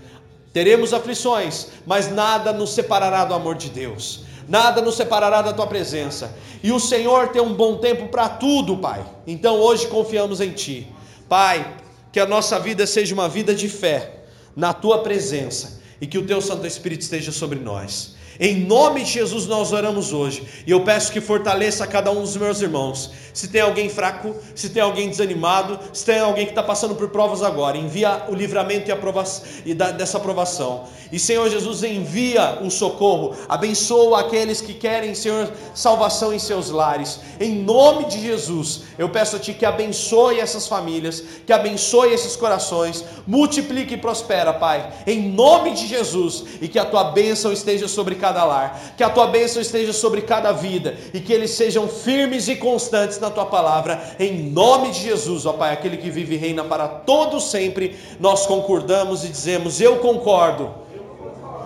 Teremos 0.51 0.93
aflições, 0.93 1.67
mas 1.85 2.11
nada 2.11 2.53
nos 2.53 2.71
separará 2.71 3.25
do 3.25 3.33
amor 3.33 3.55
de 3.55 3.69
Deus. 3.69 4.23
Nada 4.47 4.81
nos 4.81 4.95
separará 4.95 5.41
da 5.41 5.53
tua 5.53 5.67
presença. 5.67 6.33
E 6.63 6.71
o 6.71 6.79
Senhor 6.79 7.29
tem 7.29 7.41
um 7.41 7.53
bom 7.53 7.77
tempo 7.77 8.07
para 8.07 8.29
tudo, 8.29 8.77
Pai. 8.77 9.05
Então 9.25 9.55
hoje 9.55 9.87
confiamos 9.87 10.39
em 10.39 10.51
Ti. 10.51 10.87
Pai, 11.27 11.75
que 12.11 12.19
a 12.19 12.25
nossa 12.25 12.59
vida 12.59 12.87
seja 12.87 13.13
uma 13.13 13.27
vida 13.27 13.53
de 13.53 13.67
fé 13.67 14.23
na 14.55 14.73
tua 14.73 14.99
presença 14.99 15.81
e 15.99 16.07
que 16.07 16.17
o 16.17 16.25
teu 16.25 16.41
Santo 16.41 16.65
Espírito 16.65 17.01
esteja 17.01 17.31
sobre 17.31 17.59
nós. 17.59 18.14
Em 18.39 18.65
nome 18.65 19.03
de 19.03 19.11
Jesus 19.11 19.45
nós 19.45 19.71
oramos 19.71 20.11
hoje. 20.11 20.43
E 20.67 20.71
eu 20.71 20.81
peço 20.81 21.11
que 21.11 21.21
fortaleça 21.21 21.87
cada 21.87 22.11
um 22.11 22.21
dos 22.21 22.35
meus 22.35 22.61
irmãos. 22.61 23.11
Se 23.33 23.49
tem 23.49 23.61
alguém 23.61 23.89
fraco, 23.89 24.35
se 24.53 24.69
tem 24.69 24.81
alguém 24.81 25.09
desanimado, 25.09 25.79
se 25.91 26.05
tem 26.05 26.19
alguém 26.19 26.45
que 26.45 26.51
está 26.51 26.63
passando 26.63 26.95
por 26.95 27.09
provas 27.09 27.43
agora, 27.43 27.77
envia 27.77 28.25
o 28.29 28.33
livramento 28.33 28.89
e, 28.89 28.91
aprovação, 28.91 29.43
e 29.65 29.73
da, 29.73 29.91
dessa 29.91 30.17
aprovação. 30.17 30.85
E 31.11 31.19
Senhor 31.19 31.49
Jesus, 31.49 31.83
envia 31.83 32.59
o 32.61 32.69
socorro. 32.71 33.35
Abençoa 33.47 34.21
aqueles 34.21 34.61
que 34.61 34.73
querem, 34.73 35.13
Senhor, 35.13 35.51
salvação 35.73 36.33
em 36.33 36.39
seus 36.39 36.69
lares. 36.69 37.19
Em 37.39 37.55
nome 37.55 38.05
de 38.05 38.21
Jesus, 38.21 38.83
eu 38.97 39.09
peço 39.09 39.35
a 39.35 39.39
Ti 39.39 39.53
que 39.53 39.65
abençoe 39.65 40.39
essas 40.39 40.67
famílias, 40.67 41.23
que 41.45 41.51
abençoe 41.51 42.13
esses 42.13 42.35
corações, 42.35 43.03
multiplique 43.27 43.95
e 43.95 43.97
prospera, 43.97 44.53
Pai. 44.53 44.93
Em 45.05 45.29
nome 45.29 45.71
de 45.71 45.87
Jesus. 45.87 46.45
E 46.61 46.67
que 46.67 46.79
a 46.79 46.85
Tua 46.85 47.05
bênção 47.05 47.51
esteja 47.51 47.87
sobre 47.87 48.15
cada 48.15 48.24
cada 48.25 48.43
lar, 48.43 48.93
que 48.97 49.03
a 49.03 49.09
tua 49.09 49.27
bênção 49.27 49.61
esteja 49.61 49.93
sobre 49.93 50.23
cada 50.23 50.51
vida 50.51 50.97
e 51.13 51.19
que 51.19 51.31
eles 51.31 51.51
sejam 51.51 51.87
firmes 51.87 52.47
e 52.47 52.55
constantes 52.55 53.19
na 53.19 53.29
tua 53.29 53.45
palavra, 53.45 54.15
em 54.19 54.49
nome 54.49 54.91
de 54.91 55.01
Jesus, 55.01 55.45
ó 55.45 55.53
Pai, 55.53 55.71
aquele 55.71 55.97
que 55.97 56.09
vive 56.09 56.33
e 56.33 56.37
reina 56.37 56.63
para 56.63 56.87
todo 56.87 57.39
sempre, 57.39 57.95
nós 58.19 58.47
concordamos 58.47 59.23
e 59.23 59.27
dizemos: 59.27 59.79
Eu 59.79 59.97
concordo, 59.97 60.73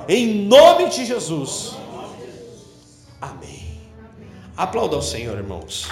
em 0.10 0.46
nome 0.46 0.90
de 0.90 1.06
Jesus. 1.06 1.76
Amém. 3.22 3.80
Aplauda 4.58 4.98
ao 4.98 5.02
Senhor, 5.02 5.38
irmãos. 5.38 5.88